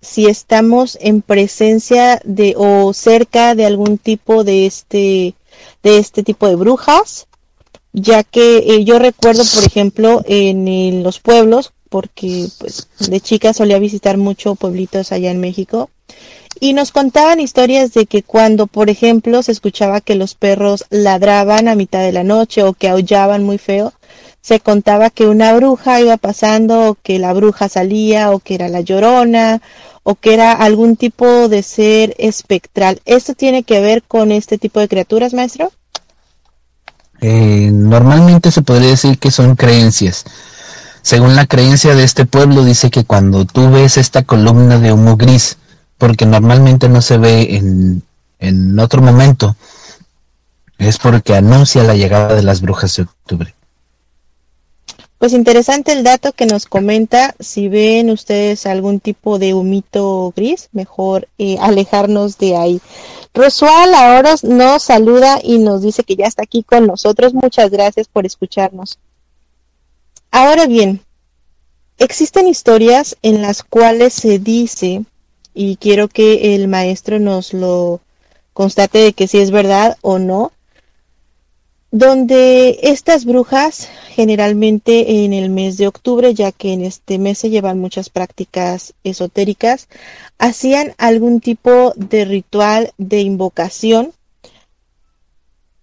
si 0.00 0.26
estamos 0.26 0.96
en 1.00 1.22
presencia 1.22 2.20
de 2.24 2.54
o 2.56 2.92
cerca 2.92 3.54
de 3.54 3.66
algún 3.66 3.98
tipo 3.98 4.44
de 4.44 4.66
este 4.66 5.34
de 5.82 5.98
este 5.98 6.22
tipo 6.22 6.48
de 6.48 6.56
brujas, 6.56 7.26
ya 7.92 8.22
que 8.22 8.58
eh, 8.58 8.84
yo 8.84 8.98
recuerdo, 8.98 9.42
por 9.54 9.64
ejemplo, 9.64 10.22
en, 10.26 11.02
los 11.02 11.20
pueblos, 11.20 11.72
porque 11.88 12.46
pues 12.58 12.88
de 13.08 13.20
chica 13.20 13.52
solía 13.52 13.78
visitar 13.78 14.18
mucho 14.18 14.54
pueblitos 14.54 15.12
allá 15.12 15.30
en 15.30 15.40
México, 15.40 15.90
y 16.60 16.72
nos 16.72 16.90
contaban 16.90 17.40
historias 17.40 17.92
de 17.92 18.06
que 18.06 18.22
cuando, 18.22 18.66
por 18.66 18.90
ejemplo, 18.90 19.42
se 19.42 19.52
escuchaba 19.52 20.00
que 20.00 20.16
los 20.16 20.34
perros 20.34 20.84
ladraban 20.90 21.68
a 21.68 21.76
mitad 21.76 22.00
de 22.00 22.12
la 22.12 22.24
noche 22.24 22.62
o 22.62 22.72
que 22.72 22.88
aullaban 22.88 23.44
muy 23.44 23.58
feo, 23.58 23.92
se 24.40 24.60
contaba 24.60 25.10
que 25.10 25.26
una 25.26 25.52
bruja 25.54 26.00
iba 26.00 26.16
pasando, 26.16 26.90
o 26.90 26.94
que 26.94 27.18
la 27.18 27.32
bruja 27.32 27.68
salía, 27.68 28.30
o 28.30 28.38
que 28.38 28.54
era 28.54 28.68
la 28.68 28.80
llorona, 28.80 29.60
o 30.02 30.14
que 30.14 30.34
era 30.34 30.52
algún 30.52 30.96
tipo 30.96 31.48
de 31.48 31.62
ser 31.62 32.14
espectral. 32.18 33.00
¿Esto 33.04 33.34
tiene 33.34 33.62
que 33.62 33.80
ver 33.80 34.02
con 34.02 34.32
este 34.32 34.56
tipo 34.56 34.80
de 34.80 34.88
criaturas, 34.88 35.34
maestro? 35.34 35.70
Eh, 37.20 37.70
normalmente 37.72 38.50
se 38.50 38.62
podría 38.62 38.90
decir 38.90 39.18
que 39.18 39.30
son 39.30 39.56
creencias. 39.56 40.24
Según 41.02 41.36
la 41.36 41.46
creencia 41.46 41.94
de 41.94 42.04
este 42.04 42.24
pueblo, 42.26 42.64
dice 42.64 42.90
que 42.90 43.04
cuando 43.04 43.44
tú 43.44 43.70
ves 43.70 43.96
esta 43.96 44.22
columna 44.22 44.78
de 44.78 44.92
humo 44.92 45.16
gris, 45.16 45.58
porque 45.98 46.26
normalmente 46.26 46.88
no 46.88 47.02
se 47.02 47.18
ve 47.18 47.56
en, 47.56 48.02
en 48.38 48.78
otro 48.78 49.02
momento, 49.02 49.56
es 50.78 50.98
porque 50.98 51.34
anuncia 51.34 51.82
la 51.82 51.94
llegada 51.94 52.34
de 52.34 52.42
las 52.42 52.60
brujas 52.60 52.96
de 52.96 53.02
octubre. 53.02 53.54
Pues 55.18 55.32
interesante 55.32 55.90
el 55.92 56.04
dato 56.04 56.32
que 56.32 56.46
nos 56.46 56.66
comenta. 56.66 57.34
Si 57.40 57.66
ven 57.66 58.08
ustedes 58.10 58.66
algún 58.66 59.00
tipo 59.00 59.40
de 59.40 59.52
humito 59.52 60.32
gris, 60.36 60.68
mejor 60.70 61.28
eh, 61.38 61.56
alejarnos 61.60 62.38
de 62.38 62.56
ahí. 62.56 62.80
Rosual 63.34 63.94
ahora 63.94 64.36
nos 64.44 64.84
saluda 64.84 65.40
y 65.42 65.58
nos 65.58 65.82
dice 65.82 66.04
que 66.04 66.14
ya 66.14 66.26
está 66.26 66.44
aquí 66.44 66.62
con 66.62 66.86
nosotros. 66.86 67.34
Muchas 67.34 67.70
gracias 67.70 68.06
por 68.06 68.26
escucharnos. 68.26 69.00
Ahora 70.30 70.66
bien, 70.66 71.00
existen 71.98 72.46
historias 72.46 73.16
en 73.22 73.42
las 73.42 73.64
cuales 73.64 74.14
se 74.14 74.38
dice, 74.38 75.04
y 75.52 75.76
quiero 75.76 76.06
que 76.06 76.54
el 76.54 76.68
maestro 76.68 77.18
nos 77.18 77.52
lo 77.52 78.00
constate 78.52 78.98
de 78.98 79.12
que 79.14 79.26
si 79.26 79.38
es 79.38 79.50
verdad 79.50 79.96
o 80.00 80.18
no, 80.20 80.52
donde 81.90 82.80
estas 82.82 83.24
brujas 83.24 83.88
generalmente 84.10 85.24
en 85.24 85.32
el 85.32 85.48
mes 85.48 85.78
de 85.78 85.86
octubre, 85.86 86.34
ya 86.34 86.52
que 86.52 86.72
en 86.72 86.82
este 86.82 87.18
mes 87.18 87.38
se 87.38 87.50
llevan 87.50 87.78
muchas 87.78 88.10
prácticas 88.10 88.94
esotéricas, 89.04 89.88
hacían 90.38 90.94
algún 90.98 91.40
tipo 91.40 91.94
de 91.96 92.24
ritual 92.24 92.92
de 92.98 93.20
invocación. 93.20 94.12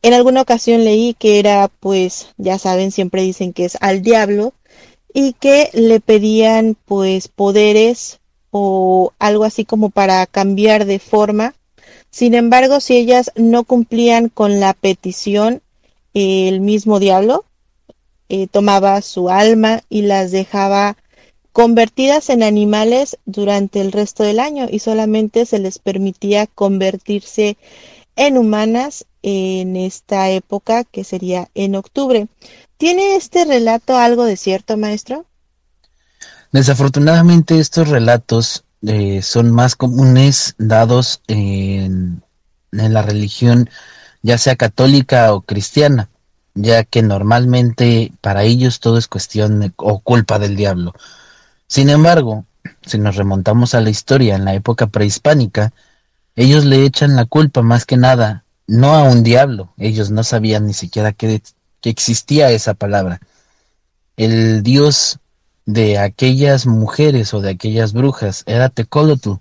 En 0.03 0.13
alguna 0.13 0.41
ocasión 0.41 0.83
leí 0.83 1.15
que 1.15 1.39
era, 1.39 1.67
pues, 1.79 2.27
ya 2.37 2.59
saben, 2.59 2.91
siempre 2.91 3.23
dicen 3.23 3.53
que 3.53 3.65
es 3.65 3.77
al 3.81 4.03
diablo 4.03 4.53
y 5.11 5.33
que 5.33 5.71
le 5.73 5.99
pedían, 5.99 6.77
pues, 6.85 7.29
poderes 7.29 8.19
o 8.51 9.11
algo 9.17 9.43
así 9.43 9.65
como 9.65 9.89
para 9.89 10.27
cambiar 10.27 10.85
de 10.85 10.99
forma. 10.99 11.55
Sin 12.11 12.35
embargo, 12.35 12.79
si 12.79 12.95
ellas 12.95 13.31
no 13.35 13.63
cumplían 13.63 14.29
con 14.29 14.59
la 14.59 14.73
petición, 14.73 15.61
el 16.15 16.61
mismo 16.61 16.99
diablo 16.99 17.45
eh, 18.29 18.47
tomaba 18.47 19.01
su 19.01 19.29
alma 19.29 19.81
y 19.89 20.01
las 20.01 20.31
dejaba 20.31 20.97
convertidas 21.51 22.29
en 22.29 22.41
animales 22.41 23.17
durante 23.25 23.81
el 23.81 23.91
resto 23.91 24.23
del 24.23 24.39
año 24.39 24.67
y 24.69 24.79
solamente 24.79 25.45
se 25.45 25.59
les 25.59 25.77
permitía 25.77 26.47
convertirse 26.47 27.57
en 28.15 28.37
humanas 28.37 29.05
en 29.21 29.75
esta 29.75 30.29
época 30.31 30.85
que 30.85 31.03
sería 31.03 31.49
en 31.53 31.75
octubre. 31.75 32.27
¿Tiene 32.77 33.15
este 33.15 33.45
relato 33.45 33.95
algo 33.95 34.25
de 34.25 34.37
cierto, 34.37 34.77
maestro? 34.77 35.25
Desafortunadamente 36.51 37.59
estos 37.59 37.89
relatos 37.89 38.63
eh, 38.87 39.21
son 39.21 39.51
más 39.51 39.75
comunes 39.75 40.55
dados 40.57 41.21
en, 41.27 42.23
en 42.71 42.93
la 42.93 43.01
religión 43.01 43.69
ya 44.25 44.39
sea 44.39 44.55
católica 44.55 45.31
o 45.35 45.41
cristiana, 45.41 46.09
ya 46.55 46.83
que 46.83 47.03
normalmente 47.03 48.11
para 48.21 48.41
ellos 48.41 48.79
todo 48.79 48.97
es 48.97 49.07
cuestión 49.07 49.71
o 49.75 49.99
culpa 49.99 50.39
del 50.39 50.55
diablo. 50.55 50.95
Sin 51.67 51.91
embargo, 51.91 52.43
si 52.81 52.97
nos 52.97 53.17
remontamos 53.17 53.75
a 53.75 53.81
la 53.81 53.91
historia 53.91 54.33
en 54.35 54.43
la 54.43 54.55
época 54.55 54.87
prehispánica, 54.87 55.73
ellos 56.35 56.65
le 56.65 56.85
echan 56.85 57.15
la 57.15 57.25
culpa 57.25 57.61
más 57.61 57.85
que 57.85 57.97
nada, 57.97 58.45
no 58.65 58.95
a 58.95 59.03
un 59.03 59.21
diablo, 59.21 59.75
ellos 59.77 60.09
no 60.09 60.23
sabían 60.23 60.65
ni 60.65 60.73
siquiera 60.73 61.11
que, 61.11 61.43
que 61.79 61.91
existía 61.91 62.49
esa 62.49 62.73
palabra. 62.73 63.19
El 64.17 64.63
dios 64.63 65.19
de 65.67 65.99
aquellas 65.99 66.65
mujeres 66.65 67.31
o 67.35 67.41
de 67.41 67.51
aquellas 67.51 67.93
brujas 67.93 68.41
era 68.47 68.69
Tecolotl, 68.69 69.33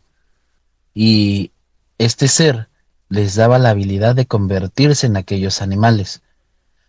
y 0.92 1.52
este 1.96 2.28
ser 2.28 2.68
les 3.08 3.34
daba 3.34 3.58
la 3.58 3.70
habilidad 3.70 4.14
de 4.14 4.26
convertirse 4.26 5.06
en 5.06 5.16
aquellos 5.16 5.62
animales. 5.62 6.22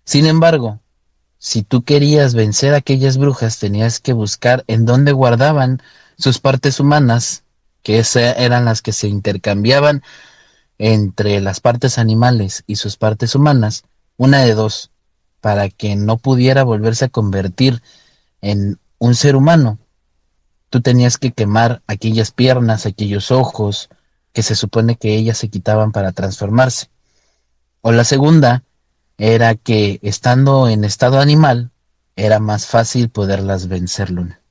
Sin 0.03 0.26
embargo, 0.26 0.80
si 1.38 1.63
tú 1.63 1.84
querías 1.84 2.34
vencer 2.34 2.74
a 2.74 2.78
aquellas 2.78 3.18
brujas, 3.18 3.59
tenías 3.59 3.99
que 3.99 4.13
buscar 4.13 4.63
en 4.68 4.86
dónde 4.86 5.11
guardaban 5.11 5.82
sus 6.18 6.39
partes 6.39 6.80
humanas, 6.80 7.43
que 7.84 8.03
eran 8.16 8.66
las 8.66 8.82
que 8.82 8.93
se 8.93 9.07
intercambiaban 9.07 10.01
entre 10.78 11.39
las 11.41 11.59
partes 11.59 11.97
animales 11.97 12.63
y 12.68 12.78
sus 12.78 12.97
partes 12.97 13.36
humanas, 13.36 13.84
una 14.18 14.41
de 14.41 14.55
dos, 14.55 14.91
para 15.39 15.70
que 15.70 15.95
no 15.95 16.18
pudiera 16.18 16.63
volverse 16.63 17.05
a 17.05 17.09
convertir 17.09 17.84
en 18.41 18.80
un 18.97 19.13
ser 19.16 19.36
humano. 19.36 19.78
Tú 20.70 20.82
tenías 20.82 21.18
que 21.18 21.32
quemar 21.32 21.84
aquellas 21.88 22.32
piernas, 22.32 22.86
aquellos 22.86 23.32
ojos, 23.32 23.89
que 24.36 24.43
se 24.43 24.53
supone 24.53 24.97
que 24.97 25.15
ellas 25.15 25.38
se 25.38 25.49
quitaban 25.49 25.93
para 25.93 26.11
transformarse. 26.11 26.89
O 27.81 27.93
la 27.93 28.03
segunda 28.03 28.63
era 29.17 29.55
que 29.55 29.97
estando 30.03 30.67
en 30.67 30.83
estado 30.83 31.19
animal 31.19 31.71
era 32.17 32.39
más 32.39 32.67
fácil 32.67 33.09
poderlas 33.09 33.69
vencer, 33.69 34.11
Luna. 34.11 34.41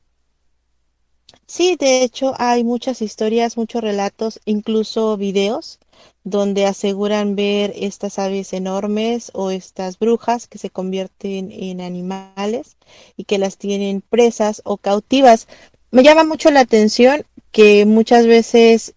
Sí, 1.47 1.77
de 1.79 2.03
hecho 2.03 2.33
hay 2.39 2.65
muchas 2.65 3.03
historias, 3.03 3.59
muchos 3.59 3.83
relatos, 3.83 4.41
incluso 4.47 5.19
videos 5.19 5.79
donde 6.25 6.65
aseguran 6.65 7.37
ver 7.37 7.75
estas 7.77 8.19
aves 8.19 8.55
enormes 8.55 9.31
o 9.35 9.51
estas 9.51 9.99
brujas 9.99 10.47
que 10.47 10.57
se 10.57 10.71
convierten 10.71 11.53
en 11.53 11.83
animales 11.83 12.79
y 13.19 13.25
que 13.25 13.37
las 13.37 13.59
tienen 13.59 14.01
presas 14.01 14.63
o 14.65 14.79
cautivas. 14.79 15.47
Me 15.91 16.03
llama 16.03 16.25
mucho 16.25 16.51
la 16.51 16.61
atención 16.61 17.27
que 17.53 17.85
muchas 17.85 18.27
veces 18.27 18.95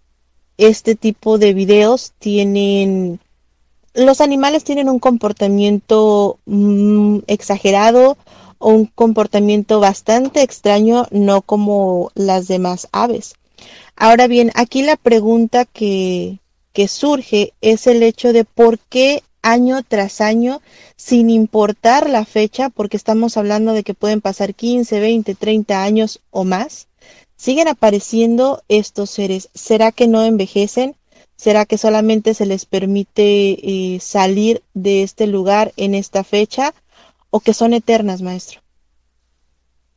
este 0.58 0.96
tipo 0.96 1.38
de 1.38 1.54
videos 1.54 2.14
tienen 2.20 3.20
los 3.98 4.22
animales 4.22 4.64
tienen 4.64 4.90
un 4.90 5.00
comportamiento 5.00 6.38
mm, 6.46 7.20
exagerado 7.28 8.18
o 8.60 8.70
un 8.70 8.86
comportamiento 8.86 9.80
bastante 9.80 10.42
extraño, 10.44 11.08
no 11.12 11.42
como 11.42 12.12
las 12.14 12.48
demás 12.48 12.88
aves. 12.92 13.36
Ahora 13.96 14.28
bien, 14.28 14.52
aquí 14.54 14.84
la 14.84 14.98
pregunta 14.98 15.66
que, 15.66 16.40
que 16.74 16.88
surge 16.88 17.54
es 17.62 17.88
el 17.88 18.04
hecho 18.04 18.34
de 18.34 18.46
por 18.46 18.78
qué 18.78 19.24
año 19.42 19.82
tras 19.88 20.22
año, 20.22 20.62
sin 20.96 21.30
importar 21.30 22.10
la 22.10 22.26
fecha, 22.26 22.70
porque 22.70 22.98
estamos 22.98 23.38
hablando 23.38 23.74
de 23.74 23.84
que 23.84 23.94
pueden 23.94 24.22
pasar 24.22 24.54
15, 24.54 25.00
20, 25.00 25.34
30 25.36 25.84
años 25.84 26.20
o 26.30 26.44
más, 26.44 26.88
siguen 27.38 27.68
apareciendo 27.68 28.64
estos 28.68 29.12
seres. 29.12 29.50
¿Será 29.54 29.92
que 29.92 30.08
no 30.08 30.24
envejecen? 30.24 30.96
¿Será 31.38 31.66
que 31.66 31.78
solamente 31.78 32.34
se 32.34 32.48
les 32.48 32.66
permite 32.66 33.94
eh, 33.94 34.00
salir 34.00 34.64
de 34.74 35.04
este 35.04 35.28
lugar 35.28 35.72
en 35.78 35.94
esta 35.94 36.24
fecha 36.24 36.74
o 37.30 37.40
que 37.40 37.54
son 37.54 37.74
eternas, 37.74 38.22
maestro? 38.22 38.62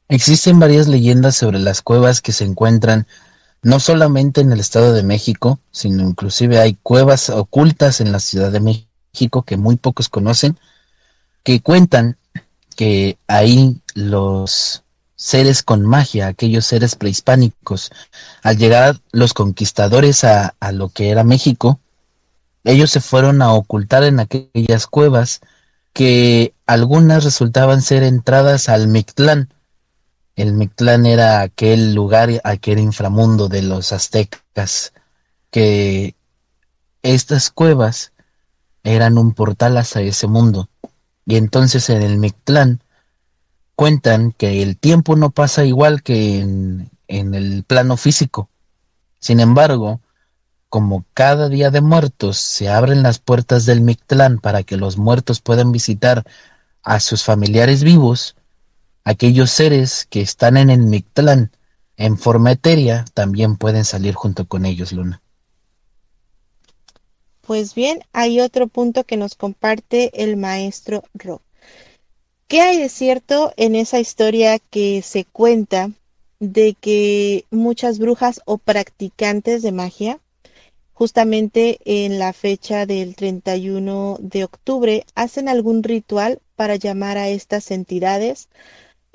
Existen 0.09 0.59
varias 0.59 0.87
leyendas 0.87 1.37
sobre 1.37 1.59
las 1.59 1.83
cuevas 1.83 2.21
que 2.21 2.33
se 2.33 2.45
encuentran 2.45 3.07
no 3.63 3.79
solamente 3.81 4.41
en 4.41 4.53
el 4.53 4.61
Estado 4.61 4.93
de 4.93 5.03
México, 5.03 5.61
sino 5.71 6.03
inclusive 6.03 6.59
hay 6.59 6.75
cuevas 6.83 7.31
ocultas 7.31 8.01
en 8.01 8.13
la 8.13 8.21
Ciudad 8.21 8.51
de 8.51 8.61
México 8.61 9.43
que 9.43 9.57
muy 9.57 9.77
pocos 9.77 10.09
conocen, 10.09 10.59
que 11.43 11.61
cuentan 11.61 12.17
que 12.77 13.19
ahí 13.29 13.81
los 13.95 14.83
seres 15.21 15.63
con 15.63 15.85
magia, 15.85 16.29
aquellos 16.29 16.65
seres 16.65 16.97
prehispánicos. 16.97 17.91
Al 18.43 18.57
llegar 18.57 19.01
los 19.13 19.35
conquistadores 19.35 20.25
a, 20.25 20.55
a, 20.61 20.73
lo 20.73 20.89
que 20.89 21.11
era 21.11 21.25
México, 21.25 21.79
ellos 22.65 22.91
se 22.91 23.03
fueron 23.03 23.43
a 23.43 23.53
ocultar 23.53 24.03
en 24.03 24.19
aquellas 24.19 24.87
cuevas 24.87 25.41
que 25.93 26.55
algunas 26.67 27.23
resultaban 27.23 27.83
ser 27.83 28.03
entradas 28.03 28.71
al 28.71 28.89
Mictlán. 28.89 29.53
El 30.37 30.55
Mictlán 30.55 31.05
era 31.05 31.43
aquel 31.43 31.93
lugar, 31.93 32.31
aquel 32.43 32.79
inframundo 32.79 33.49
de 33.49 33.61
los 33.61 33.93
aztecas, 33.93 34.95
que 35.51 36.15
estas 37.03 37.51
cuevas 37.51 38.13
eran 38.85 39.19
un 39.19 39.35
portal 39.35 39.77
hacia 39.77 40.01
ese 40.01 40.29
mundo. 40.29 40.71
Y 41.27 41.37
entonces 41.37 41.91
en 41.91 42.01
el 42.01 42.17
Mictlán 42.17 42.81
cuentan 43.81 44.33
que 44.33 44.61
el 44.61 44.77
tiempo 44.77 45.17
no 45.17 45.31
pasa 45.31 45.65
igual 45.65 46.03
que 46.03 46.41
en, 46.41 46.91
el 47.09 47.65
plano 47.65 47.97
físico. 47.97 48.51
Sin 49.19 49.41
embargo, 49.41 50.03
como 50.69 51.07
cada 51.15 51.49
día 51.49 51.71
de 51.71 51.81
muertos 51.81 52.37
se 52.37 52.69
abren 52.69 53.03
las 53.03 53.21
puertas 53.21 53.65
del 53.65 53.81
Mictlán 53.81 54.39
para 54.39 54.65
que 54.65 54.77
los 54.77 54.99
muertos 54.99 55.41
puedan 55.41 55.73
visitar 55.73 56.27
a 56.83 57.01
sus 57.01 57.25
familiares 57.25 57.83
vivos, 57.83 58.37
aquellos 59.03 59.51
seres 59.51 60.07
que 60.11 60.21
están 60.21 60.59
en 60.59 60.69
el 60.69 60.81
Mictlán 60.81 61.51
en 61.97 62.19
forma 62.19 62.53
etérea 62.53 63.07
también 63.15 63.57
pueden 63.57 63.87
salir 63.87 64.13
junto 64.13 64.45
con 64.45 64.67
ellos, 64.67 64.93
Luna. 64.93 65.23
Pues 67.41 67.75
bien, 67.75 68.01
hay 68.13 68.43
otro 68.43 68.67
punto 68.67 69.05
que 69.05 69.17
nos 69.17 69.37
comparte 69.37 70.23
el 70.23 70.37
maestro 70.37 71.03
Rob. 71.15 71.41
¿Qué 72.51 72.63
hay 72.63 72.79
de 72.79 72.89
cierto 72.89 73.53
en 73.57 73.77
esa 73.77 74.01
historia 74.01 74.59
que 74.59 75.03
se 75.03 75.25
cuenta 75.25 75.93
de 76.41 76.75
que 76.75 77.45
muchas 77.53 78.01
brujas 78.01 78.41
o 78.45 78.59
practicantes 78.59 79.63
de 79.63 79.71
magia, 79.71 80.19
justamente 80.93 81.79
en 81.85 82.19
la 82.19 82.33
fecha 82.33 82.87
del 82.87 83.15
31 83.15 84.17
de 84.19 84.43
octubre, 84.43 85.07
hacen 85.15 85.49
algún 85.49 85.85
ritual 85.85 86.41
para 86.57 86.75
llamar 86.75 87.19
a 87.19 87.29
estas 87.29 87.71
entidades, 87.71 88.49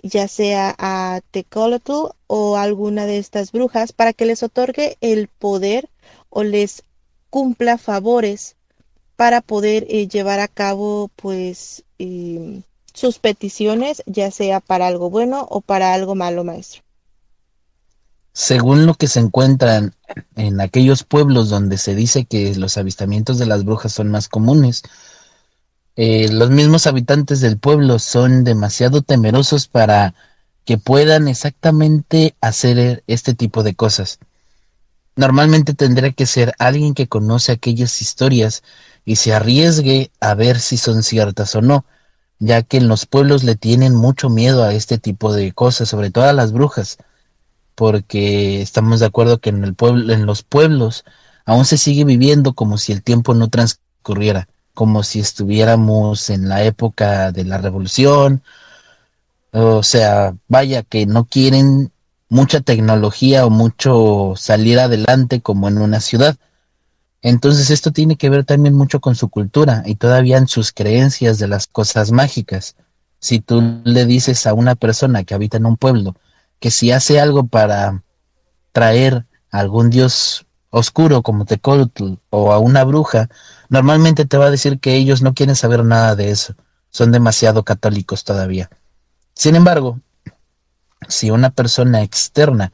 ya 0.02 0.30
sea 0.30 0.74
a 0.78 1.20
Tecolotl 1.32 2.16
o 2.28 2.56
alguna 2.56 3.06
de 3.06 3.18
estas 3.18 3.52
brujas, 3.52 3.92
para 3.92 4.14
que 4.14 4.26
les 4.26 4.44
otorgue 4.44 4.96
el 5.02 5.28
poder 5.28 5.90
o 6.30 6.44
les 6.44 6.84
cumpla 7.30 7.78
favores 7.78 8.56
para 9.18 9.42
poder 9.42 9.86
eh, 9.90 10.08
llevar 10.08 10.40
a 10.40 10.48
cabo, 10.48 11.10
pues, 11.18 11.84
eh, 12.00 12.62
sus 12.96 13.20
peticiones, 13.20 14.02
ya 14.06 14.32
sea 14.32 14.60
para 14.60 14.88
algo 14.88 15.10
bueno 15.10 15.46
o 15.50 15.62
para 15.62 15.94
algo 15.94 16.16
malo, 16.16 16.44
maestro. 16.44 16.82
Según 18.34 18.86
lo 18.86 18.96
que 18.96 19.08
se 19.08 19.20
encuentran 19.20 19.94
en 20.36 20.60
aquellos 20.60 21.04
pueblos 21.04 21.50
donde 21.50 21.78
se 21.78 21.96
dice 21.96 22.26
que 22.26 22.54
los 22.56 22.78
avistamientos 22.78 23.38
de 23.38 23.46
las 23.46 23.64
brujas 23.64 23.94
son 23.94 24.10
más 24.10 24.28
comunes, 24.28 24.84
eh, 25.96 26.30
los 26.32 26.50
mismos 26.50 26.88
habitantes 26.88 27.40
del 27.40 27.58
pueblo 27.58 28.00
son 28.00 28.44
demasiado 28.44 29.02
temerosos 29.02 29.68
para 29.68 30.14
que 30.66 30.78
puedan 30.78 31.28
exactamente 31.28 32.36
hacer 32.42 33.04
este 33.08 33.36
tipo 33.36 33.64
de 33.64 33.76
cosas. 33.76 34.20
Normalmente 35.16 35.74
tendría 35.74 36.12
que 36.12 36.26
ser 36.26 36.54
alguien 36.60 36.94
que 36.94 37.08
conoce 37.08 37.54
aquellas 37.54 38.02
historias 38.02 38.64
y 39.06 39.16
se 39.16 39.34
arriesgue 39.34 40.12
a 40.20 40.34
ver 40.34 40.60
si 40.60 40.76
son 40.76 41.04
ciertas 41.04 41.56
o 41.56 41.62
no, 41.62 41.86
ya 42.40 42.64
que 42.64 42.78
en 42.78 42.88
los 42.88 43.06
pueblos 43.06 43.44
le 43.44 43.56
tienen 43.56 43.96
mucho 43.96 44.30
miedo 44.30 44.64
a 44.64 44.74
este 44.74 44.98
tipo 44.98 45.34
de 45.34 45.52
cosas, 45.54 45.90
sobre 45.90 46.12
todo 46.12 46.26
a 46.26 46.34
las 46.34 46.52
brujas, 46.52 46.98
porque 47.76 48.62
estamos 48.62 49.00
de 49.00 49.08
acuerdo 49.08 49.40
que 49.40 49.50
en 49.50 49.64
el 49.64 49.76
pueblo, 49.76 50.14
en 50.14 50.26
los 50.26 50.44
pueblos 50.44 51.06
aún 51.46 51.66
se 51.66 51.78
sigue 51.78 52.06
viviendo 52.06 52.54
como 52.54 52.78
si 52.78 52.92
el 52.92 53.04
tiempo 53.04 53.34
no 53.34 53.50
transcurriera, 53.50 54.48
como 54.74 55.04
si 55.04 55.20
estuviéramos 55.20 56.30
en 56.30 56.50
la 56.50 56.64
época 56.64 57.32
de 57.32 57.46
la 57.46 57.58
revolución, 57.58 58.44
o 59.52 59.84
sea, 59.84 60.36
vaya 60.50 60.84
que 60.84 61.06
no 61.06 61.26
quieren 61.26 61.92
mucha 62.28 62.60
tecnología 62.62 63.46
o 63.46 63.50
mucho 63.50 64.34
salir 64.36 64.80
adelante 64.80 65.42
como 65.42 65.70
en 65.70 65.78
una 65.78 66.02
ciudad. 66.02 66.36
Entonces 67.28 67.72
esto 67.72 67.90
tiene 67.90 68.18
que 68.18 68.30
ver 68.30 68.46
también 68.46 68.76
mucho 68.76 69.00
con 69.00 69.16
su 69.16 69.30
cultura 69.30 69.82
y 69.88 69.96
todavía 69.96 70.38
en 70.38 70.48
sus 70.48 70.72
creencias 70.72 71.40
de 71.40 71.48
las 71.48 71.66
cosas 71.66 72.12
mágicas. 72.12 72.76
Si 73.18 73.40
tú 73.40 73.82
le 73.84 74.06
dices 74.06 74.46
a 74.46 74.54
una 74.54 74.76
persona 74.76 75.24
que 75.24 75.34
habita 75.34 75.58
en 75.58 75.66
un 75.66 75.76
pueblo 75.76 76.16
que 76.60 76.70
si 76.70 76.92
hace 76.92 77.20
algo 77.20 77.48
para 77.48 78.04
traer 78.74 79.26
a 79.50 79.58
algún 79.58 79.90
dios 79.90 80.46
oscuro 80.70 81.24
como 81.24 81.46
Tecolutl 81.46 82.20
o 82.30 82.54
a 82.54 82.60
una 82.60 82.84
bruja, 82.84 83.28
normalmente 83.70 84.26
te 84.26 84.38
va 84.38 84.46
a 84.46 84.52
decir 84.52 84.80
que 84.80 84.94
ellos 84.94 85.24
no 85.24 85.34
quieren 85.34 85.56
saber 85.56 85.84
nada 85.84 86.16
de 86.16 86.30
eso, 86.30 86.54
son 86.92 87.12
demasiado 87.12 87.64
católicos 87.64 88.24
todavía. 88.24 88.70
Sin 89.34 89.56
embargo, 89.56 90.00
si 91.10 91.32
una 91.32 91.50
persona 91.50 92.04
externa 92.04 92.72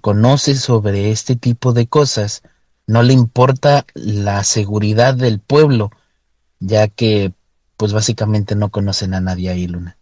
conoce 0.00 0.54
sobre 0.54 1.10
este 1.10 1.36
tipo 1.36 1.74
de 1.74 1.86
cosas, 1.86 2.42
no 2.90 3.04
le 3.04 3.12
importa 3.12 3.86
la 3.94 4.42
seguridad 4.42 5.14
del 5.14 5.38
pueblo, 5.38 5.92
ya 6.58 6.88
que 6.88 7.32
pues 7.76 7.92
básicamente 7.92 8.56
no 8.56 8.70
conocen 8.70 9.14
a 9.14 9.20
nadie 9.20 9.48
ahí, 9.48 9.68
Luna. 9.68 9.96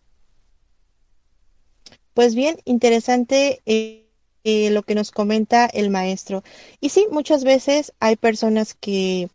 Pues 2.15 2.35
bien, 2.35 2.57
interesante 2.65 3.61
eh, 3.67 4.09
eh, 4.43 4.71
lo 4.71 4.85
que 4.85 4.95
nos 4.95 5.11
comenta 5.11 5.67
el 5.67 5.91
maestro. 5.91 6.43
Y 6.81 6.89
sí, 6.89 7.07
muchas 7.11 7.45
veces 7.45 7.93
hay 8.01 8.17
personas 8.17 8.73
que, 8.73 9.29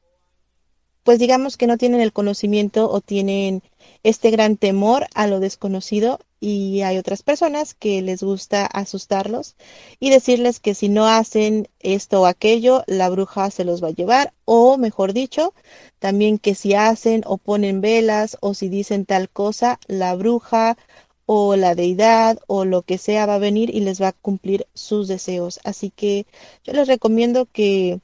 pues 1.03 1.19
digamos 1.19 1.55
que 1.55 1.67
no 1.67 1.77
tienen 1.77 2.01
el 2.01 2.11
conocimiento 2.11 2.89
o 2.89 3.01
tienen 3.01 3.61
este 4.03 4.31
gran 4.31 4.57
temor 4.57 5.07
a 5.15 5.27
lo 5.27 5.39
desconocido 5.39 6.19
y 6.39 6.81
hay 6.81 6.97
otras 6.97 7.23
personas 7.23 7.73
que 7.73 8.01
les 8.01 8.21
gusta 8.21 8.65
asustarlos 8.65 9.55
y 9.99 10.09
decirles 10.09 10.59
que 10.59 10.75
si 10.75 10.89
no 10.89 11.07
hacen 11.07 11.69
esto 11.79 12.21
o 12.21 12.25
aquello, 12.25 12.83
la 12.85 13.09
bruja 13.09 13.49
se 13.49 13.63
los 13.63 13.81
va 13.83 13.87
a 13.87 13.91
llevar 13.91 14.33
o 14.45 14.77
mejor 14.77 15.13
dicho, 15.13 15.53
también 15.99 16.37
que 16.39 16.53
si 16.55 16.73
hacen 16.73 17.23
o 17.25 17.37
ponen 17.37 17.79
velas 17.81 18.37
o 18.41 18.53
si 18.53 18.67
dicen 18.69 19.05
tal 19.05 19.29
cosa, 19.29 19.79
la 19.87 20.15
bruja 20.15 20.77
o 21.25 21.55
la 21.55 21.75
deidad 21.75 22.39
o 22.47 22.65
lo 22.65 22.81
que 22.83 22.97
sea 22.97 23.25
va 23.25 23.35
a 23.35 23.39
venir 23.39 23.69
y 23.73 23.79
les 23.79 24.01
va 24.01 24.09
a 24.09 24.13
cumplir 24.13 24.67
sus 24.73 25.07
deseos. 25.07 25.59
Así 25.63 25.89
que 25.89 26.27
yo 26.63 26.73
les 26.73 26.87
recomiendo 26.87 27.45
que 27.45 28.01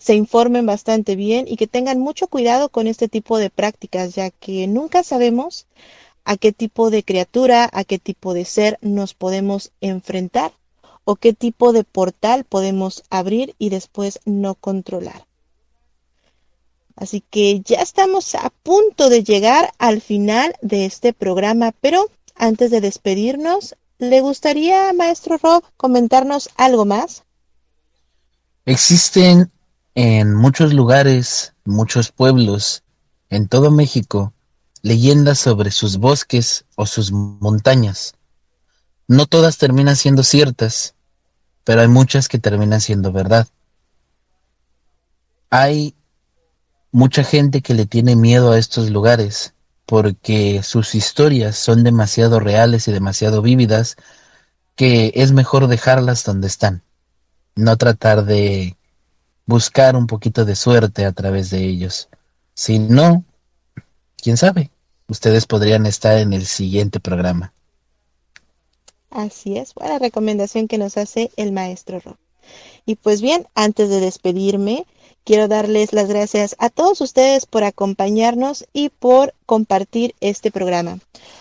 se 0.00 0.14
informen 0.14 0.64
bastante 0.64 1.14
bien 1.14 1.46
y 1.46 1.56
que 1.56 1.66
tengan 1.66 2.00
mucho 2.00 2.26
cuidado 2.26 2.70
con 2.70 2.86
este 2.86 3.06
tipo 3.06 3.36
de 3.36 3.50
prácticas, 3.50 4.14
ya 4.14 4.30
que 4.30 4.66
nunca 4.66 5.04
sabemos 5.04 5.66
a 6.24 6.36
qué 6.38 6.52
tipo 6.52 6.90
de 6.90 7.04
criatura, 7.04 7.68
a 7.70 7.84
qué 7.84 7.98
tipo 7.98 8.32
de 8.32 8.46
ser 8.46 8.78
nos 8.80 9.12
podemos 9.12 9.72
enfrentar 9.82 10.52
o 11.04 11.16
qué 11.16 11.34
tipo 11.34 11.72
de 11.74 11.84
portal 11.84 12.44
podemos 12.44 13.04
abrir 13.10 13.54
y 13.58 13.68
después 13.68 14.20
no 14.24 14.54
controlar. 14.54 15.26
Así 16.96 17.22
que 17.30 17.60
ya 17.60 17.80
estamos 17.80 18.34
a 18.34 18.50
punto 18.62 19.10
de 19.10 19.22
llegar 19.22 19.72
al 19.78 20.00
final 20.00 20.54
de 20.62 20.86
este 20.86 21.12
programa, 21.12 21.72
pero 21.80 22.06
antes 22.36 22.70
de 22.70 22.80
despedirnos, 22.80 23.76
¿le 23.98 24.22
gustaría, 24.22 24.92
maestro 24.94 25.36
Rob, 25.36 25.62
comentarnos 25.76 26.48
algo 26.56 26.86
más? 26.86 27.24
Existen 28.64 29.50
en 29.94 30.34
muchos 30.34 30.72
lugares, 30.72 31.54
muchos 31.64 32.12
pueblos, 32.12 32.82
en 33.28 33.48
todo 33.48 33.70
México, 33.70 34.32
leyendas 34.82 35.38
sobre 35.38 35.70
sus 35.70 35.98
bosques 35.98 36.64
o 36.76 36.86
sus 36.86 37.12
montañas. 37.12 38.14
No 39.08 39.26
todas 39.26 39.58
terminan 39.58 39.96
siendo 39.96 40.22
ciertas, 40.22 40.94
pero 41.64 41.80
hay 41.80 41.88
muchas 41.88 42.28
que 42.28 42.38
terminan 42.38 42.80
siendo 42.80 43.12
verdad. 43.12 43.48
Hay 45.50 45.94
mucha 46.92 47.24
gente 47.24 47.60
que 47.60 47.74
le 47.74 47.86
tiene 47.86 48.16
miedo 48.16 48.52
a 48.52 48.58
estos 48.58 48.90
lugares 48.90 49.54
porque 49.86 50.62
sus 50.62 50.94
historias 50.94 51.56
son 51.56 51.82
demasiado 51.82 52.38
reales 52.38 52.86
y 52.86 52.92
demasiado 52.92 53.42
vívidas 53.42 53.96
que 54.76 55.12
es 55.16 55.32
mejor 55.32 55.66
dejarlas 55.66 56.24
donde 56.24 56.46
están, 56.46 56.82
no 57.56 57.76
tratar 57.76 58.24
de 58.24 58.76
buscar 59.50 59.96
un 59.96 60.06
poquito 60.06 60.46
de 60.46 60.56
suerte 60.56 61.04
a 61.04 61.12
través 61.12 61.50
de 61.50 61.62
ellos. 61.62 62.08
Si 62.54 62.78
no, 62.78 63.24
quién 64.16 64.38
sabe, 64.38 64.70
ustedes 65.08 65.44
podrían 65.46 65.84
estar 65.84 66.16
en 66.16 66.32
el 66.32 66.46
siguiente 66.46 67.00
programa. 67.00 67.52
Así 69.10 69.58
es, 69.58 69.74
buena 69.74 69.98
recomendación 69.98 70.68
que 70.68 70.78
nos 70.78 70.96
hace 70.96 71.30
el 71.36 71.52
maestro 71.52 72.00
Rob. 72.00 72.16
Y 72.86 72.94
pues 72.94 73.20
bien, 73.20 73.46
antes 73.54 73.90
de 73.90 74.00
despedirme, 74.00 74.86
quiero 75.24 75.48
darles 75.48 75.92
las 75.92 76.08
gracias 76.08 76.56
a 76.58 76.70
todos 76.70 77.00
ustedes 77.00 77.44
por 77.44 77.64
acompañarnos 77.64 78.66
y 78.72 78.88
por 78.88 79.34
compartir 79.46 80.14
este 80.20 80.50
programa. 80.50 81.00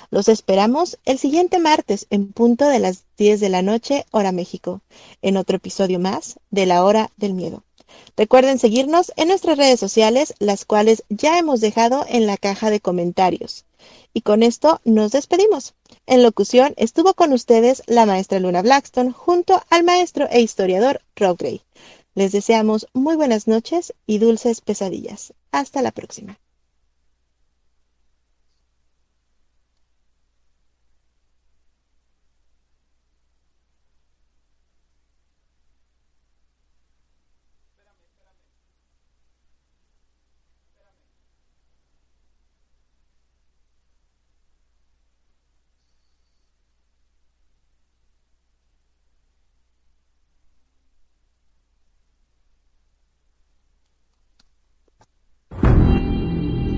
Los 0.10 0.30
esperamos 0.30 0.98
el 1.06 1.20
siguiente 1.20 1.60
martes 1.60 2.08
en 2.10 2.32
punto 2.34 2.68
de 2.68 2.80
las 2.80 3.04
10 3.18 3.40
de 3.40 3.50
la 3.50 3.62
noche, 3.62 4.06
hora 4.12 4.32
México, 4.32 4.82
en 5.22 5.38
otro 5.38 5.58
episodio 5.58 6.00
más 6.00 6.40
de 6.50 6.66
la 6.66 6.84
hora 6.84 7.12
del 7.18 7.36
miedo. 7.36 7.64
Recuerden 8.18 8.60
seguirnos 8.60 9.12
en 9.16 9.30
nuestras 9.30 9.58
redes 9.58 9.80
sociales, 9.80 10.34
las 10.40 10.66
cuales 10.66 11.04
ya 11.10 11.38
hemos 11.38 11.62
dejado 11.62 12.06
en 12.08 12.28
la 12.28 12.38
caja 12.38 12.70
de 12.70 12.80
comentarios. 12.80 13.66
Y 14.14 14.22
con 14.22 14.44
esto 14.44 14.82
nos 14.84 15.12
despedimos. 15.12 15.76
En 16.06 16.24
locución 16.24 16.74
estuvo 16.78 17.14
con 17.14 17.34
ustedes 17.34 17.84
la 17.86 18.06
maestra 18.06 18.40
Luna 18.40 18.62
Blackstone 18.62 19.12
junto 19.12 19.62
al 19.70 19.84
maestro 19.84 20.28
e 20.30 20.42
historiador 20.42 21.02
Rob 21.16 21.38
Gray. 21.38 21.62
Les 22.16 22.32
deseamos 22.32 22.88
muy 22.94 23.16
buenas 23.16 23.48
noches 23.48 23.94
y 24.06 24.18
dulces 24.18 24.62
pesadillas. 24.62 25.34
Hasta 25.52 25.82
la 25.82 25.92
próxima. 25.92 26.40